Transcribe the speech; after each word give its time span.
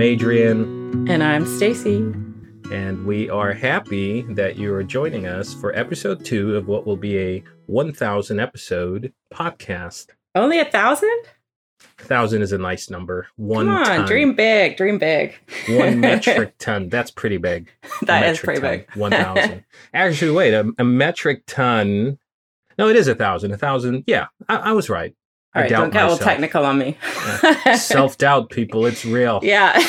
I'm 0.00 0.06
Adrian. 0.06 1.06
And 1.10 1.22
I'm 1.22 1.44
Stacy. 1.44 1.98
And 2.72 3.04
we 3.04 3.28
are 3.28 3.52
happy 3.52 4.22
that 4.30 4.56
you 4.56 4.72
are 4.72 4.82
joining 4.82 5.26
us 5.26 5.52
for 5.52 5.76
episode 5.76 6.24
two 6.24 6.56
of 6.56 6.66
what 6.66 6.86
will 6.86 6.96
be 6.96 7.18
a 7.18 7.44
1,000 7.66 8.40
episode 8.40 9.12
podcast. 9.30 10.06
Only 10.34 10.58
a 10.58 10.64
thousand? 10.64 11.20
Thousand 11.98 12.40
is 12.40 12.52
a 12.52 12.56
nice 12.56 12.88
number. 12.88 13.26
One 13.36 13.66
Come 13.66 13.76
on, 13.76 13.84
ton. 13.84 14.06
dream 14.06 14.34
big, 14.34 14.78
dream 14.78 14.96
big. 14.96 15.34
One 15.68 16.00
metric 16.00 16.54
ton. 16.56 16.88
That's 16.88 17.10
pretty 17.10 17.36
big. 17.36 17.70
That 18.06 18.24
is 18.24 18.38
pretty 18.38 18.62
ton. 18.62 18.70
big. 18.70 18.90
1,000. 18.94 19.64
Actually, 19.92 20.30
wait, 20.30 20.54
a, 20.54 20.72
a 20.78 20.84
metric 20.84 21.42
ton. 21.46 22.18
No, 22.78 22.88
it 22.88 22.96
is 22.96 23.06
a 23.06 23.14
thousand. 23.14 23.52
A 23.52 23.58
thousand. 23.58 24.04
Yeah, 24.06 24.28
I, 24.48 24.56
I 24.56 24.72
was 24.72 24.88
right. 24.88 25.14
All 25.54 25.60
I 25.60 25.62
right, 25.62 25.70
doubt 25.70 25.80
don't 25.80 25.92
get 25.92 26.02
all 26.04 26.16
technical 26.16 26.64
on 26.64 26.78
me. 26.78 26.96
Self 27.76 28.16
doubt, 28.18 28.50
people. 28.50 28.86
It's 28.86 29.04
real. 29.04 29.40
yeah. 29.42 29.72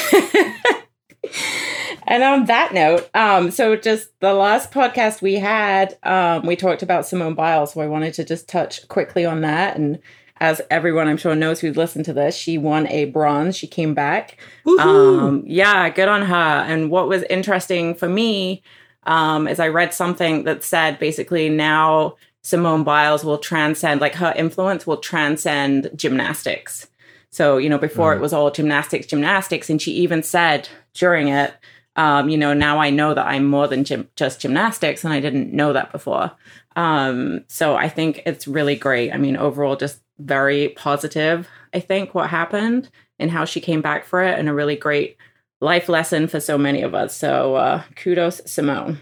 and 2.07 2.23
on 2.23 2.45
that 2.45 2.73
note, 2.73 3.07
um, 3.13 3.51
so 3.51 3.75
just 3.75 4.09
the 4.21 4.33
last 4.33 4.71
podcast 4.71 5.21
we 5.21 5.35
had, 5.35 5.99
um, 6.01 6.47
we 6.47 6.55
talked 6.55 6.81
about 6.81 7.05
Simone 7.05 7.35
Biles. 7.35 7.73
So 7.73 7.81
I 7.81 7.87
wanted 7.87 8.15
to 8.15 8.23
just 8.23 8.49
touch 8.49 8.87
quickly 8.87 9.23
on 9.23 9.41
that. 9.41 9.77
And 9.77 9.99
as 10.37 10.63
everyone 10.71 11.07
I'm 11.07 11.17
sure 11.17 11.35
knows 11.35 11.59
who's 11.59 11.77
listened 11.77 12.05
to 12.05 12.13
this, 12.13 12.35
she 12.35 12.57
won 12.57 12.87
a 12.87 13.05
bronze. 13.05 13.55
She 13.55 13.67
came 13.67 13.93
back. 13.93 14.39
Um, 14.79 15.43
yeah, 15.45 15.87
good 15.89 16.07
on 16.07 16.23
her. 16.23 16.35
And 16.35 16.89
what 16.89 17.07
was 17.07 17.21
interesting 17.29 17.93
for 17.93 18.09
me 18.09 18.63
um, 19.03 19.47
is 19.47 19.59
I 19.59 19.67
read 19.67 19.93
something 19.93 20.43
that 20.45 20.63
said 20.63 20.97
basically 20.97 21.49
now 21.49 22.15
Simone 22.43 22.83
Biles 22.83 23.23
will 23.23 23.37
transcend, 23.37 24.01
like 24.01 24.15
her 24.15 24.33
influence 24.35 24.87
will 24.87 24.97
transcend 24.97 25.89
gymnastics. 25.95 26.87
So, 27.29 27.57
you 27.57 27.69
know, 27.69 27.77
before 27.77 28.13
Mhm. 28.13 28.17
it 28.17 28.21
was 28.21 28.33
all 28.33 28.51
gymnastics, 28.51 29.07
gymnastics. 29.07 29.69
And 29.69 29.81
she 29.81 29.91
even 29.91 30.23
said 30.23 30.67
during 30.93 31.27
it, 31.29 31.53
um, 31.95 32.29
you 32.29 32.37
know, 32.37 32.53
now 32.53 32.79
I 32.79 32.89
know 32.89 33.13
that 33.13 33.25
I'm 33.25 33.45
more 33.45 33.67
than 33.67 33.83
gym- 33.83 34.09
just 34.15 34.41
gymnastics, 34.41 35.03
and 35.03 35.13
I 35.13 35.19
didn't 35.19 35.53
know 35.53 35.73
that 35.73 35.91
before. 35.91 36.31
Um, 36.75 37.43
so 37.47 37.75
I 37.75 37.89
think 37.89 38.21
it's 38.25 38.47
really 38.47 38.75
great. 38.75 39.11
I 39.13 39.17
mean, 39.17 39.35
overall, 39.37 39.75
just 39.75 39.99
very 40.19 40.69
positive, 40.69 41.47
I 41.73 41.79
think, 41.79 42.15
what 42.15 42.29
happened 42.29 42.89
and 43.19 43.31
how 43.31 43.45
she 43.45 43.59
came 43.59 43.81
back 43.81 44.05
for 44.05 44.21
it, 44.23 44.39
and 44.39 44.47
a 44.49 44.53
really 44.53 44.75
great 44.75 45.17
life 45.59 45.89
lesson 45.89 46.27
for 46.27 46.39
so 46.39 46.57
many 46.57 46.81
of 46.81 46.95
us. 46.95 47.15
So 47.15 47.55
uh, 47.55 47.83
kudos, 47.95 48.41
Simone. 48.45 48.99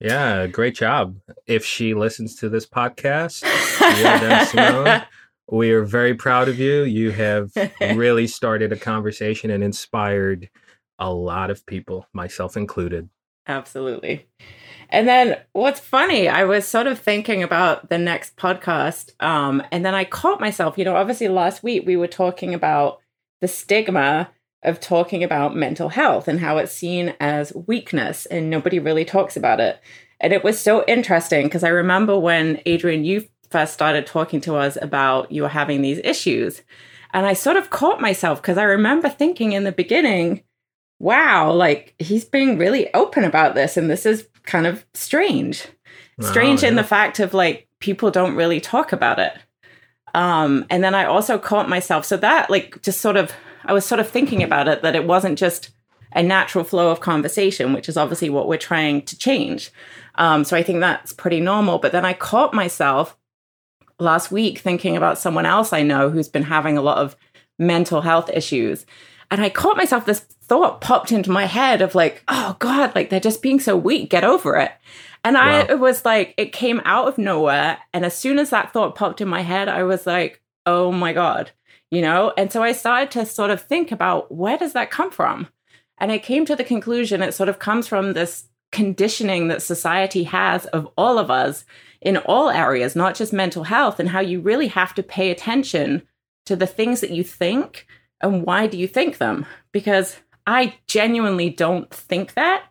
Yeah, 0.00 0.46
great 0.46 0.74
job. 0.74 1.16
If 1.46 1.64
she 1.64 1.94
listens 1.94 2.36
to 2.36 2.48
this 2.48 2.66
podcast, 2.66 3.44
Simone. 4.46 5.02
We 5.52 5.72
are 5.72 5.82
very 5.82 6.14
proud 6.14 6.48
of 6.48 6.60
you. 6.60 6.84
You 6.84 7.10
have 7.10 7.50
really 7.80 8.28
started 8.28 8.72
a 8.72 8.76
conversation 8.76 9.50
and 9.50 9.64
inspired 9.64 10.48
a 11.00 11.12
lot 11.12 11.50
of 11.50 11.66
people, 11.66 12.06
myself 12.12 12.56
included. 12.56 13.08
Absolutely. 13.48 14.28
And 14.90 15.08
then 15.08 15.38
what's 15.52 15.80
funny, 15.80 16.28
I 16.28 16.44
was 16.44 16.66
sort 16.66 16.86
of 16.86 17.00
thinking 17.00 17.42
about 17.42 17.88
the 17.88 17.98
next 17.98 18.36
podcast. 18.36 19.20
Um, 19.20 19.60
and 19.72 19.84
then 19.84 19.94
I 19.94 20.04
caught 20.04 20.40
myself, 20.40 20.78
you 20.78 20.84
know, 20.84 20.94
obviously 20.94 21.26
last 21.26 21.64
week 21.64 21.84
we 21.84 21.96
were 21.96 22.06
talking 22.06 22.54
about 22.54 23.00
the 23.40 23.48
stigma 23.48 24.30
of 24.62 24.80
talking 24.80 25.24
about 25.24 25.56
mental 25.56 25.88
health 25.88 26.28
and 26.28 26.40
how 26.40 26.58
it's 26.58 26.72
seen 26.72 27.14
as 27.18 27.52
weakness 27.66 28.26
and 28.26 28.50
nobody 28.50 28.78
really 28.78 29.04
talks 29.04 29.36
about 29.36 29.60
it. 29.60 29.80
And 30.20 30.32
it 30.32 30.44
was 30.44 30.60
so 30.60 30.84
interesting 30.86 31.46
because 31.46 31.64
I 31.64 31.70
remember 31.70 32.18
when 32.18 32.60
Adrian, 32.66 33.04
you 33.04 33.26
first 33.50 33.72
started 33.72 34.06
talking 34.06 34.40
to 34.42 34.56
us 34.56 34.76
about 34.80 35.32
you 35.32 35.42
were 35.42 35.48
having 35.48 35.82
these 35.82 36.00
issues. 36.04 36.62
And 37.12 37.26
I 37.26 37.32
sort 37.32 37.56
of 37.56 37.70
caught 37.70 38.00
myself 38.00 38.40
because 38.40 38.58
I 38.58 38.64
remember 38.64 39.08
thinking 39.08 39.52
in 39.52 39.64
the 39.64 39.72
beginning, 39.72 40.42
wow, 40.98 41.50
like 41.50 41.94
he's 41.98 42.24
being 42.24 42.58
really 42.58 42.92
open 42.94 43.24
about 43.24 43.54
this. 43.54 43.76
And 43.76 43.90
this 43.90 44.06
is 44.06 44.28
kind 44.44 44.66
of 44.66 44.84
strange. 44.94 45.66
Strange 46.20 46.62
Oh, 46.62 46.68
in 46.68 46.76
the 46.76 46.84
fact 46.84 47.18
of 47.18 47.32
like 47.32 47.66
people 47.80 48.10
don't 48.10 48.36
really 48.36 48.60
talk 48.60 48.92
about 48.92 49.18
it. 49.18 49.32
Um, 50.14 50.66
and 50.68 50.84
then 50.84 50.94
I 50.94 51.06
also 51.06 51.38
caught 51.38 51.68
myself. 51.68 52.04
So 52.04 52.18
that 52.18 52.50
like 52.50 52.82
just 52.82 53.00
sort 53.00 53.16
of, 53.16 53.32
I 53.64 53.72
was 53.72 53.84
sort 53.84 54.00
of 54.00 54.08
thinking 54.08 54.42
about 54.42 54.68
it 54.68 54.82
that 54.82 54.96
it 54.96 55.06
wasn't 55.06 55.38
just 55.38 55.70
a 56.12 56.22
natural 56.22 56.64
flow 56.64 56.90
of 56.90 57.00
conversation, 57.00 57.72
which 57.72 57.88
is 57.88 57.96
obviously 57.96 58.30
what 58.30 58.48
we're 58.48 58.58
trying 58.58 59.02
to 59.02 59.16
change. 59.16 59.70
Um, 60.16 60.44
so 60.44 60.56
I 60.56 60.62
think 60.62 60.80
that's 60.80 61.12
pretty 61.12 61.40
normal. 61.40 61.78
But 61.78 61.92
then 61.92 62.04
I 62.04 62.14
caught 62.14 62.52
myself 62.52 63.16
last 63.98 64.32
week 64.32 64.58
thinking 64.58 64.96
about 64.96 65.18
someone 65.18 65.46
else 65.46 65.72
I 65.72 65.82
know 65.82 66.10
who's 66.10 66.28
been 66.28 66.44
having 66.44 66.76
a 66.76 66.82
lot 66.82 66.98
of 66.98 67.16
mental 67.58 68.00
health 68.00 68.30
issues. 68.30 68.86
And 69.30 69.40
I 69.40 69.50
caught 69.50 69.76
myself, 69.76 70.06
this 70.06 70.20
thought 70.20 70.80
popped 70.80 71.12
into 71.12 71.30
my 71.30 71.44
head 71.44 71.82
of 71.82 71.94
like, 71.94 72.24
oh 72.26 72.56
God, 72.58 72.94
like 72.96 73.10
they're 73.10 73.20
just 73.20 73.42
being 73.42 73.60
so 73.60 73.76
weak, 73.76 74.10
get 74.10 74.24
over 74.24 74.56
it. 74.56 74.72
And 75.22 75.36
I 75.36 75.60
Wow. 75.60 75.66
it 75.68 75.78
was 75.78 76.04
like, 76.04 76.34
it 76.36 76.52
came 76.52 76.80
out 76.84 77.06
of 77.06 77.18
nowhere. 77.18 77.78
And 77.92 78.04
as 78.04 78.16
soon 78.16 78.38
as 78.38 78.50
that 78.50 78.72
thought 78.72 78.96
popped 78.96 79.20
in 79.20 79.28
my 79.28 79.42
head, 79.42 79.68
I 79.68 79.84
was 79.84 80.06
like, 80.06 80.40
oh 80.66 80.90
my 80.90 81.12
God, 81.12 81.52
you 81.90 82.00
know? 82.00 82.32
And 82.36 82.52
so 82.52 82.62
I 82.62 82.72
started 82.72 83.10
to 83.12 83.26
sort 83.26 83.50
of 83.50 83.62
think 83.62 83.92
about 83.92 84.32
where 84.34 84.58
does 84.58 84.72
that 84.72 84.90
come 84.90 85.10
from? 85.10 85.48
And 85.98 86.10
I 86.10 86.18
came 86.18 86.44
to 86.46 86.56
the 86.56 86.64
conclusion 86.64 87.22
it 87.22 87.34
sort 87.34 87.48
of 87.48 87.58
comes 87.58 87.86
from 87.86 88.12
this 88.12 88.48
conditioning 88.72 89.48
that 89.48 89.62
society 89.62 90.24
has 90.24 90.66
of 90.66 90.88
all 90.96 91.18
of 91.18 91.30
us 91.30 91.64
in 92.00 92.16
all 92.18 92.50
areas, 92.50 92.96
not 92.96 93.14
just 93.14 93.32
mental 93.32 93.64
health, 93.64 94.00
and 94.00 94.08
how 94.08 94.20
you 94.20 94.40
really 94.40 94.68
have 94.68 94.94
to 94.94 95.02
pay 95.02 95.30
attention 95.30 96.02
to 96.46 96.56
the 96.56 96.66
things 96.66 97.00
that 97.00 97.10
you 97.10 97.22
think 97.22 97.86
and 98.20 98.44
why 98.44 98.66
do 98.66 98.76
you 98.76 98.86
think 98.86 99.18
them? 99.18 99.46
Because 99.72 100.18
I 100.46 100.74
genuinely 100.86 101.50
don't 101.50 101.90
think 101.92 102.34
that, 102.34 102.64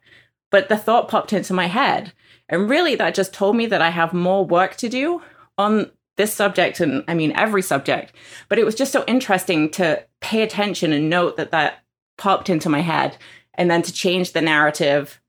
but 0.52 0.70
the 0.70 0.78
thought 0.78 1.10
popped 1.10 1.34
into 1.34 1.54
my 1.54 1.68
head. 1.68 2.14
And 2.48 2.70
really, 2.70 2.96
that 2.96 3.16
just 3.16 3.34
told 3.34 3.56
me 3.56 3.66
that 3.68 3.82
I 3.82 3.90
have 3.90 4.14
more 4.14 4.46
work 4.46 4.76
to 4.78 4.90
do 4.90 5.22
on 5.58 5.92
this 6.20 6.34
subject 6.34 6.82
and 6.82 7.04
I 7.08 7.14
mean, 7.14 7.32
every 7.32 7.62
subject. 7.62 8.14
But 8.50 8.60
it 8.60 8.66
was 8.66 8.76
just 8.76 8.92
so 8.92 9.06
interesting 9.08 9.72
to 9.72 10.04
pay 10.20 10.42
attention 10.42 10.92
and 10.92 11.10
note 11.10 11.38
that 11.38 11.52
that 11.52 11.80
popped 12.18 12.50
into 12.50 12.68
my 12.68 12.82
head 12.82 13.18
and 13.54 13.72
then 13.72 13.82
to 13.84 13.94
change 13.94 14.34
the 14.34 14.42
narrative. 14.42 15.22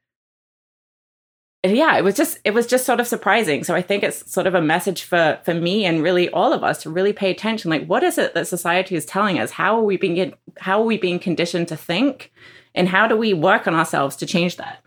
And 1.63 1.77
yeah 1.77 1.97
it 1.97 2.03
was 2.03 2.17
just 2.17 2.41
it 2.45 2.55
was 2.55 2.67
just 2.67 2.85
sort 2.85 2.99
of 2.99 3.07
surprising. 3.07 3.63
So 3.63 3.75
i 3.75 3.83
think 3.83 4.03
it's 4.03 4.31
sort 4.31 4.49
of 4.49 4.55
a 4.55 4.61
message 4.61 5.05
for 5.05 5.39
for 5.45 5.55
me 5.55 5.85
and 5.85 6.03
really 6.03 6.29
all 6.31 6.53
of 6.53 6.65
us 6.65 6.83
to 6.83 6.91
really 6.91 7.13
pay 7.13 7.31
attention. 7.31 7.71
Like 7.71 7.87
what 7.87 8.03
is 8.03 8.19
it 8.19 8.35
that 8.35 8.49
society 8.49 8.97
is 8.97 9.07
telling 9.07 9.39
us? 9.39 9.53
How 9.53 9.77
are 9.77 9.85
we 9.85 9.97
being 9.97 10.35
how 10.59 10.81
are 10.81 10.87
we 10.87 10.99
being 10.99 11.21
conditioned 11.21 11.69
to 11.69 11.77
think? 11.77 12.33
And 12.75 12.89
how 12.89 13.07
do 13.07 13.17
we 13.17 13.33
work 13.33 13.69
on 13.69 13.75
ourselves 13.75 14.17
to 14.17 14.27
change 14.27 14.57
that? 14.57 14.83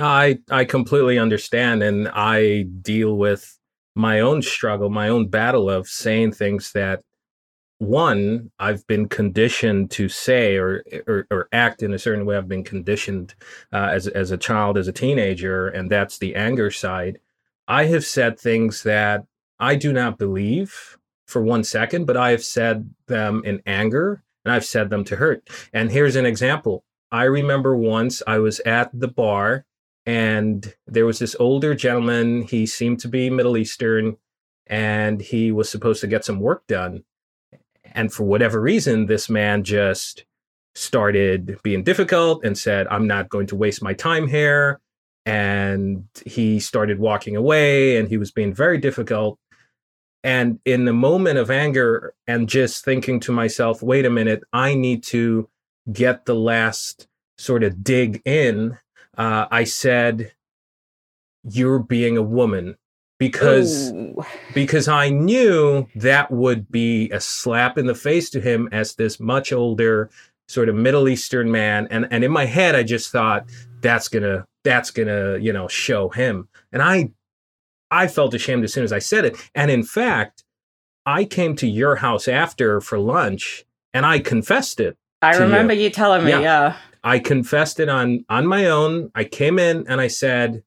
I 0.00 0.40
I 0.50 0.64
completely 0.64 1.18
understand, 1.18 1.82
and 1.82 2.08
I 2.08 2.62
deal 2.80 3.16
with 3.16 3.58
my 3.94 4.20
own 4.20 4.42
struggle, 4.42 4.90
my 4.90 5.08
own 5.08 5.28
battle 5.28 5.68
of 5.68 5.88
saying 5.88 6.32
things 6.32 6.72
that 6.72 7.02
one 7.78 8.50
I've 8.60 8.86
been 8.86 9.08
conditioned 9.08 9.90
to 9.92 10.08
say 10.08 10.56
or 10.56 10.84
or, 11.06 11.26
or 11.30 11.48
act 11.52 11.82
in 11.82 11.92
a 11.92 11.98
certain 11.98 12.24
way. 12.24 12.36
I've 12.36 12.48
been 12.48 12.64
conditioned 12.64 13.34
uh, 13.72 13.88
as 13.90 14.06
as 14.06 14.30
a 14.30 14.36
child, 14.36 14.78
as 14.78 14.88
a 14.88 14.92
teenager, 14.92 15.68
and 15.68 15.90
that's 15.90 16.18
the 16.18 16.36
anger 16.36 16.70
side. 16.70 17.18
I 17.66 17.86
have 17.86 18.04
said 18.04 18.38
things 18.38 18.84
that 18.84 19.26
I 19.58 19.74
do 19.74 19.92
not 19.92 20.18
believe 20.18 20.96
for 21.26 21.42
one 21.42 21.64
second, 21.64 22.06
but 22.06 22.16
I 22.16 22.30
have 22.30 22.44
said 22.44 22.90
them 23.06 23.42
in 23.44 23.62
anger, 23.66 24.22
and 24.44 24.52
I've 24.52 24.64
said 24.64 24.90
them 24.90 25.04
to 25.04 25.16
hurt. 25.16 25.48
And 25.72 25.90
here's 25.90 26.16
an 26.16 26.26
example. 26.26 26.84
I 27.10 27.24
remember 27.24 27.76
once 27.76 28.22
I 28.26 28.38
was 28.38 28.60
at 28.60 28.90
the 28.92 29.08
bar 29.08 29.66
and 30.06 30.74
there 30.86 31.06
was 31.06 31.18
this 31.18 31.36
older 31.38 31.74
gentleman. 31.74 32.42
He 32.42 32.66
seemed 32.66 33.00
to 33.00 33.08
be 33.08 33.30
Middle 33.30 33.56
Eastern 33.56 34.16
and 34.66 35.20
he 35.20 35.52
was 35.52 35.68
supposed 35.68 36.00
to 36.00 36.06
get 36.06 36.24
some 36.24 36.40
work 36.40 36.66
done. 36.66 37.04
And 37.84 38.12
for 38.12 38.24
whatever 38.24 38.60
reason, 38.60 39.06
this 39.06 39.28
man 39.28 39.64
just 39.64 40.24
started 40.74 41.58
being 41.62 41.84
difficult 41.84 42.44
and 42.44 42.56
said, 42.56 42.86
I'm 42.88 43.06
not 43.06 43.28
going 43.28 43.46
to 43.48 43.56
waste 43.56 43.82
my 43.82 43.92
time 43.92 44.26
here. 44.26 44.80
And 45.24 46.08
he 46.26 46.58
started 46.58 46.98
walking 46.98 47.36
away 47.36 47.96
and 47.96 48.08
he 48.08 48.16
was 48.16 48.30
being 48.30 48.52
very 48.52 48.78
difficult. 48.78 49.38
And 50.24 50.58
in 50.64 50.84
the 50.84 50.92
moment 50.92 51.38
of 51.38 51.50
anger 51.50 52.14
and 52.26 52.48
just 52.48 52.84
thinking 52.84 53.20
to 53.20 53.32
myself, 53.32 53.82
wait 53.82 54.06
a 54.06 54.10
minute, 54.10 54.42
I 54.52 54.74
need 54.74 55.02
to 55.04 55.48
get 55.92 56.24
the 56.24 56.34
last 56.34 57.08
sort 57.38 57.62
of 57.62 57.84
dig 57.84 58.22
in 58.24 58.78
uh, 59.16 59.46
I 59.50 59.64
said, 59.64 60.32
"You're 61.44 61.78
being 61.78 62.16
a 62.16 62.22
woman," 62.22 62.76
because 63.18 63.92
Ooh. 63.92 64.24
because 64.54 64.88
I 64.88 65.10
knew 65.10 65.86
that 65.96 66.30
would 66.30 66.70
be 66.70 67.10
a 67.10 67.20
slap 67.20 67.78
in 67.78 67.86
the 67.86 67.94
face 67.94 68.30
to 68.30 68.40
him 68.40 68.68
as 68.72 68.94
this 68.94 69.20
much 69.20 69.52
older 69.52 70.10
sort 70.48 70.68
of 70.68 70.74
Middle 70.74 71.08
Eastern 71.08 71.50
man, 71.50 71.88
and 71.90 72.06
and 72.10 72.24
in 72.24 72.32
my 72.32 72.46
head 72.46 72.74
I 72.74 72.82
just 72.82 73.10
thought 73.10 73.46
that's 73.80 74.08
gonna 74.08 74.46
that's 74.64 74.90
gonna 74.90 75.38
you 75.38 75.52
know 75.52 75.68
show 75.68 76.08
him, 76.08 76.48
and 76.72 76.82
I 76.82 77.10
I 77.90 78.08
felt 78.08 78.34
ashamed 78.34 78.64
as 78.64 78.72
soon 78.72 78.84
as 78.84 78.92
I 78.92 78.98
said 78.98 79.24
it, 79.24 79.36
and 79.54 79.70
in 79.70 79.82
fact 79.82 80.44
I 81.04 81.24
came 81.24 81.56
to 81.56 81.66
your 81.66 81.96
house 81.96 82.28
after 82.28 82.80
for 82.80 82.98
lunch 82.98 83.64
and 83.92 84.06
I 84.06 84.20
confessed 84.20 84.80
it 84.80 84.96
I 85.20 85.36
remember 85.36 85.72
you. 85.72 85.84
you. 85.84 85.90
telling 85.90 86.24
me, 86.24 86.30
yeah. 86.30 86.40
yeah. 86.40 86.76
I 87.04 87.18
confessed 87.18 87.80
it 87.80 87.88
on 87.88 88.24
on 88.28 88.46
my 88.46 88.66
own. 88.66 89.10
I 89.14 89.24
came 89.24 89.58
in 89.58 89.86
and 89.88 90.00
I 90.00 90.08
said, 90.08 90.62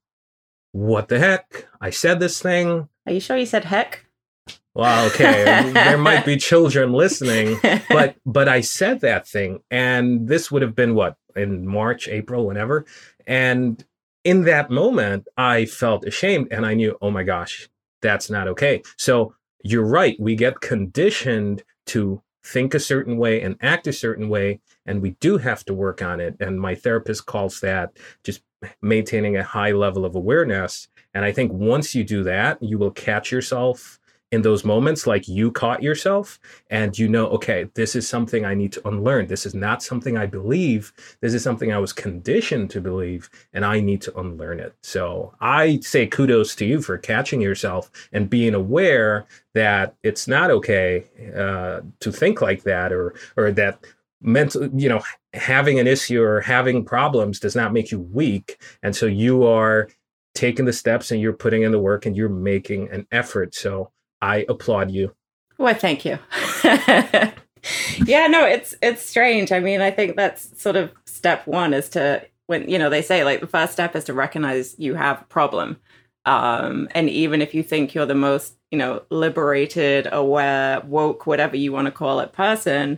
"What 0.71 1.07
the 1.07 1.19
heck? 1.19 1.67
I 1.79 1.89
said 1.89 2.19
this 2.19 2.41
thing." 2.41 2.89
Are 3.05 3.13
you 3.13 3.19
sure 3.19 3.37
you 3.37 3.45
said 3.45 3.65
heck? 3.65 4.05
Well, 4.73 5.05
okay, 5.07 5.71
there 5.73 5.97
might 5.97 6.25
be 6.25 6.35
children 6.51 6.91
listening, 6.91 7.57
but 7.89 8.17
but 8.25 8.49
I 8.49 8.61
said 8.61 8.99
that 9.01 9.27
thing, 9.27 9.61
and 9.71 10.27
this 10.27 10.51
would 10.51 10.61
have 10.61 10.75
been 10.75 10.95
what 10.95 11.15
in 11.35 11.65
March, 11.65 12.07
April, 12.09 12.45
whenever, 12.45 12.85
and 13.25 13.83
in 14.25 14.43
that 14.45 14.69
moment, 14.69 15.27
I 15.37 15.65
felt 15.65 16.05
ashamed, 16.05 16.47
and 16.51 16.65
I 16.65 16.73
knew, 16.73 16.97
oh 17.01 17.11
my 17.11 17.23
gosh, 17.23 17.69
that's 18.01 18.29
not 18.29 18.47
okay. 18.49 18.81
So 18.97 19.33
you're 19.63 19.85
right, 19.85 20.17
we 20.19 20.35
get 20.35 20.59
conditioned 20.59 21.63
to 21.87 22.21
think 22.45 22.73
a 22.73 22.79
certain 22.79 23.17
way 23.17 23.41
and 23.41 23.57
act 23.61 23.87
a 23.87 23.93
certain 23.93 24.29
way, 24.29 24.59
and 24.85 25.01
we 25.01 25.11
do 25.19 25.37
have 25.37 25.65
to 25.65 25.73
work 25.73 26.01
on 26.01 26.19
it. 26.19 26.35
And 26.39 26.61
my 26.61 26.75
therapist 26.75 27.25
calls 27.25 27.59
that 27.61 27.97
just 28.23 28.41
maintaining 28.81 29.35
a 29.35 29.43
high 29.43 29.71
level 29.71 30.05
of 30.05 30.15
awareness. 30.15 30.87
And 31.13 31.25
I 31.25 31.31
think 31.31 31.51
once 31.51 31.95
you 31.95 32.03
do 32.03 32.23
that, 32.23 32.61
you 32.61 32.77
will 32.77 32.91
catch 32.91 33.31
yourself 33.31 33.99
in 34.31 34.41
those 34.41 34.65
moments 34.65 35.07
like 35.07 35.27
you 35.27 35.51
caught 35.51 35.83
yourself 35.83 36.39
and 36.69 36.97
you 36.97 37.07
know 37.07 37.27
okay 37.27 37.69
this 37.75 37.95
is 37.95 38.07
something 38.07 38.43
i 38.45 38.53
need 38.53 38.71
to 38.73 38.87
unlearn. 38.87 39.27
This 39.27 39.45
is 39.45 39.53
not 39.53 39.83
something 39.83 40.17
i 40.17 40.25
believe. 40.25 40.93
This 41.21 41.33
is 41.33 41.43
something 41.43 41.71
i 41.71 41.77
was 41.77 41.93
conditioned 41.93 42.69
to 42.71 42.81
believe 42.81 43.29
and 43.53 43.63
i 43.63 43.79
need 43.79 44.01
to 44.01 44.19
unlearn 44.19 44.59
it. 44.59 44.73
So 44.81 45.33
i 45.41 45.79
say 45.79 46.07
kudos 46.07 46.55
to 46.55 46.65
you 46.65 46.81
for 46.81 46.97
catching 46.97 47.41
yourself 47.41 47.91
and 48.11 48.29
being 48.29 48.53
aware 48.53 49.25
that 49.53 49.95
it's 50.03 50.27
not 50.27 50.51
okay 50.51 51.05
uh, 51.35 51.81
to 51.99 52.11
think 52.11 52.41
like 52.41 52.63
that 52.63 52.91
or 52.91 53.15
or 53.37 53.51
that 53.51 53.79
mental 54.21 54.67
you 54.75 54.89
know 54.89 55.01
having 55.35 55.79
an 55.79 55.87
issue 55.87 56.21
or 56.21 56.41
having 56.41 56.83
problems 56.83 57.39
does 57.39 57.55
not 57.55 57.73
make 57.73 57.91
you 57.91 57.99
weak. 57.99 58.57
And 58.81 58.95
so 58.95 59.05
you 59.05 59.45
are 59.45 59.89
taking 60.33 60.65
the 60.65 60.73
steps 60.73 61.11
and 61.11 61.21
you're 61.21 61.33
putting 61.33 61.63
in 61.63 61.71
the 61.71 61.79
work 61.79 62.05
and 62.05 62.15
you're 62.15 62.29
making 62.29 62.89
an 62.89 63.07
effort. 63.11 63.55
So 63.55 63.91
I 64.25 64.45
applaud 64.49 64.89
you. 64.89 65.13
Well, 65.57 65.75
thank 65.75 66.03
you. 66.03 66.17
yeah, 66.63 68.27
no, 68.27 68.45
it's 68.45 68.75
it's 68.81 69.05
strange. 69.05 69.51
I 69.51 69.59
mean, 69.59 69.81
I 69.81 69.91
think 69.91 70.15
that's 70.15 70.59
sort 70.59 70.75
of 70.75 70.91
step 71.05 71.45
one 71.45 71.73
is 71.73 71.89
to 71.89 72.25
when 72.47 72.67
you 72.67 72.79
know 72.79 72.89
they 72.89 73.03
say 73.03 73.23
like 73.23 73.39
the 73.39 73.47
first 73.47 73.73
step 73.73 73.95
is 73.95 74.03
to 74.05 74.13
recognize 74.13 74.75
you 74.79 74.95
have 74.95 75.21
a 75.21 75.25
problem. 75.25 75.77
Um, 76.25 76.89
and 76.91 77.07
even 77.07 77.39
if 77.39 77.53
you 77.53 77.61
think 77.61 77.93
you're 77.93 78.07
the 78.07 78.15
most, 78.15 78.55
you 78.71 78.79
know, 78.79 79.03
liberated, 79.11 80.07
aware, 80.11 80.81
woke, 80.81 81.27
whatever 81.27 81.55
you 81.55 81.71
want 81.71 81.85
to 81.85 81.91
call 81.91 82.19
it 82.19 82.33
person, 82.33 82.97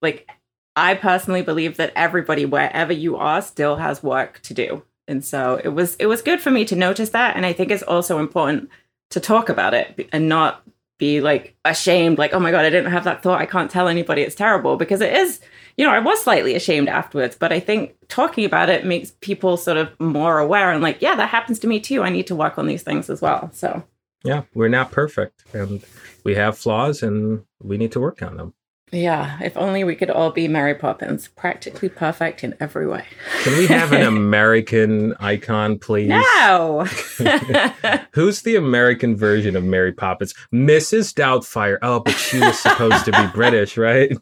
like 0.00 0.30
I 0.76 0.94
personally 0.94 1.42
believe 1.42 1.76
that 1.78 1.92
everybody, 1.96 2.44
wherever 2.44 2.92
you 2.92 3.16
are, 3.16 3.42
still 3.42 3.76
has 3.76 4.00
work 4.00 4.40
to 4.42 4.54
do. 4.54 4.84
And 5.08 5.24
so 5.24 5.60
it 5.62 5.70
was 5.70 5.96
it 5.96 6.06
was 6.06 6.22
good 6.22 6.40
for 6.40 6.52
me 6.52 6.64
to 6.66 6.76
notice 6.76 7.10
that. 7.10 7.34
And 7.34 7.44
I 7.44 7.52
think 7.52 7.72
it's 7.72 7.82
also 7.82 8.20
important 8.20 8.70
to 9.10 9.20
talk 9.20 9.48
about 9.48 9.74
it 9.74 10.08
and 10.12 10.28
not 10.28 10.62
be 10.98 11.20
like 11.20 11.56
ashamed 11.64 12.18
like 12.18 12.34
oh 12.34 12.40
my 12.40 12.50
god 12.50 12.64
i 12.64 12.70
didn't 12.70 12.90
have 12.90 13.04
that 13.04 13.22
thought. 13.22 13.40
I 13.40 13.46
can't 13.46 13.70
tell 13.70 13.88
anybody. 13.88 14.22
It's 14.22 14.34
terrible. 14.34 14.76
Because 14.76 15.00
it 15.00 15.12
is 15.12 15.40
you 15.76 15.84
know 15.84 15.92
i 15.92 15.98
was 15.98 16.20
slightly 16.22 16.54
ashamed 16.56 16.88
afterwards 16.88 17.36
but 17.36 17.52
i 17.52 17.60
think 17.60 17.94
talking 18.08 18.44
about 18.44 18.68
it 18.68 18.84
makes 18.84 19.12
people 19.20 19.56
sort 19.56 19.76
of 19.76 19.88
more 20.00 20.38
aware 20.40 20.72
and 20.72 20.82
like 20.82 21.00
yeah 21.00 21.14
that 21.14 21.28
happens 21.28 21.58
to 21.60 21.66
me 21.66 21.80
too. 21.80 22.02
I 22.02 22.10
need 22.10 22.26
to 22.26 22.34
work 22.34 22.58
on 22.58 22.66
these 22.66 22.82
things 22.82 23.08
as 23.08 23.22
well. 23.22 23.50
So. 23.52 23.82
Yeah 24.24 24.42
we're 24.54 24.68
not 24.68 24.90
perfect 24.90 25.44
and 25.54 25.82
we 26.24 26.34
have 26.34 26.58
flaws 26.58 27.02
and 27.02 27.44
we 27.62 27.78
need 27.78 27.92
to 27.92 28.00
work 28.00 28.22
on 28.22 28.36
them 28.36 28.54
yeah, 28.92 29.38
if 29.42 29.56
only 29.56 29.84
we 29.84 29.94
could 29.94 30.10
all 30.10 30.30
be 30.30 30.48
Mary 30.48 30.74
Poppins, 30.74 31.28
practically 31.28 31.88
perfect 31.88 32.44
in 32.44 32.54
every 32.60 32.86
way. 32.86 33.04
Can 33.42 33.58
we 33.58 33.66
have 33.66 33.92
an 33.92 34.02
American 34.06 35.14
icon, 35.20 35.78
please? 35.78 36.08
No. 36.08 36.84
Who's 38.12 38.42
the 38.42 38.56
American 38.56 39.16
version 39.16 39.56
of 39.56 39.64
Mary 39.64 39.92
Poppins? 39.92 40.34
Mrs. 40.52 41.12
Doubtfire. 41.12 41.78
Oh, 41.82 42.00
but 42.00 42.14
she 42.14 42.38
was 42.38 42.58
supposed 42.58 43.04
to 43.06 43.12
be 43.12 43.26
British, 43.34 43.76
right? 43.76 44.16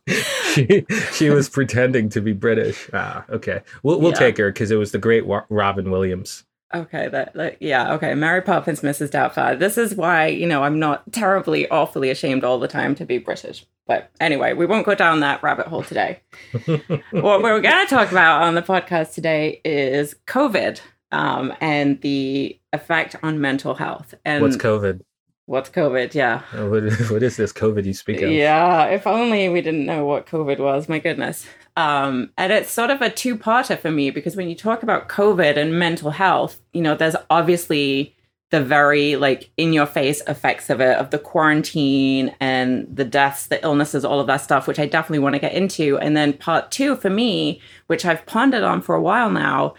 she 0.52 0.84
she 1.12 1.30
was 1.30 1.48
pretending 1.48 2.08
to 2.10 2.20
be 2.20 2.32
British. 2.32 2.88
Ah, 2.92 3.24
okay. 3.30 3.60
We'll 3.82 4.00
we'll 4.00 4.12
yeah. 4.12 4.18
take 4.18 4.38
her 4.38 4.50
because 4.50 4.70
it 4.70 4.76
was 4.76 4.92
the 4.92 4.98
great 4.98 5.24
Robin 5.48 5.90
Williams. 5.90 6.44
Okay, 6.74 7.08
that, 7.08 7.32
that, 7.34 7.62
yeah, 7.62 7.94
okay. 7.94 8.14
Mary 8.14 8.42
Poppins, 8.42 8.80
Mrs. 8.80 9.10
Doubtfire. 9.10 9.56
This 9.58 9.78
is 9.78 9.94
why 9.94 10.26
you 10.26 10.46
know 10.46 10.64
I'm 10.64 10.78
not 10.78 11.12
terribly, 11.12 11.68
awfully 11.68 12.10
ashamed 12.10 12.42
all 12.42 12.58
the 12.58 12.68
time 12.68 12.94
to 12.96 13.04
be 13.04 13.18
British. 13.18 13.64
But 13.86 14.10
anyway, 14.20 14.52
we 14.52 14.66
won't 14.66 14.84
go 14.84 14.96
down 14.96 15.20
that 15.20 15.42
rabbit 15.42 15.68
hole 15.68 15.84
today. 15.84 16.20
what 17.12 17.42
we're 17.42 17.60
going 17.60 17.86
to 17.86 17.86
talk 17.88 18.10
about 18.10 18.42
on 18.42 18.56
the 18.56 18.62
podcast 18.62 19.14
today 19.14 19.60
is 19.64 20.16
COVID 20.26 20.80
um, 21.12 21.54
and 21.60 22.00
the 22.00 22.58
effect 22.72 23.14
on 23.22 23.40
mental 23.40 23.74
health. 23.74 24.14
And 24.24 24.42
what's 24.42 24.56
COVID? 24.56 25.02
What's 25.46 25.70
COVID? 25.70 26.14
Yeah. 26.14 26.42
Uh, 26.52 26.66
what, 26.66 26.82
what 27.10 27.22
is 27.22 27.36
this 27.36 27.52
COVID 27.52 27.84
you 27.84 27.94
speak 27.94 28.22
of? 28.22 28.30
Yeah, 28.30 28.86
if 28.86 29.06
only 29.06 29.48
we 29.48 29.60
didn't 29.60 29.86
know 29.86 30.04
what 30.04 30.26
COVID 30.26 30.58
was. 30.58 30.88
My 30.88 30.98
goodness. 30.98 31.46
Um, 31.76 32.30
and 32.38 32.52
it's 32.52 32.70
sort 32.70 32.90
of 32.90 33.02
a 33.02 33.10
two 33.10 33.36
parter 33.36 33.78
for 33.78 33.90
me 33.90 34.10
because 34.10 34.34
when 34.34 34.48
you 34.48 34.54
talk 34.54 34.82
about 34.82 35.08
COVID 35.08 35.56
and 35.56 35.78
mental 35.78 36.10
health, 36.10 36.60
you 36.72 36.80
know, 36.80 36.94
there's 36.94 37.16
obviously 37.28 38.14
the 38.50 38.62
very 38.62 39.16
like 39.16 39.50
in 39.56 39.72
your 39.72 39.86
face 39.86 40.22
effects 40.28 40.70
of 40.70 40.80
it, 40.80 40.96
of 40.96 41.10
the 41.10 41.18
quarantine 41.18 42.34
and 42.40 42.86
the 42.94 43.04
deaths, 43.04 43.48
the 43.48 43.62
illnesses, 43.62 44.04
all 44.04 44.20
of 44.20 44.26
that 44.28 44.40
stuff, 44.40 44.66
which 44.66 44.78
I 44.78 44.86
definitely 44.86 45.18
want 45.18 45.34
to 45.34 45.40
get 45.40 45.52
into. 45.52 45.98
And 45.98 46.16
then 46.16 46.32
part 46.32 46.70
two 46.70 46.96
for 46.96 47.10
me, 47.10 47.60
which 47.88 48.04
I've 48.04 48.24
pondered 48.24 48.62
on 48.62 48.80
for 48.80 48.94
a 48.94 49.00
while 49.00 49.30
now, 49.30 49.74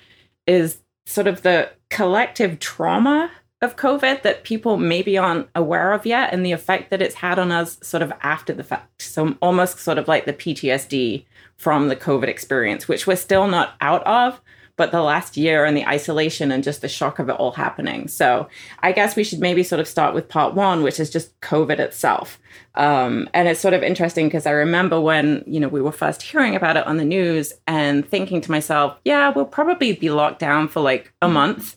is 0.46 0.82
sort 1.06 1.28
of 1.28 1.42
the 1.42 1.72
collective 1.90 2.60
trauma 2.60 3.32
of 3.62 3.76
COVID 3.76 4.22
that 4.22 4.44
people 4.44 4.78
maybe 4.78 5.18
aren't 5.18 5.48
aware 5.56 5.94
of 5.94 6.06
yet 6.06 6.32
and 6.32 6.46
the 6.46 6.52
effect 6.52 6.92
that 6.92 7.02
it's 7.02 7.16
had 7.16 7.40
on 7.40 7.52
us 7.52 7.80
sort 7.82 8.04
of 8.04 8.14
after 8.22 8.54
the 8.54 8.64
fact. 8.64 9.02
So 9.02 9.36
almost 9.42 9.80
sort 9.80 9.98
of 9.98 10.08
like 10.08 10.26
the 10.26 10.34
PTSD 10.34 11.26
from 11.56 11.88
the 11.88 11.96
COVID 11.96 12.28
experience, 12.28 12.88
which 12.88 13.08
we're 13.08 13.16
still 13.16 13.48
not 13.48 13.74
out 13.82 14.06
of, 14.06 14.40
but 14.76 14.92
the 14.92 15.02
last 15.02 15.38
year 15.38 15.66
and 15.66 15.76
the 15.76 15.88
isolation 15.88 16.52
and 16.52 16.64
just 16.64 16.82
the 16.82 16.88
shock 16.88 17.18
of 17.18 17.30
it 17.30 17.34
all 17.34 17.52
happening. 17.52 18.08
So 18.08 18.48
I 18.84 18.92
guess 18.92 19.16
we 19.16 19.24
should 19.24 19.40
maybe 19.40 19.64
sort 19.64 19.80
of 19.80 19.88
start 19.88 20.14
with 20.14 20.30
part 20.30 20.54
one, 20.54 20.84
which 20.84 21.00
is 21.00 21.10
just 21.10 21.40
COVID 21.42 21.80
itself. 21.80 22.40
Um, 22.76 23.28
and 23.34 23.48
it's 23.48 23.60
sort 23.60 23.74
of 23.74 23.82
interesting 23.82 24.28
because 24.28 24.46
I 24.46 24.52
remember 24.52 25.02
when, 25.02 25.44
you 25.48 25.60
know, 25.60 25.68
we 25.68 25.82
were 25.82 25.92
first 25.92 26.22
hearing 26.22 26.56
about 26.56 26.78
it 26.78 26.86
on 26.86 26.98
the 26.98 27.06
news 27.06 27.54
and 27.66 28.08
thinking 28.08 28.40
to 28.42 28.52
myself, 28.52 29.00
yeah, 29.04 29.30
we'll 29.30 29.46
probably 29.46 29.94
be 29.94 30.12
locked 30.12 30.38
down 30.38 30.68
for 30.68 30.82
like 30.82 31.12
a 31.24 31.28
month 31.28 31.76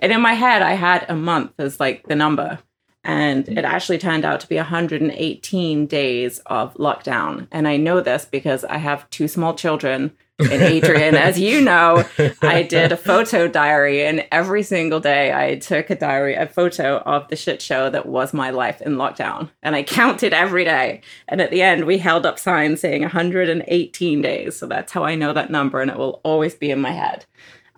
and 0.00 0.12
in 0.12 0.20
my 0.20 0.34
head, 0.34 0.62
I 0.62 0.72
had 0.72 1.06
a 1.08 1.14
month 1.14 1.52
as 1.58 1.80
like 1.80 2.06
the 2.06 2.16
number. 2.16 2.58
And 3.02 3.48
it 3.48 3.64
actually 3.64 3.98
turned 3.98 4.24
out 4.26 4.40
to 4.40 4.48
be 4.48 4.56
118 4.56 5.86
days 5.86 6.38
of 6.46 6.74
lockdown. 6.74 7.46
And 7.50 7.66
I 7.66 7.78
know 7.78 8.00
this 8.00 8.26
because 8.26 8.64
I 8.64 8.76
have 8.76 9.08
two 9.08 9.26
small 9.26 9.54
children. 9.54 10.12
And 10.38 10.52
Adrian, 10.62 11.14
as 11.14 11.38
you 11.38 11.62
know, 11.62 12.04
I 12.42 12.62
did 12.62 12.92
a 12.92 12.96
photo 12.98 13.48
diary, 13.48 14.04
and 14.04 14.26
every 14.30 14.62
single 14.62 15.00
day 15.00 15.32
I 15.32 15.56
took 15.56 15.90
a 15.90 15.94
diary, 15.94 16.34
a 16.34 16.46
photo 16.46 16.98
of 16.98 17.28
the 17.28 17.36
shit 17.36 17.62
show 17.62 17.88
that 17.90 18.06
was 18.06 18.34
my 18.34 18.50
life 18.50 18.82
in 18.82 18.96
lockdown. 18.96 19.50
And 19.62 19.74
I 19.74 19.82
counted 19.82 20.34
every 20.34 20.64
day. 20.64 21.00
And 21.28 21.40
at 21.40 21.50
the 21.50 21.62
end, 21.62 21.86
we 21.86 21.98
held 21.98 22.26
up 22.26 22.38
signs 22.38 22.80
saying 22.80 23.02
118 23.02 24.22
days. 24.22 24.58
So 24.58 24.66
that's 24.66 24.92
how 24.92 25.04
I 25.04 25.14
know 25.14 25.32
that 25.32 25.50
number, 25.50 25.80
and 25.80 25.90
it 25.90 25.96
will 25.96 26.20
always 26.22 26.54
be 26.54 26.70
in 26.70 26.80
my 26.80 26.92
head. 26.92 27.24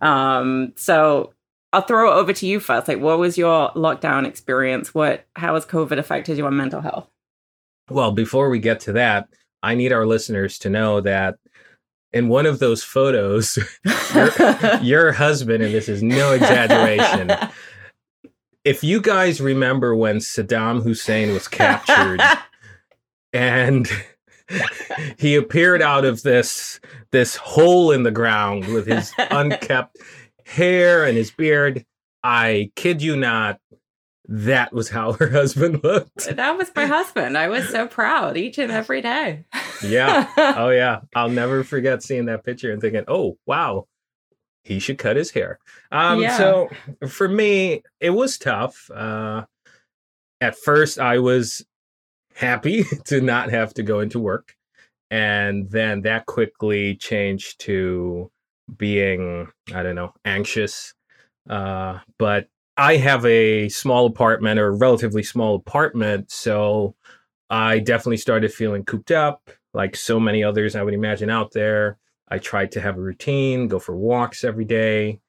Um, 0.00 0.72
so 0.76 1.32
I'll 1.72 1.82
throw 1.82 2.12
it 2.12 2.20
over 2.20 2.32
to 2.34 2.46
you 2.46 2.60
first. 2.60 2.88
Like, 2.88 3.00
what 3.00 3.18
was 3.18 3.38
your 3.38 3.70
lockdown 3.70 4.26
experience? 4.26 4.94
What, 4.94 5.24
how 5.36 5.54
has 5.54 5.64
COVID 5.64 5.98
affected 5.98 6.36
your 6.36 6.50
mental 6.50 6.82
health? 6.82 7.08
Well, 7.90 8.12
before 8.12 8.50
we 8.50 8.58
get 8.58 8.80
to 8.80 8.92
that, 8.92 9.28
I 9.62 9.74
need 9.74 9.92
our 9.92 10.06
listeners 10.06 10.58
to 10.60 10.70
know 10.70 11.00
that 11.00 11.36
in 12.12 12.28
one 12.28 12.46
of 12.46 12.58
those 12.58 12.82
photos, 12.82 13.58
your, 14.14 14.78
your 14.82 15.12
husband, 15.12 15.62
and 15.62 15.72
this 15.72 15.88
is 15.88 16.02
no 16.02 16.32
exaggeration, 16.32 17.30
if 18.64 18.84
you 18.84 19.00
guys 19.00 19.40
remember 19.40 19.96
when 19.96 20.18
Saddam 20.18 20.82
Hussein 20.82 21.32
was 21.32 21.48
captured 21.48 22.20
and 23.32 23.88
he 25.18 25.34
appeared 25.34 25.82
out 25.82 26.04
of 26.04 26.22
this 26.22 26.78
this 27.10 27.36
hole 27.36 27.90
in 27.90 28.02
the 28.02 28.10
ground 28.10 28.66
with 28.66 28.86
his 28.86 29.12
unkept 29.30 29.96
hair 30.46 31.04
and 31.04 31.16
his 31.16 31.30
beard. 31.30 31.84
I 32.25 32.70
kid 32.76 33.02
you 33.02 33.16
not, 33.16 33.58
that 34.28 34.72
was 34.72 34.88
how 34.88 35.12
her 35.14 35.28
husband 35.28 35.80
looked. 35.84 36.37
That 36.37 36.56
was 36.56 36.70
my 36.76 36.87
husband. 36.87 37.37
I 37.37 37.49
was 37.49 37.68
so 37.68 37.87
proud 37.88 38.37
each 38.37 38.58
and 38.58 38.70
every 38.70 39.00
day. 39.02 39.44
yeah. 39.82 40.28
Oh, 40.56 40.70
yeah. 40.70 41.00
I'll 41.14 41.28
never 41.28 41.64
forget 41.64 42.02
seeing 42.02 42.26
that 42.26 42.44
picture 42.44 42.70
and 42.72 42.80
thinking, 42.80 43.04
oh, 43.08 43.37
wow, 43.46 43.87
he 44.64 44.78
should 44.78 44.99
cut 44.99 45.16
his 45.16 45.32
hair. 45.32 45.58
Um, 45.90 46.20
yeah. 46.22 46.37
So 46.37 46.68
for 47.08 47.26
me, 47.28 47.82
it 48.00 48.11
was 48.11 48.38
tough. 48.38 48.88
Uh, 48.94 49.44
at 50.40 50.56
first, 50.56 50.99
I 51.00 51.18
was 51.18 51.64
happy 52.34 52.84
to 53.06 53.20
not 53.20 53.50
have 53.50 53.75
to 53.75 53.82
go 53.82 54.00
into 54.00 54.18
work. 54.20 54.54
and 55.11 55.68
then 55.70 56.02
that 56.02 56.25
quickly 56.26 56.96
changed 56.96 57.61
to 57.61 58.30
being 58.76 59.48
I 59.74 59.82
don't 59.82 59.94
know 59.94 60.12
anxious. 60.24 60.94
Uh, 61.48 61.98
but 62.18 62.48
I 62.76 62.96
have 62.96 63.26
a 63.26 63.68
small 63.68 64.06
apartment 64.06 64.58
or 64.58 64.68
a 64.68 64.76
relatively 64.76 65.22
small 65.22 65.56
apartment, 65.56 66.30
so 66.30 66.94
I 67.50 67.80
definitely 67.80 68.16
started 68.16 68.52
feeling 68.52 68.84
cooped 68.84 69.10
up, 69.10 69.50
like 69.74 69.94
so 69.96 70.18
many 70.18 70.42
others 70.42 70.74
I 70.74 70.82
would 70.82 70.94
imagine 70.94 71.28
out 71.30 71.52
there. 71.52 71.98
I 72.28 72.38
tried 72.38 72.72
to 72.72 72.80
have 72.80 72.96
a 72.96 73.00
routine, 73.02 73.68
go 73.68 73.78
for 73.78 73.96
walks 73.96 74.44
every 74.44 74.64
day. 74.64 75.20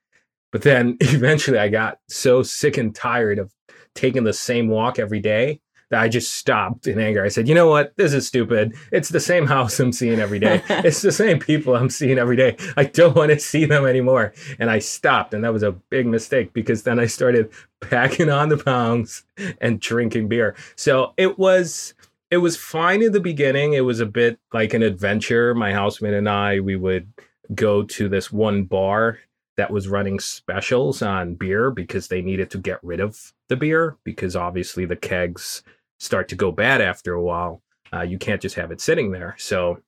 But 0.52 0.62
then 0.62 0.98
eventually 1.02 1.58
I 1.58 1.68
got 1.68 1.98
so 2.08 2.44
sick 2.44 2.78
and 2.78 2.96
tired 2.96 3.40
of 3.40 3.52
taking 3.96 4.24
the 4.24 4.34
same 4.34 4.70
walk 4.70 5.00
every 5.00 5.20
day 5.20 5.60
I 5.94 6.10
just 6.10 6.34
stopped 6.34 6.88
in 6.88 7.00
anger. 7.00 7.24
I 7.24 7.28
said, 7.28 7.48
you 7.48 7.56
know 7.56 7.68
what? 7.68 7.96
This 7.98 8.14
is 8.14 8.28
stupid. 8.28 8.76
It's 8.92 9.10
the 9.10 9.20
same 9.20 9.48
house 9.48 9.80
I'm 9.80 9.92
seeing 9.92 10.20
every 10.20 10.40
day. 10.40 10.64
it's 10.70 11.02
the 11.02 11.12
same 11.12 11.40
people 11.40 11.76
I'm 11.76 11.90
seeing 11.90 12.18
every 12.18 12.36
day. 12.36 12.58
I 12.78 12.86
don't 12.86 13.16
want 13.16 13.32
to 13.32 13.40
see 13.40 13.66
them 13.66 13.86
anymore. 13.86 14.34
And 14.60 14.70
I 14.70 14.80
stopped. 14.80 15.34
And 15.34 15.44
that 15.44 15.54
was 15.54 15.64
a 15.64 15.72
big 15.72 16.08
mistake 16.08 16.54
because 16.54 16.84
then 16.84 17.00
I 17.00 17.06
started 17.06 17.52
packing 17.82 18.30
on 18.30 18.50
the 18.50 18.58
pounds 18.58 19.24
and 19.60 19.80
drinking 19.80 20.28
beer. 20.28 20.56
So 20.76 21.14
it 21.18 21.38
was 21.38 21.94
it 22.32 22.38
was 22.38 22.58
fine 22.58 23.04
in 23.04 23.12
the 23.12 23.20
beginning. 23.20 23.74
It 23.74 23.82
was 23.82 24.00
a 24.00 24.08
bit 24.08 24.40
like 24.52 24.74
an 24.74 24.82
adventure. 24.82 25.54
My 25.54 25.72
housemate 25.72 26.16
and 26.16 26.28
I, 26.28 26.60
we 26.60 26.76
would 26.76 27.08
go 27.54 27.84
to 27.84 28.10
this 28.10 28.32
one 28.32 28.64
bar 28.64 29.20
that 29.56 29.72
was 29.72 29.88
running 29.88 30.20
specials 30.20 31.02
on 31.02 31.36
beer 31.36 31.70
because 31.70 32.08
they 32.08 32.22
needed 32.22 32.50
to 32.50 32.58
get 32.58 32.84
rid 32.84 33.00
of 33.00 33.34
the 33.50 33.56
beer 33.56 33.98
because 34.04 34.36
obviously 34.36 34.86
the 34.86 34.96
kegs 34.96 35.62
start 36.04 36.28
to 36.30 36.36
go 36.36 36.52
bad 36.52 36.82
after 36.82 37.14
a 37.14 37.22
while. 37.22 37.62
Uh, 37.92 38.02
you 38.02 38.18
can't 38.18 38.42
just 38.42 38.56
have 38.56 38.72
it 38.72 38.82
sitting 38.82 39.12
there. 39.12 39.36
So 39.38 39.80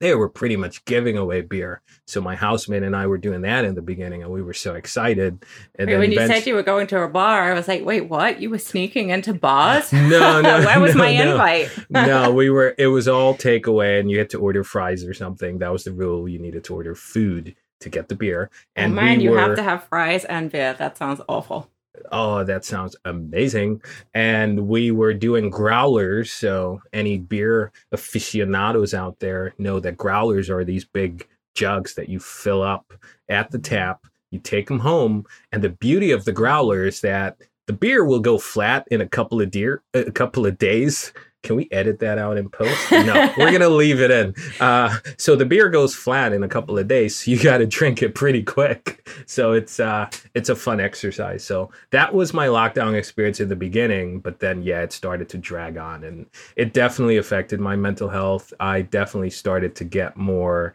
they 0.00 0.14
were 0.16 0.28
pretty 0.28 0.56
much 0.56 0.84
giving 0.84 1.16
away 1.16 1.42
beer. 1.42 1.80
So 2.06 2.20
my 2.20 2.34
housemate 2.34 2.82
and 2.82 2.96
I 2.96 3.06
were 3.06 3.18
doing 3.18 3.42
that 3.42 3.64
in 3.64 3.76
the 3.76 3.82
beginning, 3.82 4.22
and 4.22 4.32
we 4.32 4.42
were 4.42 4.52
so 4.52 4.74
excited. 4.74 5.44
And 5.78 5.86
wait, 5.86 5.92
then 5.92 6.00
when 6.00 6.12
you 6.12 6.26
said 6.26 6.46
you 6.46 6.54
were 6.54 6.64
going 6.64 6.88
to 6.88 7.02
a 7.02 7.08
bar, 7.08 7.52
I 7.52 7.54
was 7.54 7.68
like, 7.68 7.84
wait, 7.84 8.08
what? 8.08 8.40
You 8.40 8.50
were 8.50 8.58
sneaking 8.58 9.10
into 9.10 9.32
bars? 9.32 9.92
no, 9.92 10.40
no, 10.40 10.60
Where 10.64 10.80
was 10.80 10.94
no, 10.94 11.04
my 11.04 11.16
no. 11.16 11.32
invite? 11.32 11.70
no, 11.88 12.32
we 12.32 12.50
were. 12.50 12.74
It 12.78 12.88
was 12.88 13.06
all 13.06 13.34
takeaway, 13.34 14.00
and 14.00 14.10
you 14.10 14.18
had 14.18 14.30
to 14.30 14.40
order 14.40 14.64
fries 14.64 15.04
or 15.04 15.14
something. 15.14 15.58
That 15.58 15.72
was 15.72 15.84
the 15.84 15.92
rule. 15.92 16.28
You 16.28 16.40
needed 16.40 16.64
to 16.64 16.74
order 16.74 16.96
food 16.96 17.54
to 17.78 17.88
get 17.88 18.08
the 18.08 18.16
beer. 18.16 18.50
And 18.74 18.92
oh, 18.92 18.96
man, 18.96 19.18
we 19.18 19.24
you 19.24 19.30
were, 19.30 19.40
have 19.40 19.56
to 19.56 19.62
have 19.62 19.84
fries 19.84 20.24
and 20.24 20.50
beer. 20.50 20.74
That 20.74 20.96
sounds 20.96 21.20
awful. 21.28 21.70
Oh, 22.10 22.44
that 22.44 22.64
sounds 22.64 22.96
amazing. 23.04 23.82
And 24.14 24.66
we 24.66 24.90
were 24.90 25.14
doing 25.14 25.50
growlers. 25.50 26.32
So, 26.32 26.80
any 26.92 27.18
beer 27.18 27.72
aficionados 27.92 28.94
out 28.94 29.18
there 29.20 29.54
know 29.58 29.78
that 29.80 29.96
growlers 29.96 30.48
are 30.48 30.64
these 30.64 30.84
big 30.84 31.28
jugs 31.54 31.94
that 31.94 32.08
you 32.08 32.18
fill 32.18 32.62
up 32.62 32.92
at 33.28 33.50
the 33.50 33.58
tap. 33.58 34.06
You 34.30 34.38
take 34.38 34.68
them 34.68 34.78
home. 34.78 35.26
And 35.52 35.62
the 35.62 35.68
beauty 35.68 36.10
of 36.10 36.24
the 36.24 36.32
growler 36.32 36.84
is 36.86 37.02
that 37.02 37.36
the 37.66 37.72
beer 37.72 38.04
will 38.04 38.20
go 38.20 38.38
flat 38.38 38.86
in 38.90 39.00
a 39.00 39.08
couple 39.08 39.40
of 39.40 39.50
deer, 39.50 39.82
a 39.94 40.10
couple 40.10 40.46
of 40.46 40.58
days. 40.58 41.12
Can 41.42 41.56
we 41.56 41.68
edit 41.72 41.98
that 42.00 42.18
out 42.18 42.36
in 42.36 42.48
post? 42.48 42.90
No, 43.02 43.32
we're 43.36 43.50
gonna 43.50 43.68
leave 43.68 44.00
it 44.00 44.10
in. 44.12 44.34
Uh, 44.60 44.96
so 45.18 45.34
the 45.34 45.44
beer 45.44 45.68
goes 45.68 45.94
flat 45.94 46.32
in 46.32 46.44
a 46.44 46.48
couple 46.48 46.78
of 46.78 46.86
days. 46.86 47.16
So 47.16 47.30
you 47.32 47.42
got 47.42 47.58
to 47.58 47.66
drink 47.66 48.00
it 48.00 48.14
pretty 48.14 48.42
quick. 48.42 49.08
So 49.26 49.52
it's 49.52 49.80
uh, 49.80 50.08
it's 50.34 50.48
a 50.48 50.54
fun 50.54 50.78
exercise. 50.78 51.42
So 51.42 51.70
that 51.90 52.14
was 52.14 52.32
my 52.32 52.46
lockdown 52.46 52.94
experience 52.94 53.40
in 53.40 53.48
the 53.48 53.56
beginning, 53.56 54.20
but 54.20 54.38
then 54.38 54.62
yeah, 54.62 54.82
it 54.82 54.92
started 54.92 55.28
to 55.30 55.38
drag 55.38 55.76
on, 55.76 56.04
and 56.04 56.26
it 56.54 56.72
definitely 56.72 57.16
affected 57.16 57.60
my 57.60 57.74
mental 57.74 58.08
health. 58.08 58.52
I 58.60 58.82
definitely 58.82 59.30
started 59.30 59.74
to 59.76 59.84
get 59.84 60.16
more. 60.16 60.74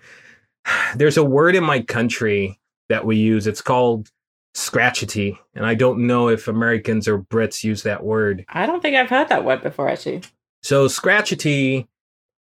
There's 0.95 1.17
a 1.17 1.23
word 1.23 1.55
in 1.55 1.63
my 1.63 1.81
country 1.81 2.59
that 2.89 3.05
we 3.05 3.15
use. 3.15 3.47
It's 3.47 3.61
called 3.61 4.11
scratchety, 4.53 5.37
and 5.55 5.65
I 5.65 5.75
don't 5.75 6.07
know 6.07 6.29
if 6.29 6.47
Americans 6.47 7.07
or 7.07 7.19
Brits 7.19 7.63
use 7.63 7.83
that 7.83 8.03
word. 8.03 8.43
I 8.49 8.65
don't 8.65 8.81
think 8.81 8.95
I've 8.95 9.09
heard 9.09 9.29
that 9.29 9.45
word 9.45 9.61
before, 9.61 9.87
actually. 9.87 10.23
So 10.63 10.87
scratchety, 10.87 11.87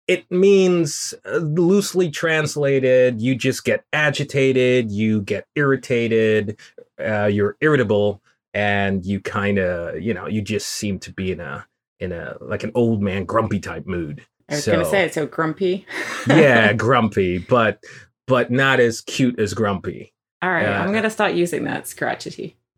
it 0.08 0.30
means 0.30 1.14
uh, 1.24 1.36
loosely 1.38 2.10
translated, 2.10 3.20
you 3.20 3.34
just 3.34 3.64
get 3.64 3.84
agitated, 3.92 4.90
you 4.90 5.22
get 5.22 5.46
irritated, 5.54 6.58
uh, 6.98 7.26
you're 7.26 7.56
irritable, 7.60 8.20
and 8.52 9.04
you 9.06 9.20
kind 9.20 9.58
of, 9.58 10.00
you 10.02 10.12
know, 10.12 10.26
you 10.26 10.42
just 10.42 10.68
seem 10.68 10.98
to 11.00 11.12
be 11.12 11.32
in 11.32 11.40
a 11.40 11.66
in 12.00 12.12
a 12.12 12.36
like 12.40 12.64
an 12.64 12.72
old 12.74 13.00
man 13.02 13.24
grumpy 13.24 13.60
type 13.60 13.86
mood. 13.86 14.22
I 14.48 14.54
was 14.54 14.64
So- 14.64 14.72
going 14.72 14.84
to 14.84 14.90
say 14.90 15.04
it's 15.04 15.14
so 15.14 15.26
grumpy. 15.26 15.86
yeah, 16.26 16.72
grumpy, 16.74 17.38
but 17.38 17.82
but 18.26 18.50
not 18.50 18.80
as 18.80 19.00
cute 19.00 19.38
as 19.38 19.54
grumpy. 19.54 20.12
All 20.42 20.50
right, 20.50 20.66
Uh, 20.66 20.72
I'm 20.82 20.90
going 20.92 21.02
to 21.04 21.10
start 21.10 21.34
using 21.34 21.64
that 21.64 21.86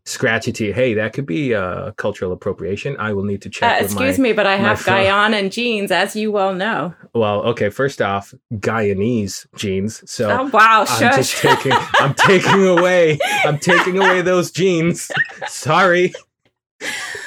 scratchety. 0.05 0.53
Scratchety, 0.53 0.73
hey, 0.73 0.93
that 0.95 1.13
could 1.13 1.25
be 1.25 1.53
uh, 1.55 1.91
cultural 1.93 2.31
appropriation. 2.31 2.95
I 2.99 3.13
will 3.13 3.23
need 3.23 3.41
to 3.43 3.49
Uh, 3.49 3.51
check. 3.51 3.81
with 3.81 3.91
excuse 3.91 4.17
my, 4.19 4.23
me, 4.23 4.33
but 4.33 4.45
I 4.45 4.55
have 4.57 4.79
phone. 4.81 4.95
Guyana 4.95 5.49
genes, 5.49 5.91
as 5.91 6.15
you 6.15 6.31
well 6.31 6.53
know. 6.53 6.93
Well, 7.13 7.41
okay. 7.43 7.69
First 7.69 8.01
off, 8.01 8.33
Guyanese 8.53 9.45
jeans. 9.55 10.03
So 10.09 10.29
oh, 10.29 10.43
wow, 10.53 10.85
I'm 10.87 11.15
just 11.15 11.37
taking 11.37 11.71
I'm 11.99 12.13
taking 12.27 12.67
away 12.67 13.17
I'm 13.45 13.57
taking 13.59 13.97
away 13.97 14.21
those 14.21 14.51
jeans. 14.51 15.09
Sorry. 15.47 16.13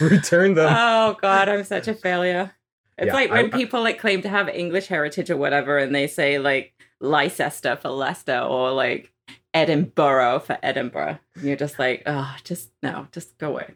Return 0.01 0.55
them. 0.55 0.75
oh, 0.77 1.17
God, 1.23 1.49
I'm 1.49 1.65
such 1.65 1.89
a 1.89 1.95
failure. 1.95 2.53
It's 2.99 3.07
Yeah, 3.09 3.15
like 3.15 3.31
I- 3.31 3.35
when 3.43 3.51
people 3.51 3.83
like 3.83 3.99
claim 3.99 4.23
to 4.23 4.29
have 4.29 4.49
English 4.49 4.89
heritage 4.89 5.31
or 5.31 5.37
whatever, 5.37 5.79
and 5.79 5.95
they 5.95 6.07
say 6.07 6.39
like 6.39 6.73
Leicester 7.01 7.77
for 7.77 7.89
Leicester 7.91 8.39
or 8.39 8.73
like 8.73 9.13
Edinburgh 9.57 10.41
for 10.41 10.59
Edinburgh. 10.63 11.19
And 11.35 11.45
you're 11.45 11.57
just 11.57 11.79
like, 11.79 12.03
oh, 12.07 12.37
just 12.45 12.71
no, 12.83 13.09
just 13.13 13.39
go 13.39 13.49
away. 13.49 13.75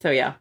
So 0.00 0.10
yeah, 0.10 0.34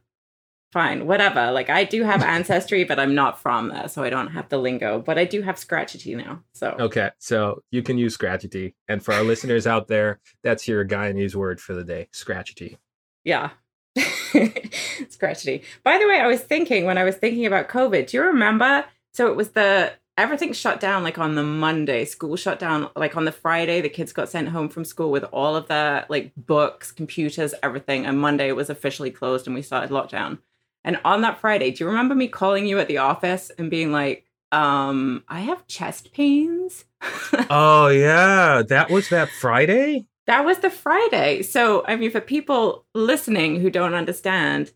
fine, 0.72 1.08
whatever. 1.08 1.52
Like 1.52 1.70
I 1.70 1.84
do 1.84 2.04
have 2.04 2.22
ancestry, 2.38 2.84
but 2.84 3.00
I'm 3.00 3.16
not 3.16 3.42
from 3.42 3.70
there, 3.70 3.88
so 3.88 4.04
I 4.04 4.10
don't 4.12 4.28
have 4.28 4.50
the 4.50 4.58
lingo. 4.60 5.00
But 5.00 5.18
I 5.18 5.26
do 5.26 5.42
have 5.42 5.56
scratchety 5.56 6.16
now. 6.16 6.44
So 6.54 6.76
Okay, 6.80 7.10
so 7.18 7.64
you 7.72 7.82
can 7.82 7.98
use 7.98 8.16
scratchety. 8.18 8.76
And 8.88 9.04
for 9.04 9.14
our 9.14 9.24
listeners 9.24 9.66
out 9.66 9.88
there, 9.88 10.20
that's 10.44 10.68
your 10.68 10.86
Guyanese 10.86 11.36
word 11.36 11.60
for 11.60 11.74
the 11.74 11.84
day. 11.84 12.08
Scratchety. 12.14 12.78
yeah. 13.24 13.50
Scratchety. 13.98 15.64
By 15.84 15.98
the 15.98 16.08
way, 16.08 16.20
I 16.20 16.28
was 16.28 16.42
thinking 16.42 16.86
when 16.86 16.98
I 17.00 17.04
was 17.04 17.16
thinking 17.16 17.46
about 17.48 17.68
COVID, 17.70 18.08
do 18.08 18.18
you 18.18 18.24
remember? 18.24 18.86
So 19.14 19.28
it 19.28 19.36
was 19.36 19.50
the 19.52 19.94
everything 20.18 20.52
shut 20.52 20.80
down 20.80 21.04
like 21.04 21.20
on 21.20 21.36
the 21.36 21.44
Monday, 21.44 22.04
school 22.04 22.36
shut 22.36 22.60
down 22.60 22.90
like 22.96 23.16
on 23.16 23.26
the 23.26 23.32
Friday, 23.32 23.82
the 23.82 23.90
kids 23.90 24.12
got 24.12 24.30
sent 24.30 24.50
home 24.50 24.68
from 24.68 24.84
school 24.84 25.12
with 25.12 25.24
all 25.26 25.56
of 25.56 25.68
their 25.68 26.06
like 26.10 26.32
books, 26.36 26.92
computers, 26.92 27.54
everything. 27.62 28.06
And 28.06 28.20
Monday 28.20 28.50
it 28.50 28.56
was 28.56 28.70
officially 28.70 29.12
closed 29.12 29.46
and 29.46 29.56
we 29.56 29.62
started 29.62 29.92
lockdown. 29.92 30.40
And 30.84 31.00
on 31.06 31.22
that 31.22 31.40
Friday, 31.40 31.72
do 31.72 31.84
you 31.84 31.90
remember 31.90 32.16
me 32.16 32.28
calling 32.28 32.66
you 32.66 32.80
at 32.80 32.88
the 32.88 32.98
office 32.98 33.52
and 33.58 33.70
being 33.70 33.92
like, 33.92 34.26
um, 34.52 35.24
I 35.28 35.42
have 35.42 35.68
chest 35.68 36.14
pains? 36.14 36.86
Oh 37.50 37.88
yeah, 37.88 38.64
that 38.68 38.90
was 38.90 39.10
that 39.10 39.30
Friday? 39.30 40.08
That 40.26 40.44
was 40.44 40.60
the 40.60 40.70
Friday. 40.70 41.42
So, 41.44 41.86
I 41.88 41.96
mean, 41.96 42.12
for 42.12 42.20
people 42.20 42.86
listening 42.94 43.62
who 43.62 43.70
don't 43.70 43.94
understand, 43.94 44.72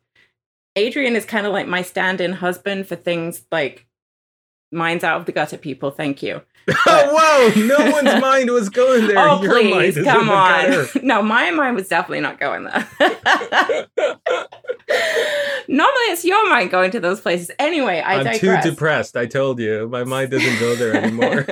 Adrian 0.76 1.16
is 1.16 1.26
kind 1.26 1.46
of 1.46 1.52
like 1.52 1.68
my 1.68 1.82
stand 1.82 2.22
in 2.22 2.34
husband 2.34 2.88
for 2.88 2.96
things 2.96 3.44
like 3.52 3.86
minds 4.72 5.04
out 5.04 5.20
of 5.20 5.26
the 5.26 5.32
gutter 5.32 5.58
people. 5.58 5.92
Thank 5.92 6.24
you. 6.24 6.42
oh 6.88 7.52
whoa, 7.56 7.62
no 7.68 7.92
one's 7.92 8.22
mind 8.22 8.50
was 8.52 8.70
going 8.70 9.08
there. 9.08 9.18
oh, 9.18 9.42
Your 9.42 9.54
mind 9.64 9.94
please, 9.94 10.04
come 10.04 10.30
on. 10.30 10.86
no, 11.04 11.22
my 11.22 11.52
mind 11.52 11.76
was 11.76 11.88
definitely 11.88 12.22
not 12.22 12.40
going 12.40 12.64
there. 12.66 12.88
Normally, 15.68 16.02
it's 16.10 16.26
your 16.26 16.50
mind 16.50 16.70
going 16.70 16.92
to 16.92 17.00
those 17.00 17.22
places. 17.22 17.50
Anyway, 17.58 18.00
I 18.02 18.16
I'm 18.16 18.26
digress. 18.26 18.64
too 18.64 18.70
depressed. 18.72 19.16
I 19.16 19.26
told 19.26 19.60
you. 19.60 19.88
My 19.88 20.04
mind 20.04 20.32
doesn't 20.32 20.60
go 20.60 20.76
there 20.76 20.94
anymore. 20.96 21.46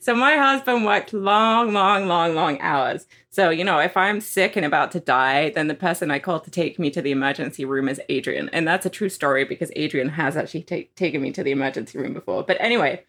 so 0.00 0.14
my 0.14 0.36
husband 0.36 0.84
worked 0.86 1.12
long, 1.12 1.72
long, 1.72 2.06
long, 2.06 2.34
long 2.34 2.58
hours. 2.60 3.06
So, 3.30 3.50
you 3.50 3.64
know, 3.64 3.78
if 3.78 3.96
I'm 3.96 4.20
sick 4.20 4.56
and 4.56 4.64
about 4.64 4.90
to 4.92 5.00
die, 5.00 5.50
then 5.50 5.66
the 5.68 5.74
person 5.74 6.10
I 6.10 6.18
call 6.18 6.40
to 6.40 6.50
take 6.50 6.78
me 6.78 6.90
to 6.90 7.02
the 7.02 7.10
emergency 7.12 7.64
room 7.64 7.88
is 7.88 8.00
Adrian. 8.08 8.48
And 8.52 8.66
that's 8.66 8.86
a 8.86 8.90
true 8.90 9.08
story 9.08 9.44
because 9.44 9.70
Adrian 9.76 10.10
has 10.10 10.36
actually 10.36 10.62
ta- 10.62 10.88
taken 10.96 11.20
me 11.20 11.30
to 11.32 11.42
the 11.42 11.50
emergency 11.50 11.98
room 11.98 12.14
before. 12.14 12.42
But 12.44 12.56
anyway, 12.60 13.04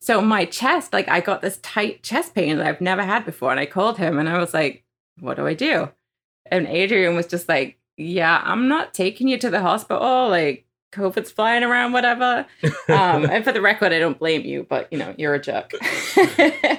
so 0.00 0.20
my 0.20 0.44
chest, 0.44 0.92
like 0.92 1.08
I 1.08 1.20
got 1.20 1.42
this 1.42 1.58
tight 1.58 2.02
chest 2.02 2.34
pain 2.34 2.58
that 2.58 2.66
I've 2.66 2.80
never 2.80 3.02
had 3.02 3.24
before. 3.24 3.50
And 3.50 3.60
I 3.60 3.66
called 3.66 3.98
him 3.98 4.18
and 4.18 4.28
I 4.28 4.38
was 4.38 4.54
like, 4.54 4.84
what 5.20 5.36
do 5.36 5.46
I 5.46 5.54
do? 5.54 5.90
And 6.50 6.66
Adrian 6.66 7.14
was 7.16 7.26
just 7.26 7.48
like, 7.48 7.78
yeah, 7.96 8.40
I'm 8.44 8.68
not 8.68 8.94
taking 8.94 9.28
you 9.28 9.38
to 9.38 9.50
the 9.50 9.60
hospital. 9.60 10.28
Like, 10.28 10.64
COVID's 10.92 11.30
flying 11.30 11.62
around, 11.62 11.92
whatever. 11.92 12.46
Um, 12.88 13.26
and 13.26 13.44
for 13.44 13.52
the 13.52 13.60
record, 13.60 13.92
I 13.92 13.98
don't 13.98 14.18
blame 14.18 14.42
you, 14.42 14.66
but 14.68 14.90
you 14.90 14.98
know, 14.98 15.14
you're 15.18 15.34
a 15.34 15.40
jerk. 15.40 15.72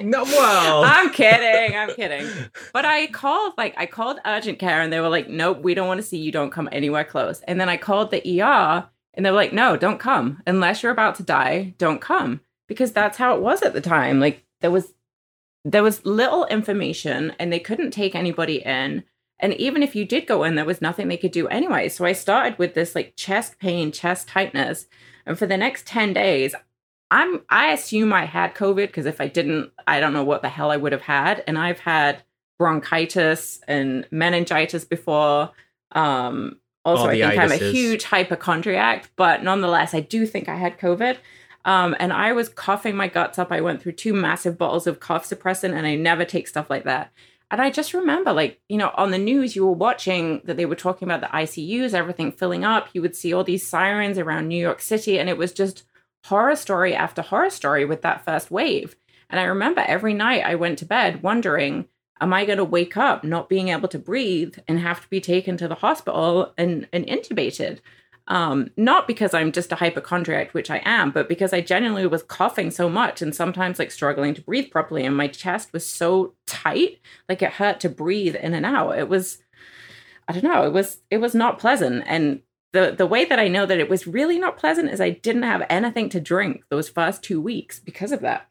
no, 0.02 0.24
well. 0.24 0.84
I'm 0.84 1.12
kidding. 1.12 1.78
I'm 1.78 1.94
kidding. 1.94 2.28
But 2.74 2.86
I 2.86 3.08
called, 3.08 3.54
like, 3.58 3.76
I 3.78 3.86
called 3.86 4.20
urgent 4.26 4.58
care 4.58 4.82
and 4.82 4.92
they 4.92 5.00
were 5.00 5.10
like, 5.10 5.30
nope, 5.30 5.62
we 5.62 5.76
don't 5.76 5.88
want 5.88 6.00
to 6.00 6.08
see 6.08 6.18
you. 6.18 6.32
Don't 6.32 6.50
come 6.50 6.68
anywhere 6.72 7.04
close. 7.04 7.42
And 7.42 7.62
then 7.62 7.70
I 7.70 7.78
called 7.78 8.10
the 8.10 8.42
ER 8.42 8.90
and 9.14 9.26
they 9.26 9.30
were 9.30 9.36
like, 9.36 9.54
no, 9.54 9.78
don't 9.78 10.00
come. 10.00 10.42
Unless 10.48 10.82
you're 10.82 10.92
about 10.92 11.16
to 11.16 11.24
die, 11.24 11.76
don't 11.78 12.02
come. 12.02 12.42
Because 12.70 12.94
that's 12.94 13.18
how 13.18 13.36
it 13.36 13.42
was 13.42 13.62
at 13.64 13.74
the 13.74 13.82
time. 13.82 14.22
Like 14.22 14.46
there 14.62 14.72
was 14.72 14.94
there 15.66 15.84
was 15.84 16.06
little 16.06 16.46
information 16.46 17.34
and 17.38 17.52
they 17.52 17.60
couldn't 17.60 17.92
take 17.92 18.16
anybody 18.16 18.64
in. 18.64 19.04
And 19.40 19.54
even 19.56 19.84
if 19.84 19.96
you 19.96 20.06
did 20.06 20.28
go 20.28 20.44
in, 20.44 20.56
there 20.56 20.64
was 20.64 20.82
nothing 20.82 21.10
they 21.10 21.18
could 21.18 21.32
do 21.32 21.48
anyway. 21.48 21.90
So 21.90 22.06
I 22.06 22.14
started 22.14 22.58
with 22.58 22.76
this 22.76 22.96
like 22.96 23.14
chest 23.18 23.60
pain, 23.60 23.92
chest 23.92 24.30
tightness. 24.30 24.86
And 25.26 25.38
for 25.38 25.46
the 25.46 25.58
next 25.58 25.86
10 25.86 26.14
days, 26.14 26.56
I'm 27.12 27.42
I 27.50 27.72
assume 27.72 28.14
I 28.14 28.26
had 28.26 28.56
COVID 28.56 28.88
because 28.88 29.06
if 29.06 29.20
I 29.20 29.28
didn't, 29.28 29.72
I 29.88 30.00
don't 30.00 30.14
know 30.14 30.24
what 30.24 30.42
the 30.42 30.50
hell 30.50 30.72
I 30.72 30.78
would 30.78 30.92
have 30.92 31.02
had. 31.02 31.44
And 31.48 31.58
I've 31.58 31.80
had 31.80 32.24
bronchitis 32.60 33.62
and 33.68 34.06
meningitis 34.12 34.86
before. 34.86 35.52
Um, 35.92 36.60
also, 36.86 37.08
I 37.08 37.20
think 37.20 37.38
I'm 37.40 37.52
a 37.52 37.56
huge 37.56 38.04
hypochondriac, 38.04 39.12
but 39.16 39.44
nonetheless, 39.44 39.94
I 39.94 40.00
do 40.00 40.26
think 40.26 40.48
I 40.48 40.56
had 40.56 40.80
COVID. 40.80 41.18
Um, 41.66 41.96
and 42.00 42.14
I 42.14 42.32
was 42.34 42.50
coughing 42.50 42.96
my 42.96 43.08
guts 43.08 43.38
up. 43.38 43.52
I 43.52 43.62
went 43.62 43.82
through 43.82 43.94
two 43.94 44.14
massive 44.14 44.58
bottles 44.58 44.88
of 44.88 45.00
cough 45.00 45.30
suppressant, 45.30 45.74
and 45.74 45.86
I 45.86 45.96
never 45.96 46.26
take 46.26 46.48
stuff 46.48 46.70
like 46.70 46.86
that. 46.86 47.12
And 47.52 47.62
I 47.62 47.72
just 47.72 47.94
remember, 47.94 48.32
like, 48.32 48.60
you 48.70 48.78
know, 48.78 48.92
on 48.96 49.12
the 49.12 49.18
news, 49.18 49.56
you 49.56 49.66
were 49.66 49.74
watching 49.74 50.42
that 50.46 50.56
they 50.56 50.66
were 50.66 50.76
talking 50.76 51.08
about 51.08 51.22
the 51.22 51.36
ICUs, 51.36 51.94
everything 51.94 52.32
filling 52.32 52.64
up. 52.64 52.90
You 52.94 53.02
would 53.02 53.16
see 53.16 53.34
all 53.34 53.44
these 53.44 53.66
sirens 53.66 54.18
around 54.18 54.48
New 54.48 54.62
York 54.62 54.82
City, 54.82 55.20
and 55.20 55.30
it 55.30 55.38
was 55.38 55.52
just 55.52 55.84
horror 56.26 56.56
story 56.56 56.94
after 56.94 57.22
horror 57.22 57.50
story 57.50 57.86
with 57.86 58.02
that 58.04 58.24
first 58.24 58.52
wave. 58.52 58.96
And 59.30 59.40
I 59.40 59.44
remember 59.44 59.82
every 59.82 60.14
night 60.14 60.44
I 60.46 60.56
went 60.56 60.80
to 60.80 60.86
bed 60.86 61.24
wondering, 61.24 61.88
am 62.22 62.34
I 62.34 62.46
going 62.46 62.58
to 62.58 62.64
wake 62.64 62.98
up 62.98 63.24
not 63.24 63.50
being 63.50 63.70
able 63.70 63.88
to 63.90 64.00
breathe 64.00 64.58
and 64.68 64.80
have 64.80 65.02
to 65.02 65.10
be 65.10 65.22
taken 65.22 65.58
to 65.58 65.68
the 65.68 65.76
hospital 65.76 66.54
and, 66.58 66.88
and 66.92 67.06
intubated? 67.06 67.80
Um, 68.30 68.70
not 68.78 69.08
because 69.08 69.34
I'm 69.34 69.52
just 69.52 69.72
a 69.72 69.76
hypochondriac, 69.76 70.54
which 70.54 70.70
I 70.70 70.84
am, 70.86 71.10
but 71.10 71.28
because 71.28 71.52
I 71.52 71.62
genuinely 71.62 72.06
was 72.06 72.22
coughing 72.22 72.70
so 72.70 72.88
much 72.88 73.24
and 73.24 73.36
sometimes 73.36 73.80
like 73.80 73.90
struggling 73.90 74.36
to 74.36 74.42
breathe 74.42 74.70
properly. 74.70 75.04
And 75.04 75.18
my 75.18 75.28
chest 75.28 75.74
was 75.74 75.86
so 75.86 76.36
tight, 76.46 77.00
like 77.28 77.42
it 77.42 77.54
hurt 77.54 77.80
to 77.82 77.90
breathe 77.90 78.36
in 78.36 78.54
and 78.54 78.68
out. 78.68 79.00
It 79.00 79.10
was, 79.10 79.40
I 80.28 80.34
don't 80.34 80.44
know, 80.44 80.64
it 80.64 80.74
was, 80.74 81.02
it 81.10 81.18
was 81.18 81.34
not 81.34 81.58
pleasant. 81.58 82.04
And 82.06 82.42
the, 82.72 82.94
the 82.96 83.08
way 83.08 83.26
that 83.26 83.40
I 83.40 83.48
know 83.48 83.66
that 83.66 83.80
it 83.80 83.90
was 83.90 84.06
really 84.06 84.38
not 84.38 84.58
pleasant 84.58 84.92
is 84.92 85.02
I 85.02 85.10
didn't 85.10 85.42
have 85.42 85.66
anything 85.68 86.08
to 86.10 86.20
drink 86.20 86.66
those 86.70 86.88
first 86.88 87.24
two 87.24 87.42
weeks 87.42 87.80
because 87.80 88.12
of 88.12 88.22
that 88.22 88.48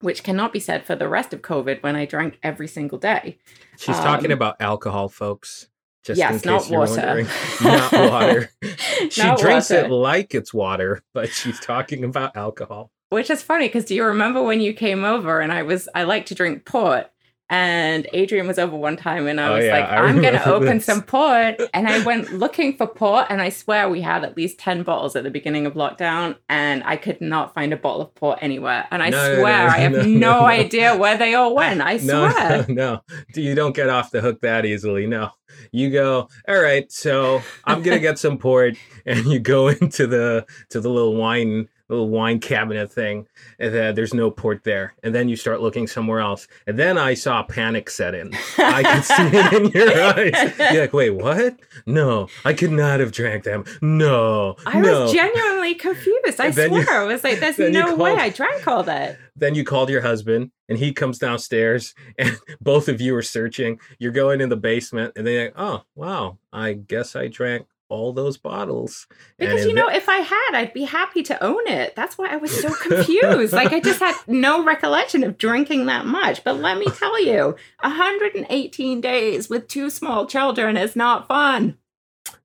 which 0.00 0.22
cannot 0.22 0.52
be 0.52 0.60
said 0.60 0.84
for 0.84 0.96
the 0.96 1.08
rest 1.08 1.32
of 1.32 1.42
COVID 1.42 1.82
when 1.82 1.94
I 1.94 2.06
drank 2.06 2.38
every 2.42 2.68
single 2.68 2.98
day. 2.98 3.38
She's 3.76 3.96
um, 3.96 4.04
talking 4.04 4.32
about 4.32 4.56
alcohol, 4.60 5.08
folks. 5.08 5.68
Just 6.04 6.18
yes, 6.18 6.44
not 6.44 6.70
water. 6.70 7.26
not 7.62 7.92
water. 7.92 8.50
she 9.10 9.22
not 9.22 9.38
drinks 9.38 9.70
water. 9.70 9.84
it 9.84 9.90
like 9.90 10.34
it's 10.34 10.54
water, 10.54 11.02
but 11.12 11.28
she's 11.28 11.60
talking 11.60 12.04
about 12.04 12.36
alcohol. 12.36 12.90
Which 13.10 13.28
is 13.28 13.42
funny 13.42 13.66
because 13.66 13.84
do 13.84 13.94
you 13.94 14.04
remember 14.04 14.42
when 14.42 14.60
you 14.60 14.72
came 14.72 15.04
over 15.04 15.40
and 15.40 15.52
I 15.52 15.62
was 15.62 15.88
I 15.94 16.04
like 16.04 16.26
to 16.26 16.34
drink 16.34 16.64
port 16.64 17.10
and 17.50 18.06
Adrian 18.12 18.46
was 18.46 18.60
over 18.60 18.76
one 18.76 18.96
time 18.96 19.26
and 19.26 19.40
I 19.40 19.48
oh, 19.48 19.56
was 19.56 19.64
yeah, 19.64 19.72
like, 19.72 19.88
I 19.88 19.96
I'm 19.96 20.22
going 20.22 20.34
to 20.34 20.48
open 20.48 20.76
this. 20.76 20.84
some 20.84 21.02
port. 21.02 21.60
And 21.74 21.88
I 21.88 22.00
went 22.04 22.32
looking 22.32 22.76
for 22.76 22.86
port. 22.86 23.26
And 23.28 23.42
I 23.42 23.48
swear 23.48 23.88
we 23.88 24.00
had 24.00 24.22
at 24.22 24.36
least 24.36 24.60
10 24.60 24.84
bottles 24.84 25.16
at 25.16 25.24
the 25.24 25.30
beginning 25.30 25.66
of 25.66 25.74
lockdown. 25.74 26.36
And 26.48 26.84
I 26.84 26.96
could 26.96 27.20
not 27.20 27.52
find 27.52 27.72
a 27.72 27.76
bottle 27.76 28.02
of 28.02 28.14
port 28.14 28.38
anywhere. 28.40 28.86
And 28.92 29.02
I 29.02 29.10
no, 29.10 29.40
swear, 29.40 29.64
no, 29.64 29.66
no, 29.66 29.72
I 29.72 29.78
have 29.78 30.06
no, 30.06 30.40
idea 30.44 30.96
where 30.96 31.18
they 31.18 31.34
all 31.34 31.52
went. 31.52 31.80
I 31.80 31.98
swear. 31.98 32.30
No, 32.70 33.00
no, 33.00 33.00
you 33.34 33.54
don't 33.54 33.74
get 33.74 33.88
off 33.88 34.12
the 34.12 34.20
hook 34.20 34.40
that 34.42 34.64
easily. 34.64 35.06
No. 35.06 35.30
You 35.72 35.90
go, 35.90 36.28
all 36.46 36.60
right, 36.60 36.90
so 36.92 37.42
I'm 37.64 37.82
going 37.82 37.96
to 37.96 38.00
get 38.00 38.18
some 38.18 38.38
port. 38.38 38.76
And 39.06 39.24
you 39.26 39.40
go 39.40 39.68
into 39.80 40.06
the 40.06 40.46
to 40.68 40.80
the 40.80 40.88
little 40.88 41.16
wine 41.16 41.68
little 41.90 42.08
wine 42.08 42.38
cabinet 42.38 42.92
thing, 42.92 43.26
and 43.58 43.74
there's 43.74 44.14
no 44.14 44.30
port 44.30 44.64
there. 44.64 44.94
And 45.02 45.14
then 45.14 45.28
you 45.28 45.36
start 45.36 45.60
looking 45.60 45.86
somewhere 45.86 46.20
else. 46.20 46.46
And 46.66 46.78
then 46.78 46.96
I 46.96 47.14
saw 47.14 47.42
panic 47.42 47.90
set 47.90 48.14
in. 48.14 48.32
I 48.58 48.82
could 48.82 49.04
see 49.04 49.36
it 49.36 49.52
in 49.52 49.70
your 49.70 50.02
eyes. 50.18 50.72
You're 50.72 50.82
like, 50.82 50.92
wait, 50.92 51.10
what? 51.10 51.58
No, 51.86 52.28
I 52.44 52.52
could 52.52 52.72
not 52.72 53.00
have 53.00 53.12
drank 53.12 53.44
them. 53.44 53.64
No. 53.82 54.56
I 54.64 54.80
no. 54.80 55.02
was 55.02 55.12
genuinely 55.12 55.74
confused. 55.74 56.40
I 56.40 56.50
swear. 56.50 56.68
You, 56.68 56.86
I 56.88 57.04
was 57.04 57.24
like, 57.24 57.40
there's 57.40 57.58
no 57.58 57.86
called, 57.86 57.98
way 57.98 58.14
I 58.14 58.30
drank 58.30 58.66
all 58.66 58.82
that. 58.84 59.18
Then 59.36 59.54
you 59.54 59.64
called 59.64 59.90
your 59.90 60.02
husband 60.02 60.50
and 60.68 60.78
he 60.78 60.92
comes 60.92 61.18
downstairs 61.18 61.94
and 62.18 62.36
both 62.60 62.88
of 62.88 63.00
you 63.00 63.14
are 63.16 63.22
searching. 63.22 63.80
You're 63.98 64.12
going 64.12 64.40
in 64.40 64.48
the 64.48 64.56
basement 64.56 65.14
and 65.16 65.26
they're 65.26 65.46
like, 65.46 65.54
oh, 65.56 65.82
wow, 65.94 66.38
I 66.52 66.74
guess 66.74 67.16
I 67.16 67.28
drank 67.28 67.66
all 67.90 68.12
those 68.12 68.38
bottles. 68.38 69.06
Because 69.38 69.66
you 69.66 69.74
know, 69.74 69.88
if 69.88 70.08
I 70.08 70.18
had, 70.18 70.50
I'd 70.54 70.72
be 70.72 70.84
happy 70.84 71.22
to 71.24 71.44
own 71.44 71.66
it. 71.66 71.94
That's 71.94 72.16
why 72.16 72.28
I 72.28 72.36
was 72.36 72.58
so 72.58 72.72
confused. 72.82 73.52
like 73.52 73.72
I 73.72 73.80
just 73.80 74.00
had 74.00 74.16
no 74.26 74.64
recollection 74.64 75.22
of 75.24 75.36
drinking 75.36 75.86
that 75.86 76.06
much. 76.06 76.42
But 76.42 76.58
let 76.60 76.78
me 76.78 76.86
tell 76.86 77.22
you, 77.22 77.56
118 77.80 79.00
days 79.00 79.50
with 79.50 79.68
two 79.68 79.90
small 79.90 80.26
children 80.26 80.76
is 80.76 80.96
not 80.96 81.28
fun. 81.28 81.76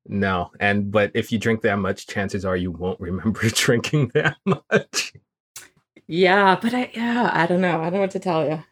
No, 0.07 0.51
and 0.59 0.91
but 0.91 1.11
if 1.13 1.31
you 1.31 1.39
drink 1.39 1.61
that 1.61 1.79
much, 1.79 2.07
chances 2.07 2.45
are 2.45 2.57
you 2.57 2.71
won't 2.71 2.99
remember 2.99 3.41
drinking 3.49 4.11
that 4.13 4.37
much. 4.45 5.13
Yeah, 6.07 6.57
but 6.61 6.73
I 6.73 6.91
yeah, 6.93 7.29
I 7.33 7.47
don't 7.47 7.61
know. 7.61 7.81
I 7.81 7.85
don't 7.85 7.93
know 7.93 7.99
what 8.01 8.11
to 8.11 8.19
tell 8.19 8.47
you. 8.47 8.63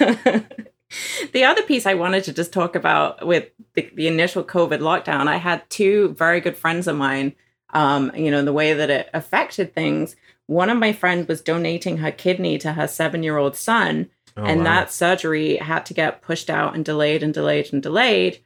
the 1.32 1.44
other 1.44 1.62
piece 1.62 1.86
I 1.86 1.94
wanted 1.94 2.24
to 2.24 2.32
just 2.32 2.52
talk 2.52 2.74
about 2.74 3.26
with 3.26 3.48
the, 3.74 3.90
the, 3.94 4.08
initial 4.08 4.44
COVID 4.44 4.80
lockdown, 4.80 5.26
I 5.28 5.36
had 5.36 5.68
two 5.70 6.14
very 6.18 6.40
good 6.40 6.56
friends 6.56 6.86
of 6.86 6.96
mine. 6.96 7.34
Um, 7.70 8.12
you 8.14 8.30
know, 8.30 8.42
the 8.42 8.52
way 8.52 8.72
that 8.72 8.88
it 8.88 9.10
affected 9.12 9.74
things. 9.74 10.16
One 10.46 10.70
of 10.70 10.78
my 10.78 10.94
friends 10.94 11.28
was 11.28 11.42
donating 11.42 11.98
her 11.98 12.10
kidney 12.10 12.56
to 12.58 12.72
her 12.72 12.88
seven 12.88 13.22
year 13.22 13.36
old 13.36 13.56
son, 13.56 14.08
oh, 14.38 14.44
and 14.44 14.60
wow. 14.60 14.64
that 14.64 14.92
surgery 14.92 15.56
had 15.56 15.84
to 15.86 15.94
get 15.94 16.22
pushed 16.22 16.48
out 16.48 16.74
and 16.74 16.82
delayed 16.82 17.22
and 17.22 17.34
delayed 17.34 17.70
and 17.72 17.82
delayed. 17.82 18.40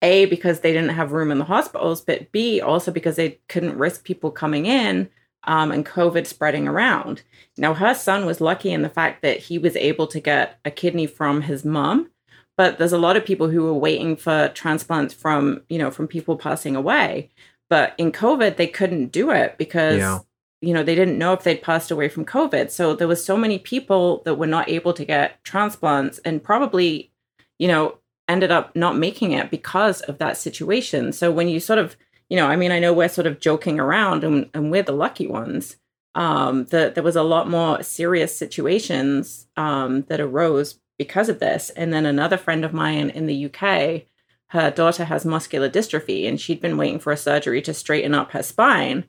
A, 0.00 0.26
because 0.26 0.60
they 0.60 0.72
didn't 0.72 0.90
have 0.90 1.12
room 1.12 1.30
in 1.30 1.38
the 1.38 1.44
hospitals, 1.44 2.02
but 2.02 2.30
B, 2.30 2.60
also 2.60 2.90
because 2.90 3.16
they 3.16 3.38
couldn't 3.48 3.78
risk 3.78 4.04
people 4.04 4.30
coming 4.30 4.66
in 4.66 5.08
um, 5.46 5.70
and 5.70 5.86
COVID 5.86 6.26
spreading 6.26 6.68
around. 6.68 7.22
Now, 7.56 7.74
her 7.74 7.94
son 7.94 8.26
was 8.26 8.40
lucky 8.40 8.70
in 8.70 8.82
the 8.82 8.88
fact 8.88 9.22
that 9.22 9.38
he 9.38 9.58
was 9.58 9.76
able 9.76 10.06
to 10.08 10.20
get 10.20 10.58
a 10.64 10.70
kidney 10.70 11.06
from 11.06 11.42
his 11.42 11.64
mom, 11.64 12.10
but 12.56 12.78
there's 12.78 12.92
a 12.92 12.98
lot 12.98 13.16
of 13.16 13.24
people 13.24 13.48
who 13.48 13.64
were 13.64 13.74
waiting 13.74 14.16
for 14.16 14.48
transplants 14.48 15.14
from, 15.14 15.62
you 15.68 15.78
know, 15.78 15.90
from 15.90 16.08
people 16.08 16.36
passing 16.36 16.76
away. 16.76 17.30
But 17.68 17.94
in 17.98 18.12
COVID, 18.12 18.56
they 18.56 18.66
couldn't 18.66 19.12
do 19.12 19.30
it 19.30 19.56
because, 19.58 19.98
yeah. 19.98 20.20
you 20.60 20.72
know, 20.72 20.82
they 20.82 20.94
didn't 20.94 21.18
know 21.18 21.32
if 21.32 21.42
they'd 21.42 21.62
passed 21.62 21.90
away 21.90 22.08
from 22.08 22.24
COVID. 22.24 22.70
So 22.70 22.94
there 22.94 23.08
was 23.08 23.24
so 23.24 23.36
many 23.36 23.58
people 23.58 24.22
that 24.24 24.36
were 24.36 24.46
not 24.46 24.68
able 24.68 24.92
to 24.92 25.04
get 25.04 25.42
transplants 25.44 26.18
and 26.18 26.42
probably, 26.42 27.10
you 27.58 27.68
know, 27.68 27.98
ended 28.28 28.50
up 28.50 28.74
not 28.76 28.96
making 28.96 29.32
it 29.32 29.50
because 29.50 30.00
of 30.02 30.18
that 30.18 30.36
situation. 30.36 31.12
So 31.12 31.30
when 31.30 31.48
you 31.48 31.60
sort 31.60 31.78
of 31.78 31.96
you 32.28 32.36
know, 32.36 32.46
I 32.46 32.56
mean, 32.56 32.72
I 32.72 32.78
know 32.78 32.92
we're 32.92 33.08
sort 33.08 33.26
of 33.26 33.40
joking 33.40 33.78
around 33.78 34.24
and, 34.24 34.50
and 34.54 34.70
we're 34.70 34.82
the 34.82 34.92
lucky 34.92 35.26
ones. 35.26 35.76
Um, 36.16 36.66
that 36.66 36.94
there 36.94 37.02
was 37.02 37.16
a 37.16 37.24
lot 37.24 37.50
more 37.50 37.82
serious 37.82 38.38
situations 38.38 39.48
um, 39.56 40.02
that 40.02 40.20
arose 40.20 40.78
because 40.96 41.28
of 41.28 41.40
this. 41.40 41.70
And 41.70 41.92
then 41.92 42.06
another 42.06 42.36
friend 42.36 42.64
of 42.64 42.72
mine 42.72 43.10
in 43.10 43.26
the 43.26 43.46
UK, 43.46 44.04
her 44.48 44.70
daughter 44.70 45.04
has 45.04 45.24
muscular 45.24 45.68
dystrophy, 45.68 46.28
and 46.28 46.40
she'd 46.40 46.60
been 46.60 46.76
waiting 46.76 47.00
for 47.00 47.12
a 47.12 47.16
surgery 47.16 47.60
to 47.62 47.74
straighten 47.74 48.14
up 48.14 48.30
her 48.30 48.42
spine. 48.42 49.06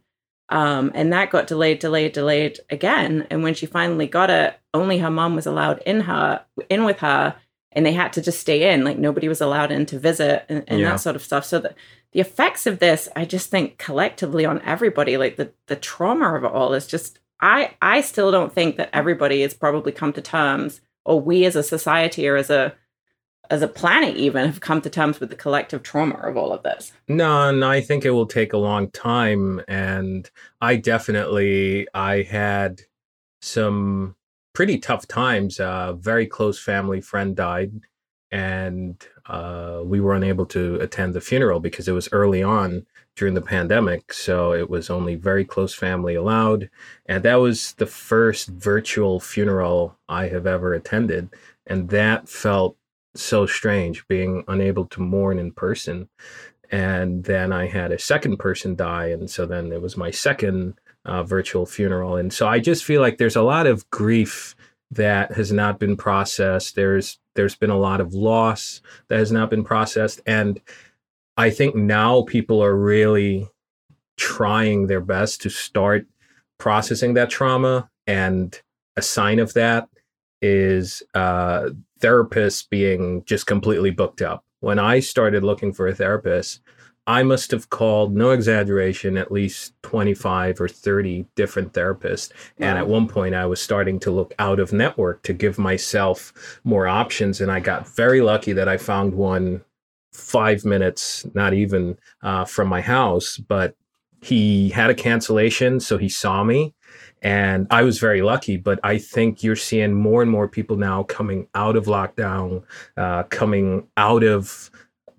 Um, 0.50 0.92
and 0.94 1.12
that 1.14 1.32
got 1.32 1.48
delayed, 1.48 1.80
delayed, 1.80 2.14
delayed 2.14 2.60
again. 2.70 3.28
And 3.30 3.44
when 3.44 3.54
she 3.54 3.66
finally 3.66 4.08
got 4.08 4.30
it, 4.30 4.60
only 4.74 5.00
her 5.00 5.10
mom 5.10 5.36
was 5.36 5.46
allowed 5.46 5.82
in 5.86 6.02
her 6.02 6.44
in 6.70 6.84
with 6.86 7.00
her, 7.00 7.36
and 7.76 7.86
they 7.86 7.92
had 7.92 8.14
to 8.14 8.22
just 8.22 8.40
stay 8.40 8.74
in. 8.74 8.84
Like 8.84 8.98
nobody 8.98 9.28
was 9.28 9.42
allowed 9.42 9.72
in 9.72 9.86
to 9.88 10.00
visit 10.00 10.46
and, 10.50 10.64
and 10.68 10.80
yeah. 10.80 10.92
that 10.92 11.02
sort 11.02 11.16
of 11.16 11.24
stuff. 11.24 11.46
So 11.46 11.60
the, 11.60 11.76
the 12.14 12.22
effects 12.22 12.66
of 12.66 12.80
this, 12.80 13.10
I 13.16 13.26
just 13.26 13.52
think 13.52 13.78
collectively 13.78 14.46
on 14.46 14.62
everybody, 14.62 15.18
like 15.18 15.36
the 15.36 15.52
the 15.68 15.76
trauma 15.76 16.36
of 16.36 16.44
it 16.44 16.52
all 16.52 16.74
is 16.74 16.88
just 16.88 17.20
I 17.42 17.76
I 17.82 18.02
still 18.02 18.32
don't 18.32 18.54
think 18.54 18.78
that 18.78 18.90
everybody 18.94 19.42
has 19.42 19.54
probably 19.54 19.92
come 19.92 20.14
to 20.14 20.22
terms, 20.22 20.82
or 21.04 21.20
we 21.20 21.46
as 21.46 21.56
a 21.56 21.64
society 21.64 22.28
or 22.28 22.38
as 22.38 22.50
a 22.50 22.74
as 23.50 23.62
a 23.62 23.68
planet 23.68 24.16
even 24.16 24.46
have 24.46 24.62
come 24.62 24.82
to 24.82 24.90
terms 24.90 25.20
with 25.20 25.30
the 25.30 25.36
collective 25.36 25.84
trauma 25.84 26.16
of 26.16 26.38
all 26.38 26.52
of 26.52 26.64
this. 26.64 26.94
No, 27.08 27.50
and 27.50 27.64
I 27.64 27.82
think 27.82 28.06
it 28.06 28.12
will 28.12 28.26
take 28.26 28.54
a 28.54 28.58
long 28.58 28.90
time. 28.90 29.62
And 29.68 30.30
I 30.62 30.78
definitely 30.78 31.88
I 31.94 32.24
had 32.24 32.82
some 33.42 34.16
pretty 34.56 34.80
tough 34.80 35.08
times. 35.08 35.60
A 35.60 35.96
very 36.00 36.26
close 36.26 36.58
family 36.58 37.02
friend 37.02 37.36
died, 37.36 37.72
and 38.32 38.96
uh, 39.28 39.82
we 39.84 40.00
were 40.00 40.16
unable 40.16 40.46
to 40.48 40.76
attend 40.76 41.14
the 41.14 41.22
funeral 41.22 41.60
because 41.60 41.88
it 41.88 41.92
was 41.92 42.10
early 42.12 42.42
on 42.42 42.88
during 43.16 43.34
the 43.34 43.42
pandemic. 43.42 44.12
So 44.12 44.54
it 44.54 44.70
was 44.70 44.90
only 44.90 45.16
very 45.16 45.46
close 45.46 45.74
family 45.74 46.16
allowed. 46.16 46.70
And 47.06 47.24
that 47.24 47.36
was 47.36 47.74
the 47.74 47.86
first 47.86 48.50
virtual 48.50 49.20
funeral 49.20 49.98
I 50.10 50.28
have 50.28 50.48
ever 50.48 50.74
attended. 50.74 51.30
And 51.68 51.90
that 51.90 52.28
felt 52.28 52.76
so 53.16 53.46
strange 53.46 54.08
being 54.08 54.44
unable 54.48 54.86
to 54.88 55.02
mourn 55.02 55.40
in 55.40 55.52
person. 55.52 56.10
And 56.72 57.24
then 57.24 57.54
I 57.54 57.68
had 57.68 57.92
a 57.92 58.00
second 58.00 58.38
person 58.38 58.76
die. 58.76 59.08
And 59.08 59.30
so 59.30 59.46
then 59.46 59.72
it 59.72 59.82
was 59.82 59.96
my 59.96 60.12
second 60.12 60.74
uh, 61.06 61.24
virtual 61.24 61.66
funeral. 61.66 62.16
And 62.18 62.34
so 62.34 62.48
I 62.48 62.60
just 62.60 62.84
feel 62.84 63.02
like 63.02 63.18
there's 63.18 63.36
a 63.36 63.42
lot 63.42 63.68
of 63.68 63.90
grief 63.90 64.56
that 64.92 65.34
has 65.34 65.52
not 65.52 65.80
been 65.80 65.98
processed. 65.98 66.76
There's 66.76 67.20
there's 67.36 67.56
been 67.56 67.70
a 67.70 67.78
lot 67.78 68.00
of 68.00 68.14
loss 68.14 68.82
that 69.10 69.20
has 69.20 69.32
not 69.32 69.50
been 69.50 69.64
processed, 69.64 70.22
and 70.26 70.62
I 71.38 71.50
think 71.50 71.76
now 71.76 72.24
people 72.24 72.64
are 72.64 72.76
really 72.76 73.50
trying 74.18 74.88
their 74.88 75.02
best 75.02 75.42
to 75.42 75.50
start 75.50 76.08
processing 76.58 77.14
that 77.16 77.30
trauma. 77.30 77.90
And 78.08 78.60
a 78.96 79.02
sign 79.02 79.40
of 79.40 79.54
that 79.54 79.90
is 80.42 81.04
uh, 81.14 81.70
therapists 82.00 82.70
being 82.70 83.24
just 83.26 83.48
completely 83.48 83.92
booked 83.92 84.22
up. 84.22 84.46
When 84.62 84.80
I 84.80 85.00
started 85.00 85.44
looking 85.44 85.74
for 85.74 85.88
a 85.88 85.96
therapist, 85.96 86.62
I 87.08 87.24
must 87.24 87.52
have 87.52 87.70
called, 87.70 88.16
no 88.16 88.32
exaggeration, 88.32 89.18
at 89.18 89.32
least 89.32 89.74
25 89.84 90.60
or 90.60 90.68
30 90.68 91.26
different 91.36 91.74
therapists. 91.74 92.32
Wow. 92.58 92.68
And 92.68 92.78
at 92.78 92.88
one 92.88 93.08
point, 93.08 93.36
I 93.36 93.46
was 93.46 93.62
starting 93.62 94.00
to 94.02 94.12
look 94.12 94.34
out 94.40 94.60
of 94.60 94.74
network 94.74 95.22
to 95.24 95.34
give 95.34 95.60
myself 95.60 96.60
more 96.64 96.88
options. 96.88 97.42
And 97.42 97.52
I 97.52 97.60
got 97.60 97.88
very 97.88 98.22
lucky 98.22 98.54
that 98.54 98.68
I 98.68 98.78
found 98.78 99.14
one 99.14 99.64
five 100.16 100.66
minutes, 100.66 101.26
not 101.34 101.54
even 101.54 101.98
uh, 102.24 102.46
from 102.46 102.68
my 102.68 102.82
house, 102.82 103.38
but 103.38 103.76
he 104.22 104.70
had 104.70 104.90
a 104.90 104.96
cancellation. 104.96 105.80
So 105.80 105.98
he 105.98 106.10
saw 106.10 106.44
me. 106.44 106.74
And 107.22 107.68
I 107.72 107.82
was 107.82 107.98
very 108.00 108.22
lucky, 108.22 108.56
but 108.56 108.80
I 108.84 108.98
think 108.98 109.44
you're 109.44 109.56
seeing 109.56 109.94
more 109.94 110.22
and 110.22 110.30
more 110.30 110.48
people 110.48 110.78
now 110.78 111.04
coming 111.04 111.48
out 111.56 111.76
of 111.76 111.86
lockdown, 111.86 112.64
uh, 112.98 113.24
coming 113.24 113.88
out 113.98 114.24
of 114.24 114.70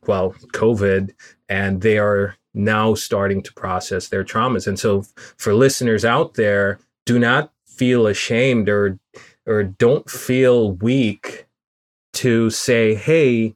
well, 0.06 0.32
COVID, 0.52 1.12
and 1.48 1.80
they 1.80 1.98
are 1.98 2.36
now 2.54 2.94
starting 2.94 3.42
to 3.42 3.52
process 3.52 4.08
their 4.08 4.24
traumas. 4.24 4.66
And 4.66 4.78
so, 4.78 5.04
for 5.36 5.54
listeners 5.54 6.04
out 6.04 6.34
there, 6.34 6.78
do 7.04 7.18
not 7.18 7.52
feel 7.66 8.06
ashamed 8.06 8.68
or 8.68 8.98
or 9.46 9.62
don't 9.62 10.10
feel 10.10 10.72
weak 10.72 11.46
to 12.14 12.50
say, 12.50 12.94
"Hey, 12.94 13.54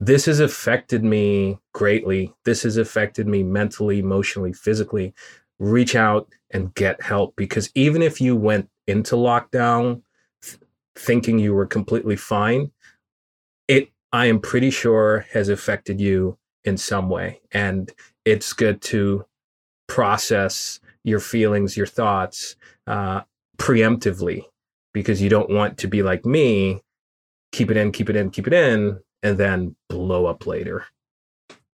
this 0.00 0.26
has 0.26 0.40
affected 0.40 1.02
me 1.04 1.58
greatly. 1.72 2.34
This 2.44 2.62
has 2.64 2.76
affected 2.76 3.26
me 3.26 3.42
mentally, 3.42 3.98
emotionally, 3.98 4.52
physically." 4.52 5.14
Reach 5.60 5.96
out 5.96 6.28
and 6.52 6.74
get 6.74 7.02
help 7.02 7.34
because 7.36 7.70
even 7.74 8.00
if 8.00 8.20
you 8.20 8.36
went 8.36 8.68
into 8.86 9.16
lockdown 9.16 10.02
th- 10.40 10.58
thinking 10.94 11.38
you 11.40 11.52
were 11.52 11.66
completely 11.66 12.14
fine, 12.14 12.70
I 14.12 14.26
am 14.26 14.40
pretty 14.40 14.70
sure 14.70 15.26
has 15.32 15.48
affected 15.48 16.00
you 16.00 16.38
in 16.64 16.76
some 16.76 17.08
way. 17.08 17.40
And 17.52 17.92
it's 18.24 18.52
good 18.52 18.80
to 18.82 19.24
process 19.86 20.80
your 21.04 21.20
feelings, 21.20 21.76
your 21.76 21.86
thoughts 21.86 22.56
uh, 22.86 23.22
preemptively 23.56 24.44
because 24.92 25.20
you 25.22 25.28
don't 25.28 25.50
want 25.50 25.78
to 25.78 25.88
be 25.88 26.02
like 26.02 26.24
me, 26.24 26.82
keep 27.52 27.70
it 27.70 27.76
in, 27.76 27.92
keep 27.92 28.08
it 28.10 28.16
in, 28.16 28.30
keep 28.30 28.46
it 28.46 28.52
in, 28.52 29.00
and 29.22 29.38
then 29.38 29.76
blow 29.88 30.26
up 30.26 30.46
later. 30.46 30.84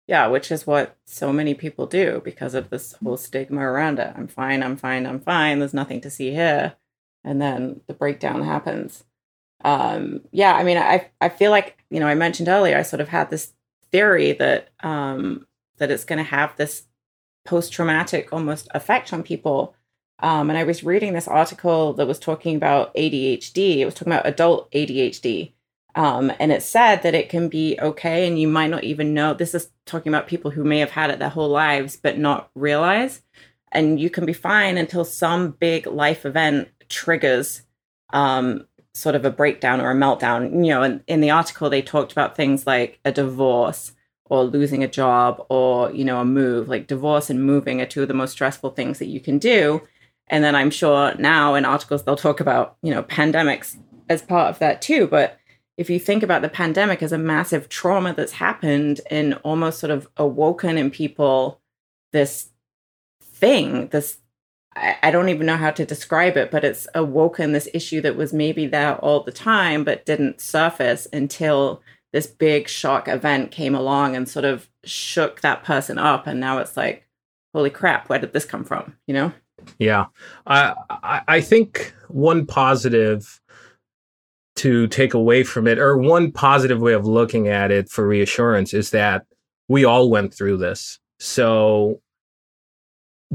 Yeah, 0.07 0.27
which 0.27 0.51
is 0.51 0.65
what 0.65 0.97
so 1.05 1.31
many 1.31 1.53
people 1.53 1.85
do 1.85 2.21
because 2.23 2.55
of 2.55 2.69
this 2.69 2.93
whole 3.03 3.17
stigma 3.17 3.61
around 3.61 3.99
it. 3.99 4.13
I'm 4.15 4.27
fine, 4.27 4.63
I'm 4.63 4.75
fine, 4.75 5.05
I'm 5.05 5.19
fine. 5.19 5.59
There's 5.59 5.73
nothing 5.73 6.01
to 6.01 6.09
see 6.09 6.31
here. 6.31 6.75
And 7.23 7.41
then 7.41 7.81
the 7.85 7.93
breakdown 7.93 8.43
happens 8.43 9.03
um, 9.63 10.21
yeah, 10.31 10.53
I 10.53 10.63
mean, 10.63 10.77
I 10.77 11.09
I 11.19 11.29
feel 11.29 11.51
like 11.51 11.83
you 11.89 11.99
know 11.99 12.07
I 12.07 12.15
mentioned 12.15 12.47
earlier 12.47 12.77
I 12.77 12.83
sort 12.83 13.01
of 13.01 13.09
had 13.09 13.29
this 13.29 13.53
theory 13.91 14.33
that 14.33 14.69
um, 14.81 15.45
that 15.77 15.91
it's 15.91 16.05
going 16.05 16.17
to 16.17 16.23
have 16.23 16.55
this 16.55 16.85
post 17.45 17.73
traumatic 17.73 18.31
almost 18.31 18.67
effect 18.73 19.11
on 19.13 19.23
people. 19.23 19.75
Um, 20.21 20.49
and 20.49 20.59
I 20.59 20.65
was 20.65 20.83
reading 20.83 21.13
this 21.13 21.27
article 21.27 21.93
that 21.93 22.07
was 22.07 22.19
talking 22.19 22.55
about 22.55 22.93
ADHD. 22.93 23.77
It 23.77 23.85
was 23.85 23.93
talking 23.93 24.11
about 24.11 24.27
adult 24.27 24.69
ADHD. 24.71 25.53
Um, 25.95 26.31
and 26.39 26.51
it 26.51 26.61
said 26.61 27.01
that 27.03 27.15
it 27.15 27.29
can 27.29 27.49
be 27.49 27.77
okay, 27.81 28.27
and 28.27 28.39
you 28.39 28.47
might 28.47 28.69
not 28.69 28.83
even 28.83 29.13
know. 29.13 29.33
This 29.33 29.55
is 29.55 29.71
talking 29.85 30.13
about 30.13 30.27
people 30.27 30.51
who 30.51 30.63
may 30.63 30.79
have 30.79 30.91
had 30.91 31.09
it 31.09 31.19
their 31.19 31.29
whole 31.29 31.49
lives, 31.49 31.97
but 31.97 32.17
not 32.17 32.49
realize. 32.53 33.21
And 33.71 33.99
you 33.99 34.09
can 34.09 34.25
be 34.25 34.33
fine 34.33 34.77
until 34.77 35.03
some 35.03 35.51
big 35.51 35.87
life 35.87 36.25
event 36.25 36.69
triggers 36.89 37.63
um, 38.11 38.65
sort 38.93 39.15
of 39.15 39.25
a 39.25 39.31
breakdown 39.31 39.81
or 39.81 39.91
a 39.91 39.95
meltdown. 39.95 40.65
You 40.65 40.71
know, 40.71 40.83
in, 40.83 41.03
in 41.07 41.21
the 41.21 41.31
article, 41.31 41.69
they 41.69 41.81
talked 41.81 42.11
about 42.11 42.35
things 42.35 42.65
like 42.67 42.99
a 43.05 43.11
divorce 43.11 43.93
or 44.25 44.43
losing 44.43 44.83
a 44.83 44.87
job 44.87 45.45
or, 45.49 45.91
you 45.91 46.05
know, 46.05 46.19
a 46.19 46.25
move. 46.25 46.67
Like 46.67 46.87
divorce 46.87 47.29
and 47.29 47.43
moving 47.43 47.81
are 47.81 47.85
two 47.85 48.01
of 48.01 48.07
the 48.07 48.13
most 48.13 48.31
stressful 48.31 48.71
things 48.71 48.99
that 48.99 49.07
you 49.07 49.19
can 49.19 49.39
do. 49.39 49.81
And 50.27 50.43
then 50.43 50.55
I'm 50.55 50.69
sure 50.69 51.15
now 51.15 51.55
in 51.55 51.65
articles 51.65 52.03
they'll 52.03 52.15
talk 52.15 52.39
about, 52.39 52.77
you 52.81 52.93
know, 52.93 53.03
pandemics 53.03 53.77
as 54.09 54.21
part 54.21 54.49
of 54.49 54.59
that 54.59 54.81
too. 54.81 55.07
But 55.07 55.39
if 55.77 55.89
you 55.89 55.97
think 55.97 56.23
about 56.23 56.41
the 56.41 56.49
pandemic 56.49 57.01
as 57.01 57.11
a 57.11 57.17
massive 57.17 57.69
trauma 57.69 58.13
that's 58.13 58.33
happened 58.33 59.01
and 59.09 59.35
almost 59.43 59.79
sort 59.79 59.91
of 59.91 60.07
awoken 60.17 60.77
in 60.77 60.91
people 60.91 61.61
this 62.11 62.49
thing, 63.21 63.87
this 63.87 64.17
I, 64.75 65.11
don't 65.11 65.29
even 65.29 65.45
know 65.45 65.57
how 65.57 65.71
to 65.71 65.85
describe 65.85 66.37
it, 66.37 66.51
but 66.51 66.63
it's 66.63 66.87
awoken 66.93 67.51
this 67.51 67.67
issue 67.73 68.01
that 68.01 68.15
was 68.15 68.33
maybe 68.33 68.67
there 68.67 68.95
all 68.97 69.23
the 69.23 69.31
time, 69.31 69.83
but 69.83 70.05
didn't 70.05 70.41
surface 70.41 71.07
until 71.11 71.81
this 72.13 72.27
big 72.27 72.67
shock 72.67 73.07
event 73.07 73.51
came 73.51 73.75
along 73.75 74.15
and 74.15 74.27
sort 74.27 74.45
of 74.45 74.69
shook 74.83 75.41
that 75.41 75.63
person 75.63 75.97
up. 75.97 76.27
And 76.27 76.39
now 76.39 76.59
it's 76.59 76.77
like, 76.77 77.07
holy 77.53 77.69
crap, 77.69 78.09
where 78.09 78.19
did 78.19 78.33
this 78.33 78.45
come 78.45 78.63
from? 78.63 78.95
You 79.07 79.13
know? 79.15 79.33
Yeah. 79.79 80.05
I, 80.47 80.75
I, 80.89 81.21
I 81.27 81.41
think 81.41 81.93
one 82.07 82.45
positive 82.45 83.41
to 84.57 84.87
take 84.87 85.13
away 85.13 85.43
from 85.43 85.67
it, 85.67 85.79
or 85.79 85.97
one 85.97 86.31
positive 86.31 86.81
way 86.81 86.93
of 86.93 87.05
looking 87.05 87.47
at 87.47 87.71
it 87.71 87.89
for 87.89 88.07
reassurance, 88.07 88.73
is 88.73 88.91
that 88.91 89.25
we 89.67 89.85
all 89.85 90.09
went 90.09 90.33
through 90.33 90.57
this. 90.57 90.99
So 91.19 92.01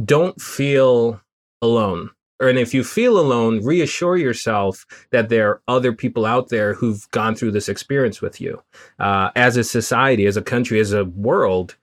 don't 0.04 0.40
feel 0.40 1.20
alone. 1.62 2.10
And 2.40 2.58
if 2.58 2.74
you 2.74 2.82
feel 2.82 3.18
alone, 3.18 3.64
reassure 3.64 4.16
yourself 4.16 4.84
that 5.10 5.28
there 5.28 5.48
are 5.48 5.62
other 5.68 5.92
people 5.92 6.26
out 6.26 6.48
there 6.48 6.74
who've 6.74 7.08
gone 7.10 7.34
through 7.34 7.52
this 7.52 7.68
experience 7.68 8.20
with 8.20 8.40
you. 8.40 8.62
Uh, 8.98 9.30
as 9.36 9.56
a 9.56 9.64
society, 9.64 10.26
as 10.26 10.36
a 10.36 10.42
country, 10.42 10.80
as 10.80 10.92
a 10.92 11.04
world, 11.04 11.76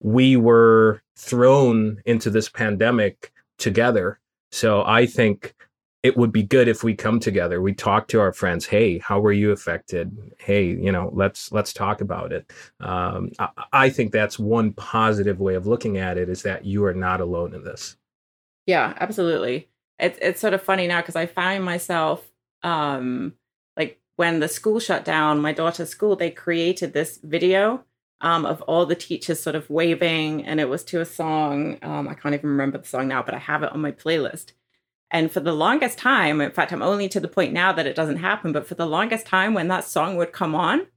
we 0.00 0.36
were 0.36 1.02
thrown 1.16 2.00
into 2.06 2.30
this 2.30 2.48
pandemic 2.48 3.32
together. 3.58 4.18
So 4.50 4.82
I 4.84 5.06
think 5.06 5.54
it 6.02 6.16
would 6.16 6.32
be 6.32 6.42
good 6.42 6.68
if 6.68 6.84
we 6.84 6.94
come 6.94 7.18
together 7.18 7.60
we 7.60 7.74
talk 7.74 8.06
to 8.08 8.20
our 8.20 8.32
friends 8.32 8.64
hey 8.64 8.98
how 8.98 9.18
were 9.18 9.32
you 9.32 9.50
affected 9.50 10.16
hey 10.38 10.64
you 10.66 10.92
know 10.92 11.10
let's 11.12 11.50
let's 11.52 11.72
talk 11.72 12.00
about 12.00 12.32
it 12.32 12.50
um, 12.80 13.30
I, 13.38 13.48
I, 13.72 13.90
think 13.90 14.12
that's 14.12 14.38
one 14.38 14.72
positive 14.72 15.40
way 15.40 15.54
of 15.54 15.66
looking 15.66 15.98
at 15.98 16.16
it 16.16 16.28
is 16.28 16.42
that 16.42 16.64
you 16.64 16.84
are 16.84 16.94
not 16.94 17.20
alone 17.20 17.52
in 17.54 17.64
this 17.64 17.96
yeah, 18.68 18.92
absolutely. 19.00 19.70
It's 19.98 20.18
it's 20.20 20.40
sort 20.40 20.52
of 20.52 20.62
funny 20.62 20.86
now 20.86 21.00
because 21.00 21.16
I 21.16 21.24
find 21.24 21.64
myself 21.64 22.30
um 22.62 23.32
like 23.78 23.98
when 24.16 24.40
the 24.40 24.48
school 24.48 24.78
shut 24.78 25.06
down, 25.06 25.40
my 25.40 25.52
daughter's 25.52 25.88
school, 25.88 26.16
they 26.16 26.30
created 26.30 26.92
this 26.92 27.18
video 27.22 27.84
um, 28.20 28.44
of 28.44 28.60
all 28.62 28.84
the 28.84 28.94
teachers 28.94 29.40
sort 29.40 29.56
of 29.56 29.70
waving, 29.70 30.44
and 30.44 30.60
it 30.60 30.68
was 30.68 30.84
to 30.84 31.00
a 31.00 31.06
song. 31.06 31.78
Um, 31.80 32.08
I 32.08 32.14
can't 32.14 32.34
even 32.34 32.50
remember 32.50 32.76
the 32.76 32.86
song 32.86 33.08
now, 33.08 33.22
but 33.22 33.34
I 33.34 33.38
have 33.38 33.62
it 33.62 33.72
on 33.72 33.80
my 33.80 33.92
playlist. 33.92 34.52
And 35.10 35.32
for 35.32 35.40
the 35.40 35.54
longest 35.54 35.96
time, 35.96 36.42
in 36.42 36.50
fact, 36.50 36.70
I'm 36.70 36.82
only 36.82 37.08
to 37.08 37.20
the 37.20 37.28
point 37.28 37.54
now 37.54 37.72
that 37.72 37.86
it 37.86 37.96
doesn't 37.96 38.18
happen, 38.18 38.52
but 38.52 38.66
for 38.66 38.74
the 38.74 38.86
longest 38.86 39.26
time, 39.26 39.54
when 39.54 39.68
that 39.68 39.84
song 39.84 40.16
would 40.16 40.32
come 40.32 40.54
on, 40.54 40.88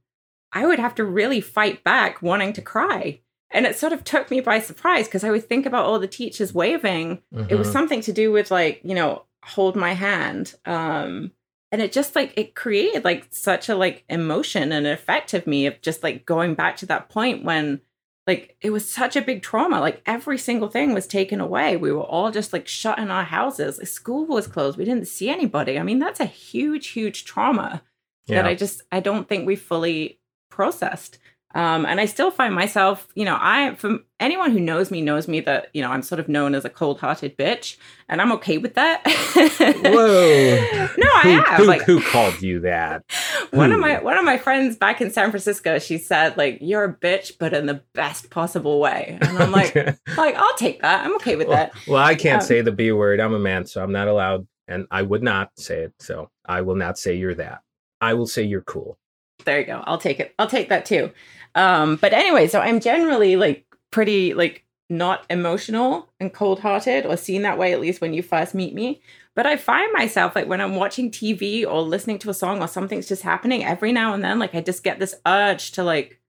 I 0.52 0.66
would 0.66 0.78
have 0.78 0.94
to 0.96 1.04
really 1.04 1.40
fight 1.40 1.82
back 1.82 2.20
wanting 2.20 2.52
to 2.54 2.60
cry 2.60 3.20
and 3.52 3.66
it 3.66 3.76
sort 3.76 3.92
of 3.92 4.04
took 4.04 4.30
me 4.30 4.40
by 4.40 4.60
surprise 4.60 5.06
because 5.06 5.24
I 5.24 5.30
would 5.30 5.48
think 5.48 5.66
about 5.66 5.84
all 5.84 5.98
the 5.98 6.08
teachers 6.08 6.54
waving. 6.54 7.22
Mm-hmm. 7.34 7.50
It 7.50 7.56
was 7.56 7.68
mm-hmm. 7.68 7.72
something 7.72 8.00
to 8.02 8.12
do 8.12 8.32
with 8.32 8.50
like, 8.50 8.80
you 8.82 8.94
know, 8.94 9.24
hold 9.44 9.76
my 9.76 9.92
hand. 9.92 10.54
Um, 10.64 11.32
and 11.70 11.80
it 11.80 11.92
just 11.92 12.14
like 12.14 12.34
it 12.36 12.54
created 12.54 13.04
like 13.04 13.28
such 13.30 13.68
a 13.68 13.74
like 13.74 14.04
emotion 14.08 14.72
and 14.72 14.86
effect 14.86 15.32
of 15.34 15.46
me 15.46 15.66
of 15.66 15.80
just 15.80 16.02
like 16.02 16.26
going 16.26 16.54
back 16.54 16.76
to 16.78 16.86
that 16.86 17.08
point 17.08 17.44
when 17.44 17.80
like 18.26 18.56
it 18.60 18.70
was 18.70 18.88
such 18.88 19.16
a 19.16 19.22
big 19.22 19.42
trauma. 19.42 19.80
Like 19.80 20.02
every 20.06 20.38
single 20.38 20.68
thing 20.68 20.92
was 20.94 21.06
taken 21.06 21.40
away. 21.40 21.76
We 21.76 21.92
were 21.92 22.02
all 22.02 22.30
just 22.30 22.52
like 22.52 22.68
shut 22.68 22.98
in 22.98 23.10
our 23.10 23.24
houses. 23.24 23.78
Like, 23.78 23.88
school 23.88 24.26
was 24.26 24.46
closed. 24.46 24.76
We 24.76 24.84
didn't 24.84 25.08
see 25.08 25.28
anybody. 25.28 25.78
I 25.78 25.82
mean, 25.82 25.98
that's 25.98 26.20
a 26.20 26.26
huge, 26.26 26.88
huge 26.88 27.24
trauma 27.24 27.82
yeah. 28.26 28.36
that 28.36 28.46
I 28.46 28.54
just 28.54 28.82
I 28.92 29.00
don't 29.00 29.28
think 29.28 29.46
we 29.46 29.56
fully 29.56 30.20
processed. 30.50 31.18
Um, 31.54 31.84
and 31.84 32.00
I 32.00 32.06
still 32.06 32.30
find 32.30 32.54
myself, 32.54 33.06
you 33.14 33.24
know, 33.24 33.36
I, 33.38 33.74
from 33.74 34.04
anyone 34.18 34.52
who 34.52 34.60
knows 34.60 34.90
me, 34.90 35.02
knows 35.02 35.28
me 35.28 35.40
that, 35.40 35.68
you 35.74 35.82
know, 35.82 35.90
I'm 35.90 36.02
sort 36.02 36.18
of 36.18 36.28
known 36.28 36.54
as 36.54 36.64
a 36.64 36.70
cold 36.70 37.00
hearted 37.00 37.36
bitch, 37.36 37.76
and 38.08 38.22
I'm 38.22 38.32
okay 38.32 38.58
with 38.58 38.74
that. 38.74 39.02
Whoa. 39.06 40.88
no, 40.96 41.06
I 41.14 41.20
who, 41.22 41.42
have. 41.42 41.58
Who, 41.58 41.64
like, 41.64 41.82
who 41.82 42.00
called 42.00 42.40
you 42.40 42.60
that? 42.60 43.04
one 43.52 43.72
of 43.72 43.80
my 43.80 44.02
one 44.02 44.16
of 44.16 44.24
my 44.24 44.38
friends 44.38 44.76
back 44.76 45.00
in 45.00 45.10
San 45.10 45.30
Francisco, 45.30 45.78
she 45.78 45.98
said 45.98 46.36
like 46.36 46.58
you're 46.60 46.84
a 46.84 46.94
bitch, 46.94 47.32
but 47.38 47.52
in 47.52 47.66
the 47.66 47.82
best 47.94 48.30
possible 48.30 48.80
way. 48.80 49.18
And 49.20 49.38
I'm 49.38 49.52
like, 49.52 49.74
like 50.16 50.34
I'll 50.34 50.56
take 50.56 50.80
that. 50.82 51.04
I'm 51.04 51.14
okay 51.16 51.36
with 51.36 51.48
well, 51.48 51.56
that. 51.56 51.72
Well, 51.86 52.02
I 52.02 52.14
can't 52.14 52.42
um, 52.42 52.46
say 52.46 52.62
the 52.62 52.72
B 52.72 52.92
word. 52.92 53.20
I'm 53.20 53.34
a 53.34 53.38
man, 53.38 53.66
so 53.66 53.82
I'm 53.82 53.92
not 53.92 54.08
allowed, 54.08 54.46
and 54.68 54.86
I 54.90 55.02
would 55.02 55.22
not 55.22 55.50
say 55.58 55.82
it. 55.82 55.94
So 55.98 56.30
I 56.46 56.62
will 56.62 56.76
not 56.76 56.98
say 56.98 57.14
you're 57.14 57.34
that. 57.34 57.60
I 58.00 58.14
will 58.14 58.26
say 58.26 58.42
you're 58.42 58.62
cool. 58.62 58.98
There 59.44 59.60
you 59.60 59.66
go. 59.66 59.82
I'll 59.86 59.98
take 59.98 60.20
it. 60.20 60.34
I'll 60.38 60.48
take 60.48 60.68
that 60.68 60.86
too. 60.86 61.10
Um, 61.54 61.96
but 61.96 62.12
anyway, 62.12 62.46
so 62.46 62.60
I'm 62.60 62.80
generally 62.80 63.36
like 63.36 63.66
pretty 63.90 64.34
like 64.34 64.64
not 64.88 65.24
emotional 65.30 66.10
and 66.20 66.32
cold 66.32 66.60
hearted 66.60 67.06
or 67.06 67.16
seen 67.16 67.42
that 67.42 67.58
way 67.58 67.72
at 67.72 67.80
least 67.80 68.00
when 68.00 68.12
you 68.14 68.22
first 68.22 68.54
meet 68.54 68.74
me. 68.74 69.00
But 69.34 69.46
I 69.46 69.56
find 69.56 69.92
myself 69.92 70.36
like 70.36 70.46
when 70.46 70.60
I'm 70.60 70.76
watching 70.76 71.10
TV 71.10 71.66
or 71.66 71.80
listening 71.80 72.18
to 72.20 72.30
a 72.30 72.34
song 72.34 72.60
or 72.62 72.68
something's 72.68 73.08
just 73.08 73.22
happening 73.22 73.64
every 73.64 73.92
now 73.92 74.12
and 74.12 74.22
then, 74.22 74.38
like 74.38 74.54
I 74.54 74.60
just 74.60 74.84
get 74.84 74.98
this 74.98 75.14
urge 75.26 75.72
to 75.72 75.84
like 75.84 76.20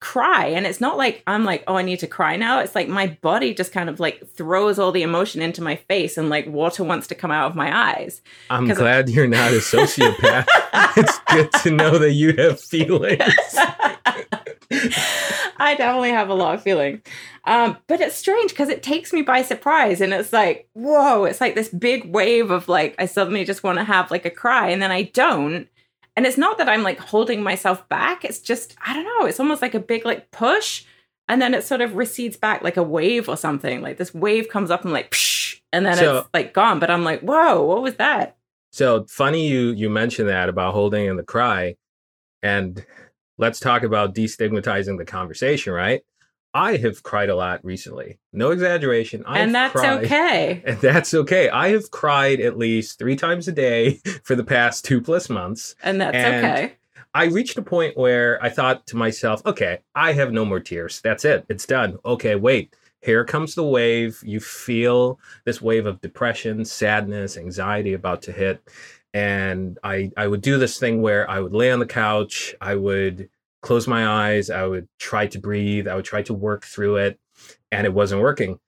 cry. 0.00 0.46
And 0.46 0.66
it's 0.66 0.80
not 0.80 0.96
like 0.96 1.22
I'm 1.26 1.44
like, 1.44 1.64
oh, 1.66 1.76
I 1.76 1.82
need 1.82 2.00
to 2.00 2.06
cry 2.06 2.36
now. 2.36 2.60
It's 2.60 2.74
like 2.74 2.88
my 2.88 3.18
body 3.20 3.52
just 3.54 3.72
kind 3.72 3.88
of 3.88 3.98
like 3.98 4.26
throws 4.28 4.78
all 4.78 4.92
the 4.92 5.02
emotion 5.02 5.42
into 5.42 5.62
my 5.62 5.76
face 5.76 6.16
and 6.16 6.28
like 6.28 6.46
water 6.46 6.84
wants 6.84 7.06
to 7.08 7.14
come 7.14 7.30
out 7.30 7.50
of 7.50 7.56
my 7.56 7.94
eyes. 7.94 8.22
I'm 8.50 8.68
glad 8.68 9.08
you're 9.08 9.26
not 9.26 9.52
a 9.52 9.56
sociopath. 9.56 10.46
it's 10.96 11.18
good 11.30 11.52
to 11.62 11.70
know 11.70 11.98
that 11.98 12.12
you 12.12 12.34
have 12.36 12.60
feelings. 12.60 13.22
I 15.60 15.74
definitely 15.74 16.10
have 16.10 16.28
a 16.28 16.34
lot 16.34 16.54
of 16.54 16.62
feeling. 16.62 17.02
Um, 17.44 17.78
but 17.86 18.00
it's 18.00 18.14
strange 18.14 18.50
because 18.50 18.68
it 18.68 18.82
takes 18.82 19.12
me 19.12 19.22
by 19.22 19.42
surprise 19.42 20.00
and 20.00 20.12
it's 20.12 20.32
like, 20.32 20.68
whoa, 20.74 21.24
it's 21.24 21.40
like 21.40 21.54
this 21.54 21.70
big 21.70 22.12
wave 22.12 22.50
of 22.50 22.68
like, 22.68 22.94
I 22.98 23.06
suddenly 23.06 23.44
just 23.44 23.64
want 23.64 23.78
to 23.78 23.84
have 23.84 24.10
like 24.10 24.24
a 24.24 24.30
cry 24.30 24.68
and 24.68 24.80
then 24.80 24.92
I 24.92 25.02
don't. 25.02 25.68
And 26.18 26.26
it's 26.26 26.36
not 26.36 26.58
that 26.58 26.68
I'm 26.68 26.82
like 26.82 26.98
holding 26.98 27.44
myself 27.44 27.88
back. 27.88 28.24
It's 28.24 28.40
just, 28.40 28.74
I 28.84 28.92
don't 28.92 29.04
know, 29.04 29.28
it's 29.28 29.38
almost 29.38 29.62
like 29.62 29.74
a 29.74 29.78
big 29.78 30.04
like 30.04 30.32
push. 30.32 30.84
And 31.28 31.40
then 31.40 31.54
it 31.54 31.62
sort 31.62 31.80
of 31.80 31.94
recedes 31.94 32.36
back 32.36 32.60
like 32.60 32.76
a 32.76 32.82
wave 32.82 33.28
or 33.28 33.36
something. 33.36 33.82
Like 33.82 33.98
this 33.98 34.12
wave 34.12 34.48
comes 34.48 34.72
up 34.72 34.82
and 34.82 34.92
like, 34.92 35.12
psh, 35.12 35.60
and 35.72 35.86
then 35.86 35.96
so, 35.96 36.18
it's 36.18 36.28
like 36.34 36.52
gone. 36.52 36.80
But 36.80 36.90
I'm 36.90 37.04
like, 37.04 37.20
whoa, 37.20 37.62
what 37.62 37.82
was 37.82 37.94
that? 37.98 38.36
So 38.72 39.06
funny 39.08 39.46
you 39.46 39.70
you 39.70 39.88
mentioned 39.88 40.28
that 40.28 40.48
about 40.48 40.74
holding 40.74 41.06
in 41.06 41.16
the 41.16 41.22
cry. 41.22 41.76
And 42.42 42.84
let's 43.36 43.60
talk 43.60 43.84
about 43.84 44.12
destigmatizing 44.12 44.98
the 44.98 45.04
conversation, 45.04 45.72
right? 45.72 46.02
I 46.58 46.76
have 46.78 47.04
cried 47.04 47.30
a 47.30 47.36
lot 47.36 47.64
recently. 47.64 48.18
No 48.32 48.50
exaggeration. 48.50 49.22
I've 49.26 49.42
and 49.42 49.54
that's 49.54 49.72
cried, 49.72 50.04
okay. 50.04 50.62
And 50.66 50.80
that's 50.80 51.14
okay. 51.14 51.48
I 51.48 51.68
have 51.68 51.92
cried 51.92 52.40
at 52.40 52.58
least 52.58 52.98
three 52.98 53.14
times 53.14 53.46
a 53.46 53.52
day 53.52 54.00
for 54.24 54.34
the 54.34 54.42
past 54.42 54.84
two 54.84 55.00
plus 55.00 55.30
months. 55.30 55.76
And 55.84 56.00
that's 56.00 56.16
and 56.16 56.44
okay. 56.44 56.72
I 57.14 57.26
reached 57.26 57.58
a 57.58 57.62
point 57.62 57.96
where 57.96 58.42
I 58.42 58.48
thought 58.48 58.88
to 58.88 58.96
myself, 58.96 59.40
okay, 59.46 59.78
I 59.94 60.14
have 60.14 60.32
no 60.32 60.44
more 60.44 60.58
tears. 60.58 61.00
That's 61.00 61.24
it. 61.24 61.46
It's 61.48 61.64
done. 61.64 61.98
Okay, 62.04 62.34
wait. 62.34 62.74
Here 63.02 63.24
comes 63.24 63.54
the 63.54 63.64
wave. 63.64 64.20
You 64.24 64.40
feel 64.40 65.20
this 65.44 65.62
wave 65.62 65.86
of 65.86 66.00
depression, 66.00 66.64
sadness, 66.64 67.36
anxiety 67.36 67.92
about 67.92 68.22
to 68.22 68.32
hit. 68.32 68.60
And 69.14 69.78
I 69.84 70.10
I 70.16 70.26
would 70.26 70.42
do 70.42 70.58
this 70.58 70.78
thing 70.78 71.02
where 71.02 71.30
I 71.30 71.38
would 71.38 71.54
lay 71.54 71.70
on 71.70 71.78
the 71.78 71.86
couch, 71.86 72.56
I 72.60 72.74
would 72.74 73.30
close 73.62 73.86
my 73.86 74.06
eyes, 74.06 74.50
I 74.50 74.66
would 74.66 74.88
try 74.98 75.26
to 75.28 75.38
breathe, 75.38 75.88
I 75.88 75.94
would 75.94 76.04
try 76.04 76.22
to 76.22 76.34
work 76.34 76.64
through 76.64 76.96
it, 76.96 77.18
and 77.72 77.86
it 77.86 77.92
wasn't 77.92 78.22
working. 78.22 78.58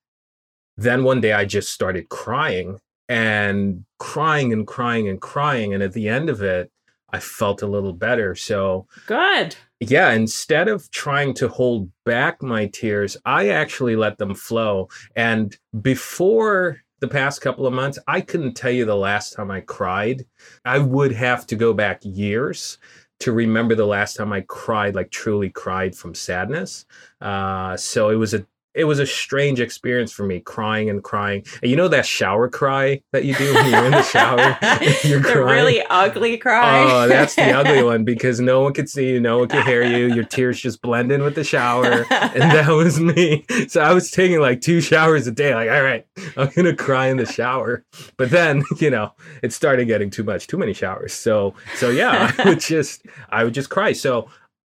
Then 0.76 1.04
one 1.04 1.20
day 1.20 1.32
I 1.32 1.44
just 1.44 1.70
started 1.70 2.08
crying 2.08 2.80
and 3.08 3.84
crying 3.98 4.52
and 4.52 4.66
crying 4.66 5.08
and 5.08 5.20
crying. 5.20 5.74
And 5.74 5.82
at 5.82 5.92
the 5.92 6.08
end 6.08 6.30
of 6.30 6.42
it, 6.42 6.70
I 7.12 7.18
felt 7.18 7.60
a 7.60 7.66
little 7.66 7.92
better. 7.92 8.34
So 8.34 8.86
good. 9.06 9.56
Yeah, 9.80 10.12
instead 10.12 10.68
of 10.68 10.90
trying 10.90 11.34
to 11.34 11.48
hold 11.48 11.90
back 12.04 12.42
my 12.42 12.66
tears, 12.66 13.16
I 13.24 13.48
actually 13.48 13.96
let 13.96 14.18
them 14.18 14.34
flow. 14.34 14.88
And 15.16 15.56
before 15.80 16.78
the 17.00 17.08
past 17.08 17.40
couple 17.40 17.66
of 17.66 17.72
months, 17.72 17.98
I 18.06 18.20
couldn't 18.20 18.54
tell 18.54 18.70
you 18.70 18.84
the 18.84 18.94
last 18.94 19.32
time 19.32 19.50
I 19.50 19.60
cried. 19.60 20.24
I 20.64 20.78
would 20.78 21.12
have 21.12 21.46
to 21.48 21.56
go 21.56 21.72
back 21.72 22.00
years 22.04 22.78
to 23.20 23.32
remember 23.32 23.74
the 23.74 23.86
last 23.86 24.16
time 24.16 24.32
I 24.32 24.40
cried, 24.42 24.94
like 24.94 25.10
truly 25.10 25.50
cried 25.50 25.94
from 25.94 26.14
sadness. 26.14 26.86
Uh, 27.20 27.76
so 27.76 28.08
it 28.08 28.16
was 28.16 28.34
a 28.34 28.46
it 28.74 28.84
was 28.84 28.98
a 28.98 29.06
strange 29.06 29.60
experience 29.60 30.12
for 30.12 30.24
me 30.24 30.40
crying 30.40 30.88
and 30.88 31.02
crying. 31.02 31.44
And 31.62 31.70
you 31.70 31.76
know 31.76 31.88
that 31.88 32.06
shower 32.06 32.48
cry 32.48 33.02
that 33.12 33.24
you 33.24 33.34
do 33.34 33.52
when 33.54 33.70
you're 33.70 33.84
in 33.84 33.92
the 33.92 34.02
shower? 34.02 34.56
you're 35.04 35.20
the 35.20 35.32
crying? 35.32 35.46
really 35.46 35.82
ugly 35.90 36.36
cry. 36.36 36.84
Oh, 36.84 37.08
that's 37.08 37.34
the 37.34 37.50
ugly 37.56 37.82
one 37.82 38.04
because 38.04 38.40
no 38.40 38.60
one 38.60 38.72
could 38.72 38.88
see 38.88 39.10
you, 39.10 39.20
no 39.20 39.38
one 39.38 39.48
could 39.48 39.64
hear 39.64 39.82
you. 39.82 40.14
Your 40.14 40.24
tears 40.24 40.60
just 40.60 40.82
blend 40.82 41.10
in 41.10 41.22
with 41.22 41.34
the 41.34 41.44
shower. 41.44 42.06
And 42.10 42.50
that 42.52 42.68
was 42.68 43.00
me. 43.00 43.44
So 43.68 43.80
I 43.80 43.92
was 43.92 44.10
taking 44.10 44.40
like 44.40 44.60
two 44.60 44.80
showers 44.80 45.26
a 45.26 45.32
day, 45.32 45.54
like, 45.54 45.70
all 45.70 45.82
right, 45.82 46.06
I'm 46.36 46.48
going 46.50 46.64
to 46.64 46.76
cry 46.76 47.08
in 47.08 47.16
the 47.16 47.26
shower. 47.26 47.84
But 48.16 48.30
then, 48.30 48.62
you 48.78 48.90
know, 48.90 49.12
it 49.42 49.52
started 49.52 49.86
getting 49.86 50.10
too 50.10 50.24
much, 50.24 50.46
too 50.46 50.58
many 50.58 50.72
showers. 50.72 51.12
So, 51.12 51.54
so 51.76 51.90
yeah, 51.90 52.32
I 52.38 52.48
would 52.48 52.60
just, 52.60 53.04
I 53.30 53.44
would 53.44 53.54
just 53.54 53.70
cry. 53.70 53.92
So 53.92 54.28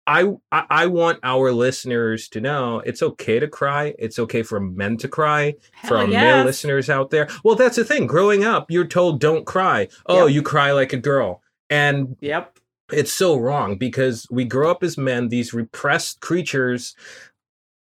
I 0.08 0.34
I 0.52 0.88
want 0.88 1.20
our 1.22 1.52
listeners 1.52 2.30
to 2.30 2.40
know 2.40 2.80
it's 2.80 3.04
okay 3.04 3.40
to 3.40 3.48
cry. 3.48 3.94
It's 4.00 4.18
okay 4.18 4.42
for 4.42 4.60
men 4.60 4.96
to 4.98 5.10
cry. 5.10 5.56
Hell 5.74 5.90
for 5.90 5.98
our 5.98 6.08
yes. 6.08 6.24
male 6.24 6.46
listeners 6.46 6.90
out 6.90 7.12
there. 7.12 7.28
Well, 7.44 7.56
that's 7.56 7.76
the 7.76 7.84
thing. 7.84 8.08
Growing 8.08 8.46
up, 8.46 8.72
you're 8.72 8.88
told 8.88 9.20
don't 9.20 9.46
cry. 9.46 9.90
Oh, 10.06 10.26
yep. 10.26 10.34
you 10.34 10.42
cry 10.42 10.72
like 10.72 10.94
a 10.94 10.98
girl. 10.98 11.44
And 11.70 12.16
yep. 12.22 12.58
It's 12.90 13.12
so 13.12 13.36
wrong 13.38 13.78
because 13.78 14.26
we 14.32 14.46
grow 14.46 14.72
up 14.72 14.82
as 14.82 14.98
men, 14.98 15.28
these 15.28 15.54
repressed 15.54 16.22
creatures. 16.22 16.96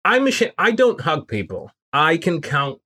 I'm 0.06 0.28
ashamed. 0.28 0.54
I 0.60 0.70
don't 0.70 1.02
hug 1.02 1.28
people. 1.28 1.72
I 1.92 2.18
can 2.18 2.42
count 2.42 2.80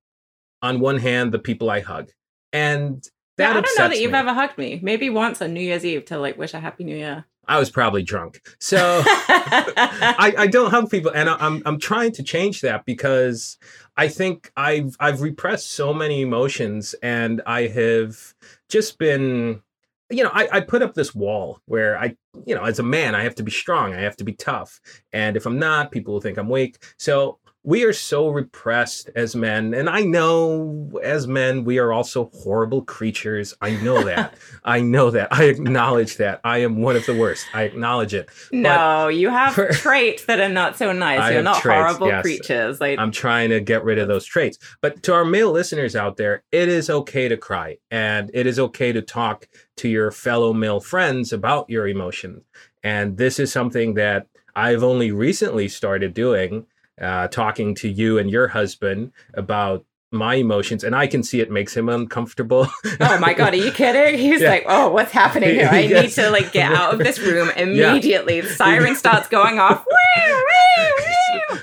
on 0.62 0.80
one 0.80 0.98
hand 0.98 1.32
the 1.32 1.38
people 1.38 1.68
I 1.68 1.80
hug. 1.80 2.10
And 2.50 3.06
that 3.38 3.52
yeah, 3.52 3.58
I 3.58 3.60
don't 3.60 3.78
know 3.78 3.88
that 3.88 4.00
you've 4.00 4.14
ever 4.14 4.32
hugged 4.32 4.58
me. 4.58 4.80
Maybe 4.82 5.08
once 5.10 5.40
on 5.40 5.54
New 5.54 5.60
Year's 5.60 5.84
Eve 5.84 6.04
to 6.06 6.18
like 6.18 6.36
wish 6.36 6.54
a 6.54 6.60
happy 6.60 6.84
new 6.84 6.96
year. 6.96 7.24
I 7.48 7.58
was 7.58 7.70
probably 7.70 8.02
drunk. 8.02 8.42
So 8.60 9.02
I, 9.06 10.34
I, 10.36 10.46
don't 10.48 10.70
hug 10.70 10.90
people, 10.90 11.10
and 11.12 11.30
I'm 11.30 11.62
I'm 11.64 11.80
trying 11.80 12.12
to 12.12 12.22
change 12.22 12.60
that 12.60 12.84
because 12.84 13.56
I 13.96 14.08
think 14.08 14.52
I've 14.56 14.96
I've 15.00 15.22
repressed 15.22 15.72
so 15.72 15.94
many 15.94 16.20
emotions, 16.20 16.94
and 17.02 17.40
I 17.46 17.68
have 17.68 18.34
just 18.68 18.98
been, 18.98 19.62
you 20.10 20.24
know, 20.24 20.30
I, 20.32 20.48
I 20.58 20.60
put 20.60 20.82
up 20.82 20.94
this 20.94 21.14
wall 21.14 21.60
where 21.64 21.96
I, 21.96 22.16
you 22.44 22.54
know, 22.54 22.64
as 22.64 22.78
a 22.78 22.82
man, 22.82 23.14
I 23.14 23.22
have 23.22 23.36
to 23.36 23.42
be 23.42 23.50
strong, 23.50 23.94
I 23.94 24.00
have 24.00 24.16
to 24.16 24.24
be 24.24 24.34
tough, 24.34 24.80
and 25.12 25.34
if 25.36 25.46
I'm 25.46 25.58
not, 25.58 25.90
people 25.90 26.14
will 26.14 26.20
think 26.20 26.36
I'm 26.36 26.50
weak. 26.50 26.76
So 26.98 27.38
we 27.68 27.84
are 27.84 27.92
so 27.92 28.30
repressed 28.30 29.10
as 29.14 29.36
men 29.36 29.74
and 29.74 29.90
i 29.90 30.00
know 30.00 30.90
as 31.02 31.26
men 31.26 31.64
we 31.64 31.78
are 31.78 31.92
also 31.92 32.30
horrible 32.42 32.82
creatures. 32.82 33.54
I 33.60 33.72
know 33.82 34.02
that. 34.12 34.34
I 34.64 34.80
know 34.80 35.10
that. 35.10 35.28
I 35.30 35.44
acknowledge 35.44 36.16
that. 36.16 36.40
I 36.44 36.58
am 36.58 36.80
one 36.80 36.96
of 36.96 37.04
the 37.04 37.14
worst. 37.14 37.46
I 37.52 37.62
acknowledge 37.62 38.14
it. 38.14 38.30
No 38.50 39.04
but 39.06 39.16
you 39.16 39.28
have 39.28 39.54
traits 39.72 40.24
that 40.24 40.40
are 40.40 40.48
not 40.48 40.76
so 40.78 40.92
nice. 40.92 41.20
I 41.20 41.32
you're 41.32 41.42
not 41.42 41.60
traits, 41.60 41.84
horrible 41.84 42.08
yes. 42.08 42.22
creatures. 42.22 42.80
Like 42.80 42.98
i'm 42.98 43.12
trying 43.12 43.50
to 43.50 43.60
get 43.60 43.84
rid 43.84 43.98
of 43.98 44.08
those 44.08 44.24
traits. 44.24 44.58
But 44.80 45.02
to 45.04 45.12
our 45.12 45.24
male 45.24 45.52
listeners 45.52 45.94
out 45.94 46.16
there 46.16 46.42
it 46.50 46.68
is 46.68 46.88
okay 46.88 47.28
to 47.28 47.36
cry 47.36 47.76
and 47.90 48.30
it 48.32 48.46
is 48.46 48.58
okay 48.58 48.92
to 48.92 49.02
talk 49.02 49.46
to 49.76 49.88
your 49.88 50.10
fellow 50.10 50.54
male 50.54 50.80
friends 50.80 51.32
about 51.32 51.68
your 51.68 51.86
emotions. 51.86 52.44
And 52.82 53.18
this 53.18 53.38
is 53.38 53.52
something 53.52 53.94
that 53.94 54.26
i've 54.56 54.82
only 54.82 55.12
recently 55.12 55.68
started 55.68 56.14
doing 56.14 56.66
uh, 57.00 57.28
talking 57.28 57.74
to 57.76 57.88
you 57.88 58.18
and 58.18 58.30
your 58.30 58.48
husband 58.48 59.12
about 59.34 59.84
my 60.10 60.36
emotions 60.36 60.84
and 60.84 60.96
I 60.96 61.06
can 61.06 61.22
see 61.22 61.40
it 61.40 61.50
makes 61.50 61.76
him 61.76 61.88
uncomfortable. 61.88 62.66
oh 63.00 63.18
my 63.18 63.34
god, 63.34 63.52
are 63.52 63.58
you 63.58 63.70
kidding? 63.70 64.18
He's 64.18 64.40
yeah. 64.40 64.50
like, 64.50 64.64
"Oh, 64.66 64.90
what's 64.90 65.12
happening 65.12 65.50
here? 65.50 65.68
I 65.70 65.80
yes. 65.80 66.16
need 66.16 66.22
to 66.22 66.30
like 66.30 66.52
get 66.52 66.72
out 66.72 66.94
of 66.94 66.98
this 66.98 67.18
room 67.18 67.50
immediately." 67.56 68.36
Yeah. 68.36 68.42
The 68.42 68.48
siren 68.48 68.96
starts 68.96 69.28
going 69.28 69.58
off. 69.58 69.84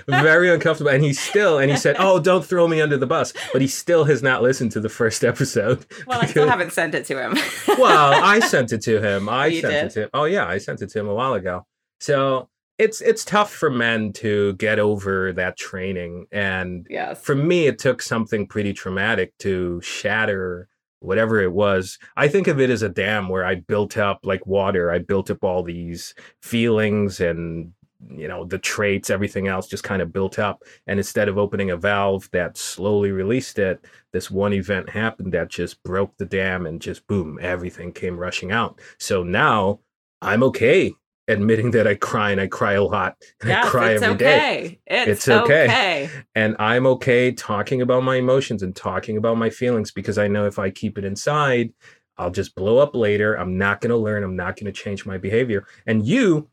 Very 0.07 0.53
uncomfortable 0.53 0.91
and 0.91 1.03
he's 1.03 1.19
still 1.19 1.57
and 1.57 1.71
he 1.71 1.77
said, 1.77 1.95
"Oh, 1.97 2.19
don't 2.19 2.45
throw 2.45 2.67
me 2.67 2.81
under 2.81 2.97
the 2.97 3.07
bus." 3.07 3.33
But 3.51 3.61
he 3.61 3.67
still 3.67 4.03
has 4.05 4.21
not 4.21 4.43
listened 4.43 4.71
to 4.73 4.79
the 4.79 4.89
first 4.89 5.23
episode. 5.23 5.85
Well, 6.05 6.21
I 6.21 6.27
still 6.27 6.47
haven't 6.47 6.73
sent 6.73 6.93
it 6.93 7.05
to 7.05 7.19
him. 7.19 7.35
well, 7.79 8.13
I 8.23 8.39
sent 8.39 8.71
it 8.71 8.81
to 8.83 9.01
him. 9.01 9.27
I 9.27 9.47
you 9.47 9.61
sent 9.61 9.73
did? 9.73 9.85
it 9.85 9.89
to 9.91 10.03
him. 10.03 10.09
Oh 10.13 10.25
yeah, 10.25 10.45
I 10.45 10.59
sent 10.59 10.81
it 10.83 10.89
to 10.89 10.99
him 10.99 11.07
a 11.07 11.13
while 11.15 11.33
ago. 11.33 11.65
So 11.99 12.49
it's 12.77 13.01
it's 13.01 13.23
tough 13.23 13.51
for 13.51 13.69
men 13.69 14.11
to 14.11 14.53
get 14.53 14.79
over 14.79 15.31
that 15.33 15.57
training 15.57 16.25
and 16.31 16.85
yes. 16.89 17.21
for 17.21 17.35
me 17.35 17.67
it 17.67 17.79
took 17.79 18.01
something 18.01 18.45
pretty 18.47 18.73
traumatic 18.73 19.37
to 19.39 19.79
shatter 19.81 20.67
whatever 20.99 21.41
it 21.41 21.53
was. 21.53 21.99
I 22.17 22.27
think 22.27 22.47
of 22.47 22.59
it 22.59 22.69
as 22.69 22.81
a 22.81 22.89
dam 22.89 23.29
where 23.29 23.45
i 23.45 23.55
built 23.55 23.97
up 23.97 24.19
like 24.23 24.45
water. 24.45 24.91
I 24.91 24.99
built 24.99 25.29
up 25.29 25.43
all 25.43 25.63
these 25.63 26.13
feelings 26.41 27.19
and 27.19 27.71
you 28.09 28.27
know 28.27 28.45
the 28.45 28.59
traits 28.59 29.09
everything 29.09 29.47
else 29.47 29.67
just 29.67 29.83
kind 29.83 30.01
of 30.01 30.11
built 30.11 30.37
up. 30.37 30.63
And 30.87 30.99
instead 30.99 31.29
of 31.29 31.37
opening 31.37 31.71
a 31.71 31.77
valve 31.77 32.29
that 32.31 32.57
slowly 32.57 33.11
released 33.11 33.57
it 33.59 33.85
this 34.11 34.29
one 34.29 34.53
event 34.53 34.89
happened 34.89 35.33
that 35.33 35.49
just 35.49 35.81
broke 35.83 36.15
the 36.17 36.25
dam 36.25 36.65
and 36.65 36.81
just 36.81 37.07
boom 37.07 37.39
everything 37.41 37.93
came 37.93 38.17
rushing 38.17 38.51
out. 38.51 38.81
So 38.97 39.23
now 39.23 39.79
I'm 40.21 40.43
okay 40.43 40.93
admitting 41.27 41.71
that 41.71 41.87
I 41.87 41.95
cry 41.95 42.31
and 42.31 42.39
I 42.39 42.47
cry 42.47 42.73
a 42.73 42.83
lot 42.83 43.15
and 43.41 43.49
yes, 43.49 43.65
I 43.65 43.69
cry 43.69 43.93
every 43.93 44.15
day. 44.15 44.15
it's 44.15 44.25
every 44.25 44.25
okay. 44.25 44.67
day. 44.67 44.79
It's, 44.85 45.11
It's 45.11 45.29
okay. 45.29 45.63
okay. 45.63 46.09
And 46.35 46.55
I'm 46.59 46.85
okay 46.87 47.31
talking 47.31 47.81
about 47.81 48.03
my 48.03 48.17
emotions 48.17 48.61
and 48.61 48.75
talking 48.75 49.17
about 49.17 49.37
my 49.37 49.49
feelings 49.49 49.91
because 49.91 50.17
I 50.17 50.27
know 50.27 50.45
if 50.45 50.59
I 50.59 50.69
keep 50.69 50.97
it 50.97 51.05
inside, 51.05 51.73
I'll 52.17 52.31
just 52.31 52.55
blow 52.55 52.77
up 52.77 52.95
later. 52.95 53.35
I'm 53.35 53.57
not 53.57 53.81
going 53.81 53.89
to 53.89 53.97
learn. 53.97 54.23
I'm 54.23 54.35
not 54.35 54.55
going 54.55 54.67
to 54.67 54.71
change 54.71 55.05
my 55.05 55.17
behavior. 55.17 55.65
And 55.87 56.05
you, 56.05 56.47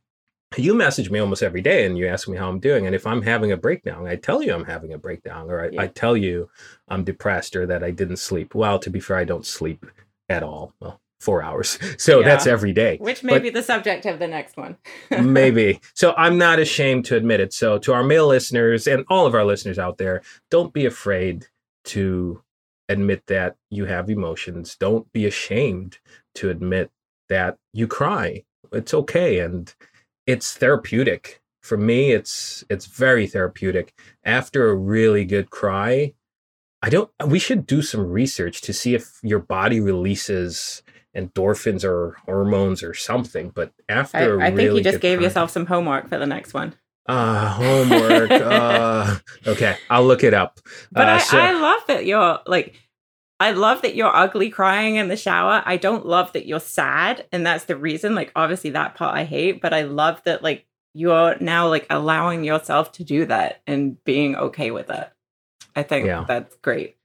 you 0.57 0.75
message 0.75 1.11
me 1.11 1.19
almost 1.19 1.43
every 1.43 1.61
day 1.61 1.85
and 1.87 1.97
you 1.99 2.09
ask 2.09 2.27
me 2.27 2.37
how 2.37 2.49
I'm 2.49 2.59
doing. 2.59 2.87
And 2.87 2.95
if 2.95 3.07
I'm 3.07 3.23
having 3.23 3.53
a 3.53 3.57
breakdown, 3.57 4.07
I 4.07 4.17
tell 4.17 4.43
you 4.43 4.55
I'm 4.55 4.65
having 4.65 4.93
a 4.95 4.99
breakdown, 4.99 5.51
or 5.51 5.63
I, 5.65 5.69
Yeah. 5.69 5.83
I 5.83 5.87
tell 5.89 6.17
you 6.17 6.49
I'm 6.89 7.05
depressed 7.05 7.57
or 7.57 7.67
that 7.67 7.85
I 7.85 7.91
didn't 7.91 8.17
sleep. 8.17 8.55
Well, 8.55 8.79
to 8.79 8.91
be 8.91 9.01
fair, 9.01 9.19
I 9.19 9.25
don't 9.25 9.47
sleep 9.47 9.85
at 10.31 10.43
all. 10.43 10.73
Well, 10.81 11.01
four 11.23 11.43
hours. 11.43 11.79
So 11.99 12.21
Yeah. 12.21 12.27
that's 12.29 12.47
every 12.47 12.73
day. 12.73 12.99
Which 13.01 13.23
may 13.23 13.35
But- 13.35 13.43
be 13.43 13.51
the 13.51 13.63
subject 13.63 14.07
of 14.07 14.19
the 14.19 14.27
next 14.27 14.57
one. 14.57 14.77
Maybe. 15.11 15.81
So 15.95 16.15
I'm 16.17 16.37
not 16.39 16.59
ashamed 16.59 17.05
to 17.07 17.17
admit 17.17 17.41
it. 17.41 17.53
So 17.53 17.79
to 17.79 17.93
our 17.93 18.03
male 18.03 18.27
listeners 18.27 18.87
and 18.87 19.05
all 19.09 19.27
of 19.27 19.35
our 19.35 19.45
listeners 19.45 19.79
out 19.79 19.99
there, 19.99 20.23
don't 20.51 20.73
be 20.73 20.85
afraid 20.87 21.47
to 21.85 22.43
admit 22.89 23.23
that 23.27 23.57
you 23.71 23.85
have 23.87 24.11
emotions. 24.11 24.77
Don't 24.77 25.11
be 25.13 25.25
ashamed 25.27 25.99
to 26.35 26.51
admit 26.51 26.91
that 27.29 27.57
you 27.73 27.87
cry. 27.87 28.45
It's 28.73 28.93
okay 28.95 29.39
and 29.39 29.73
it's 30.27 30.55
therapeutic. 30.55 31.41
For 31.63 31.77
me, 31.77 32.11
it's 32.13 32.65
it's 32.69 32.87
very 32.87 33.27
therapeutic. 33.29 33.95
After 34.25 34.69
a 34.69 34.75
really 34.75 35.25
good 35.25 35.51
cry, 35.51 36.15
I 36.83 36.89
don't 36.91 37.11
we 37.27 37.39
should 37.39 37.67
do 37.67 37.83
some 37.83 38.05
research 38.11 38.61
to 38.63 38.73
see 38.73 38.95
if 38.97 39.21
your 39.23 39.39
body 39.39 39.79
releases 39.81 40.83
endorphins 41.17 41.85
or 41.85 42.17
hormones 42.27 42.83
or 42.83 42.95
something. 42.95 43.51
But 43.51 43.73
after 43.89 44.41
I, 44.41 44.47
I 44.47 44.49
think 44.49 44.59
really 44.59 44.79
you 44.79 44.85
just 44.85 45.01
gave 45.01 45.19
cry- 45.19 45.25
yourself 45.27 45.51
some 45.51 45.67
homework 45.67 46.09
for 46.09 46.19
the 46.19 46.27
next 46.27 46.55
one. 46.55 46.75
uh 47.07 47.49
homework. 47.49 48.31
uh, 48.31 49.17
okay, 49.47 49.77
I'll 49.91 50.05
look 50.07 50.25
it 50.25 50.35
up. 50.35 50.61
But 50.91 51.09
Uh, 51.09 51.13
I, 51.13 51.19
so- 51.19 51.39
I 51.39 51.53
love 51.53 51.81
that 51.89 52.07
you're 52.07 52.39
like, 52.47 52.75
I 53.41 53.51
love 53.51 53.83
that 53.83 53.97
you're 53.97 54.15
ugly 54.15 54.51
crying 54.51 54.95
in 54.97 55.09
the 55.09 55.17
shower. 55.17 55.63
I 55.67 55.77
don't 55.77 56.07
love 56.07 56.33
that 56.35 56.47
you're 56.47 56.61
sad. 56.61 57.27
And 57.33 57.45
that's 57.45 57.65
the 57.65 57.75
reason. 57.77 58.15
Like, 58.15 58.31
obviously, 58.37 58.71
that 58.71 58.95
part 58.95 59.17
I 59.17 59.25
hate, 59.25 59.61
but 59.61 59.75
I 59.75 59.83
love 59.83 60.23
that, 60.27 60.45
like, 60.45 60.65
you're 60.95 61.37
now 61.41 61.69
like 61.69 61.87
allowing 61.91 62.45
yourself 62.45 62.93
to 62.93 63.03
do 63.05 63.25
that 63.27 63.63
and 63.67 64.03
being 64.05 64.37
okay 64.37 64.71
with 64.71 64.91
it. 64.91 65.11
I 65.75 65.83
think 65.83 66.07
Yeah. 66.07 66.25
that's 66.29 66.55
great. 66.57 66.97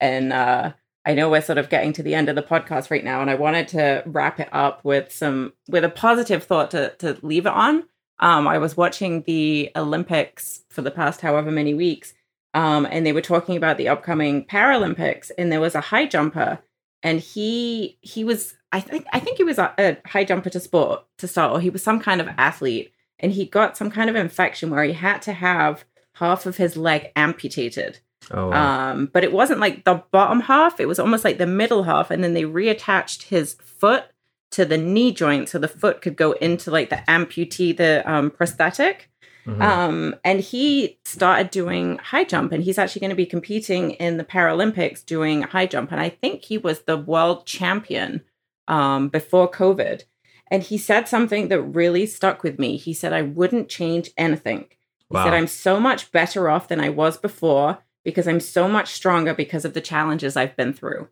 And 0.00 0.32
uh, 0.34 0.72
I 1.06 1.14
know 1.14 1.30
we're 1.30 1.40
sort 1.40 1.58
of 1.58 1.68
getting 1.68 1.92
to 1.94 2.02
the 2.02 2.16
end 2.16 2.28
of 2.28 2.34
the 2.34 2.42
podcast 2.42 2.90
right 2.90 3.04
now, 3.04 3.20
and 3.20 3.30
I 3.30 3.36
wanted 3.36 3.68
to 3.68 4.02
wrap 4.06 4.40
it 4.40 4.48
up 4.50 4.84
with 4.84 5.12
some 5.12 5.52
with 5.68 5.84
a 5.84 5.88
positive 5.88 6.42
thought 6.42 6.72
to 6.72 6.90
to 6.98 7.16
leave 7.22 7.46
it 7.46 7.52
on. 7.52 7.84
Um, 8.18 8.48
I 8.48 8.58
was 8.58 8.76
watching 8.76 9.22
the 9.22 9.70
Olympics 9.76 10.62
for 10.68 10.82
the 10.82 10.90
past 10.90 11.20
however 11.20 11.52
many 11.52 11.74
weeks, 11.74 12.12
um, 12.54 12.86
and 12.90 13.06
they 13.06 13.12
were 13.12 13.20
talking 13.20 13.56
about 13.56 13.78
the 13.78 13.88
upcoming 13.88 14.44
Paralympics, 14.46 15.30
and 15.38 15.52
there 15.52 15.60
was 15.60 15.76
a 15.76 15.80
high 15.80 16.06
jumper, 16.06 16.58
and 17.04 17.20
he 17.20 17.98
he 18.00 18.24
was 18.24 18.56
I 18.72 18.80
think 18.80 19.06
I 19.12 19.20
think 19.20 19.36
he 19.36 19.44
was 19.44 19.58
a, 19.58 19.72
a 19.78 19.98
high 20.08 20.24
jumper 20.24 20.50
to 20.50 20.60
sport 20.60 21.04
to 21.18 21.28
start, 21.28 21.52
or 21.52 21.60
he 21.60 21.70
was 21.70 21.84
some 21.84 22.00
kind 22.00 22.20
of 22.20 22.28
athlete, 22.36 22.92
and 23.20 23.30
he 23.30 23.46
got 23.46 23.76
some 23.76 23.92
kind 23.92 24.10
of 24.10 24.16
infection 24.16 24.70
where 24.70 24.82
he 24.82 24.92
had 24.92 25.22
to 25.22 25.32
have 25.34 25.84
half 26.14 26.46
of 26.46 26.56
his 26.56 26.76
leg 26.76 27.12
amputated. 27.14 28.00
Oh, 28.30 28.48
wow. 28.48 28.90
Um, 28.90 29.06
but 29.06 29.24
it 29.24 29.32
wasn't 29.32 29.60
like 29.60 29.84
the 29.84 30.02
bottom 30.10 30.40
half, 30.40 30.80
it 30.80 30.86
was 30.86 30.98
almost 30.98 31.24
like 31.24 31.38
the 31.38 31.46
middle 31.46 31.84
half, 31.84 32.10
and 32.10 32.22
then 32.22 32.34
they 32.34 32.44
reattached 32.44 33.24
his 33.24 33.54
foot 33.54 34.04
to 34.52 34.64
the 34.64 34.78
knee 34.78 35.12
joint 35.12 35.48
so 35.48 35.58
the 35.58 35.68
foot 35.68 36.00
could 36.00 36.16
go 36.16 36.32
into 36.32 36.70
like 36.70 36.90
the 36.90 37.02
amputee, 37.08 37.76
the 37.76 38.02
um, 38.10 38.30
prosthetic. 38.30 39.10
Mhm. 39.46 39.62
Um, 39.62 40.16
and 40.24 40.40
he 40.40 40.98
started 41.04 41.50
doing 41.50 41.98
high 41.98 42.24
jump, 42.24 42.52
and 42.52 42.64
he's 42.64 42.78
actually 42.78 43.00
going 43.00 43.10
to 43.10 43.16
be 43.16 43.26
competing 43.26 43.92
in 43.92 44.16
the 44.16 44.24
Paralympics 44.24 45.06
doing 45.06 45.42
high 45.42 45.66
jump. 45.66 45.92
And 45.92 46.00
I 46.00 46.08
think 46.08 46.42
he 46.42 46.58
was 46.58 46.80
the 46.80 46.96
world 46.96 47.46
champion 47.46 48.22
um, 48.66 49.08
before 49.08 49.48
COVID. 49.50 50.02
And 50.50 50.62
he 50.62 50.78
said 50.78 51.08
something 51.08 51.48
that 51.48 51.60
really 51.60 52.06
stuck 52.06 52.42
with 52.42 52.58
me. 52.58 52.76
He 52.76 52.92
said, 52.92 53.12
I 53.12 53.22
wouldn't 53.22 53.68
change 53.68 54.10
anything. 54.16 54.66
He 55.08 55.14
wow. 55.14 55.24
said, 55.24 55.34
I'm 55.34 55.46
so 55.46 55.78
much 55.78 56.12
better 56.12 56.48
off 56.48 56.68
than 56.68 56.80
I 56.80 56.88
was 56.88 57.16
before 57.16 57.78
because 58.06 58.28
I'm 58.28 58.40
so 58.40 58.68
much 58.68 58.92
stronger 58.92 59.34
because 59.34 59.64
of 59.64 59.74
the 59.74 59.80
challenges 59.82 60.36
I've 60.36 60.56
been 60.56 60.72
through. 60.72 61.08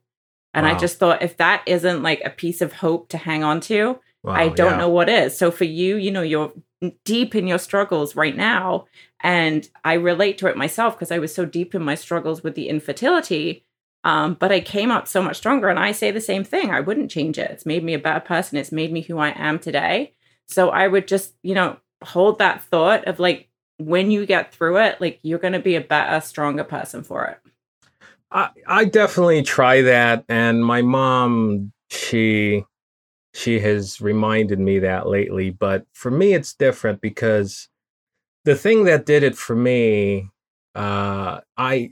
And 0.54 0.66
I 0.66 0.78
just 0.78 0.98
thought, 0.98 1.20
if 1.20 1.36
that 1.38 1.64
isn't 1.66 2.04
like 2.04 2.22
a 2.24 2.30
piece 2.30 2.60
of 2.60 2.74
hope 2.74 3.08
to 3.08 3.18
hang 3.18 3.42
on 3.42 3.60
to, 3.62 3.98
Wow, 4.22 4.34
I 4.34 4.48
don't 4.48 4.72
yeah. 4.72 4.78
know 4.78 4.88
what 4.88 5.08
is. 5.08 5.36
So 5.36 5.50
for 5.50 5.64
you, 5.64 5.96
you 5.96 6.12
know, 6.12 6.22
you're 6.22 6.52
deep 7.04 7.34
in 7.34 7.48
your 7.48 7.58
struggles 7.58 8.14
right 8.14 8.36
now. 8.36 8.86
And 9.20 9.68
I 9.84 9.94
relate 9.94 10.38
to 10.38 10.46
it 10.46 10.56
myself 10.56 10.94
because 10.94 11.10
I 11.10 11.18
was 11.18 11.34
so 11.34 11.44
deep 11.44 11.74
in 11.74 11.82
my 11.82 11.96
struggles 11.96 12.44
with 12.44 12.54
the 12.54 12.68
infertility. 12.68 13.66
Um, 14.04 14.34
but 14.34 14.52
I 14.52 14.60
came 14.60 14.92
up 14.92 15.08
so 15.08 15.20
much 15.20 15.36
stronger. 15.36 15.68
And 15.68 15.80
I 15.80 15.90
say 15.90 16.12
the 16.12 16.20
same 16.20 16.44
thing. 16.44 16.70
I 16.70 16.80
wouldn't 16.80 17.10
change 17.10 17.36
it. 17.36 17.50
It's 17.50 17.66
made 17.66 17.82
me 17.82 17.92
a 17.92 17.98
better 17.98 18.20
person. 18.20 18.56
It's 18.56 18.70
made 18.72 18.92
me 18.92 19.00
who 19.02 19.18
I 19.18 19.30
am 19.30 19.58
today. 19.58 20.14
So 20.46 20.70
I 20.70 20.86
would 20.86 21.08
just, 21.08 21.34
you 21.42 21.56
know, 21.56 21.78
hold 22.04 22.38
that 22.38 22.62
thought 22.62 23.08
of 23.08 23.18
like, 23.18 23.48
when 23.78 24.10
you 24.10 24.26
get 24.26 24.54
through 24.54 24.78
it, 24.78 25.00
like 25.00 25.20
you're 25.22 25.38
going 25.38 25.52
to 25.52 25.60
be 25.60 25.76
a 25.76 25.80
better, 25.80 26.20
stronger 26.20 26.64
person 26.64 27.02
for 27.02 27.26
it. 27.26 27.38
I, 28.30 28.50
I 28.66 28.84
definitely 28.84 29.42
try 29.42 29.82
that 29.82 30.24
and 30.28 30.64
my 30.64 30.82
mom 30.82 31.72
she 31.90 32.64
she 33.32 33.60
has 33.60 34.00
reminded 34.00 34.58
me 34.58 34.80
that 34.80 35.06
lately 35.06 35.50
but 35.50 35.86
for 35.92 36.10
me 36.10 36.34
it's 36.34 36.54
different 36.54 37.00
because 37.00 37.68
the 38.44 38.56
thing 38.56 38.84
that 38.84 39.06
did 39.06 39.22
it 39.22 39.36
for 39.36 39.54
me 39.54 40.30
uh 40.74 41.40
i 41.56 41.88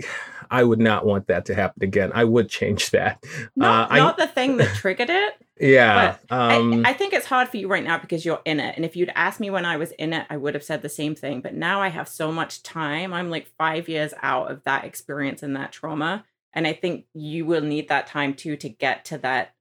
i 0.53 0.63
would 0.63 0.79
not 0.79 1.05
want 1.05 1.27
that 1.27 1.47
to 1.47 1.55
happen 1.55 1.83
again 1.83 2.11
i 2.15 2.23
would 2.23 2.49
change 2.49 2.91
that 2.91 3.25
Not, 3.57 3.91
Uh, 3.91 3.95
I- 3.95 3.99
not 3.99 4.17
the 4.19 4.27
thing 4.29 4.59
that 4.59 4.69
triggered 4.77 5.11
it. 5.11 5.35
yeah 5.59 6.17
I- 6.31 6.57
um 6.59 6.85
I, 6.87 6.93
think 6.93 7.13
it's 7.13 7.27
hard 7.27 7.49
for 7.49 7.57
you 7.57 7.69
right 7.69 7.83
now 7.85 7.99
because 7.99 8.25
you're 8.25 8.41
in 8.45 8.59
it. 8.61 8.75
And 8.77 8.85
if 8.85 8.95
you'd 8.97 9.13
asked 9.15 9.41
me 9.41 9.51
when 9.51 9.65
I 9.65 9.77
was 9.77 9.93
in 9.93 10.13
it, 10.13 10.27
I 10.31 10.37
would 10.37 10.55
have 10.55 10.65
said 10.65 10.83
the 10.83 10.89
same 10.89 11.15
thing. 11.15 11.41
But 11.41 11.55
now 11.55 11.81
I 11.81 11.89
have 11.89 12.09
so 12.09 12.31
much 12.33 12.63
time. 12.63 13.13
I'm 13.15 13.31
like 13.31 13.47
five 13.59 13.89
years 13.89 14.13
out 14.23 14.51
of 14.51 14.63
that 14.65 14.85
experience 14.85 15.43
and 15.43 15.55
that 15.57 15.73
trauma. 15.73 16.25
And 16.53 16.67
I 16.67 16.73
think 16.73 17.07
you 17.15 17.47
will 17.47 17.61
need 17.63 17.89
that 17.89 18.07
time 18.07 18.35
too 18.35 18.57
to 18.57 18.69
get 18.69 19.05
to 19.07 19.19
that 19.19 19.55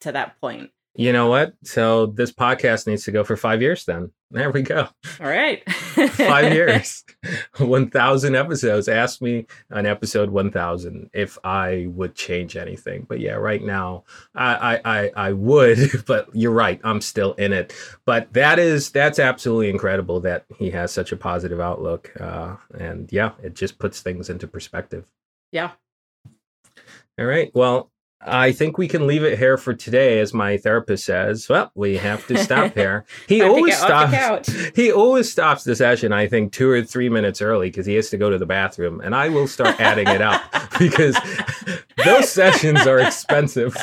to 0.00 0.12
that 0.12 0.40
point. 0.40 0.70
You 0.96 1.12
know 1.12 1.26
what? 1.28 1.54
So 1.64 2.06
this 2.06 2.32
podcast 2.32 2.86
needs 2.86 3.04
to 3.04 3.10
go 3.10 3.24
for 3.24 3.36
five 3.36 3.60
years 3.60 3.84
then. 3.84 4.12
There 4.30 4.50
we 4.50 4.62
go. 4.62 4.88
All 5.20 5.26
right. 5.26 5.62
five 5.72 6.52
years. 6.52 7.04
1000 7.58 8.34
episodes. 8.36 8.88
Ask 8.88 9.20
me 9.20 9.46
on 9.72 9.86
episode 9.86 10.30
1000 10.30 11.10
if 11.12 11.38
i 11.44 11.86
would 11.88 12.14
change 12.14 12.56
anything. 12.56 13.06
But 13.08 13.20
yeah 13.20 13.34
right 13.34 13.62
now 13.62 14.04
I, 14.34 14.54
I 14.54 14.80
i 14.84 15.10
i 15.28 15.32
would 15.32 16.04
but 16.06 16.28
you're 16.32 16.52
right. 16.52 16.80
I'm 16.84 17.00
still 17.00 17.34
in 17.34 17.52
it. 17.52 17.72
But 18.04 18.32
that 18.32 18.58
is 18.58 18.90
that's 18.90 19.18
absolutely 19.18 19.70
incredible 19.70 20.20
that 20.20 20.44
he 20.58 20.70
has 20.70 20.92
such 20.92 21.10
a 21.12 21.16
positive 21.16 21.60
outlook. 21.60 22.12
Uh 22.20 22.56
and 22.78 23.10
yeah 23.12 23.32
it 23.42 23.54
just 23.54 23.78
puts 23.78 24.00
things 24.00 24.30
into 24.30 24.46
perspective. 24.46 25.04
Yeah. 25.50 25.72
all 27.18 27.26
right. 27.26 27.50
Well 27.54 27.90
I 28.26 28.52
think 28.52 28.78
we 28.78 28.88
can 28.88 29.06
leave 29.06 29.22
it 29.22 29.38
here 29.38 29.58
for 29.58 29.74
today, 29.74 30.18
as 30.18 30.32
my 30.32 30.56
therapist 30.56 31.04
says. 31.04 31.46
Well, 31.46 31.70
we 31.74 31.98
have 31.98 32.26
to 32.28 32.38
stop 32.38 32.72
here. 32.74 33.04
He 33.28 33.42
always 33.42 33.78
get 33.78 33.90
off 33.90 34.10
the 34.10 34.16
stops 34.44 34.70
he 34.76 34.90
always 34.92 35.30
stops 35.30 35.64
the 35.64 35.76
session 35.76 36.12
i 36.12 36.26
think 36.26 36.52
two 36.52 36.68
or 36.70 36.82
three 36.82 37.08
minutes 37.08 37.42
early 37.42 37.68
because 37.68 37.84
he 37.86 37.94
has 37.94 38.08
to 38.10 38.16
go 38.16 38.30
to 38.30 38.38
the 38.38 38.46
bathroom 38.46 39.00
and 39.02 39.14
i 39.14 39.28
will 39.28 39.46
start 39.46 39.78
adding 39.80 40.08
it 40.08 40.20
up 40.22 40.42
because 40.78 41.16
those 42.04 42.30
sessions 42.30 42.86
are 42.86 42.98
expensive 42.98 43.76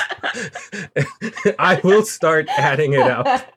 i 1.60 1.80
will 1.84 2.04
start 2.04 2.48
adding 2.58 2.94
it 2.94 3.02
up 3.02 3.54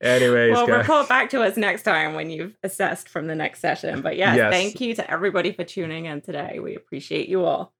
anyways 0.00 0.52
well, 0.52 0.66
guys 0.66 0.78
report 0.78 1.08
back 1.08 1.30
to 1.30 1.42
us 1.42 1.56
next 1.56 1.82
time 1.82 2.14
when 2.14 2.30
you've 2.30 2.56
assessed 2.62 3.08
from 3.08 3.26
the 3.26 3.34
next 3.34 3.60
session. 3.60 4.00
But 4.02 4.16
yes, 4.16 4.36
Yes. 4.36 4.52
thank 4.52 4.80
you 4.80 4.94
to 4.94 5.10
everybody 5.10 5.52
for 5.52 5.64
tuning 5.64 6.04
in 6.06 6.20
today. 6.20 6.58
We 6.60 6.74
appreciate 6.76 7.28
you 7.28 7.44
all. 7.44 7.72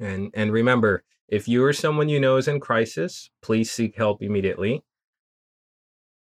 and 0.00 0.30
and 0.34 0.52
remember 0.52 1.02
if 1.28 1.46
you 1.46 1.64
or 1.64 1.72
someone 1.72 2.08
you 2.08 2.18
know 2.18 2.36
is 2.36 2.48
in 2.48 2.58
crisis 2.60 3.30
please 3.42 3.70
seek 3.70 3.96
help 3.96 4.22
immediately. 4.22 4.82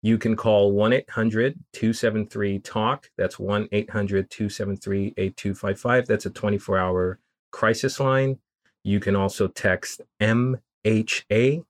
You 0.04 0.18
can 0.18 0.36
call 0.36 0.74
1-800-273-talk 0.74 3.10
that's 3.18 3.38
1-800-273-8255 3.38 6.06
that's 6.06 6.26
a 6.26 6.30
24-hour 6.30 7.20
crisis 7.52 7.98
line. 8.00 8.38
You 8.84 9.00
can 9.00 9.16
also 9.16 9.48
text 9.48 10.02
mha 10.20 11.64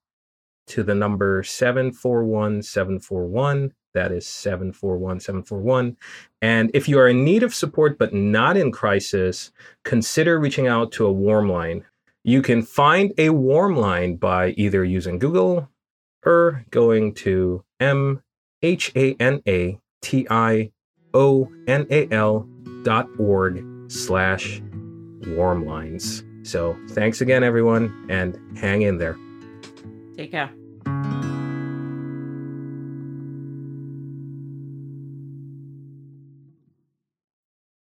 to 0.67 0.83
the 0.83 0.95
number 0.95 1.43
741741 1.43 3.73
that 3.93 4.11
is 4.11 4.27
741741 4.27 5.95
and 6.41 6.69
if 6.73 6.89
you 6.89 6.99
are 6.99 7.07
in 7.07 7.23
need 7.23 7.41
of 7.41 7.55
support 7.55 7.97
but 7.97 8.13
not 8.13 8.57
in 8.57 8.69
crisis 8.71 9.51
consider 9.83 10.39
reaching 10.39 10.67
out 10.67 10.91
to 10.91 11.05
a 11.05 11.11
warm 11.11 11.49
line 11.49 11.85
you 12.27 12.41
can 12.41 12.61
find 12.61 13.13
a 13.17 13.29
warm 13.29 13.77
line 13.77 14.17
by 14.17 14.49
either 14.57 14.83
using 14.83 15.17
google 15.17 15.69
or 16.25 16.65
going 16.71 17.13
to 17.13 17.63
M 17.79 18.21
H 18.61 18.91
A 18.95 19.13
N 19.13 19.41
A 19.47 19.79
T 20.01 20.27
I 20.29 20.71
O 21.13 21.49
N 21.67 21.87
A 21.89 22.07
L 22.11 22.47
dot 22.83 23.07
org 23.17 23.63
slash 23.89 24.61
warm 25.25 25.65
lines. 25.65 26.23
So 26.43 26.77
thanks 26.89 27.21
again, 27.21 27.43
everyone, 27.43 28.07
and 28.09 28.37
hang 28.57 28.81
in 28.81 28.97
there. 28.97 29.17
Take 30.15 30.31
care. 30.31 30.51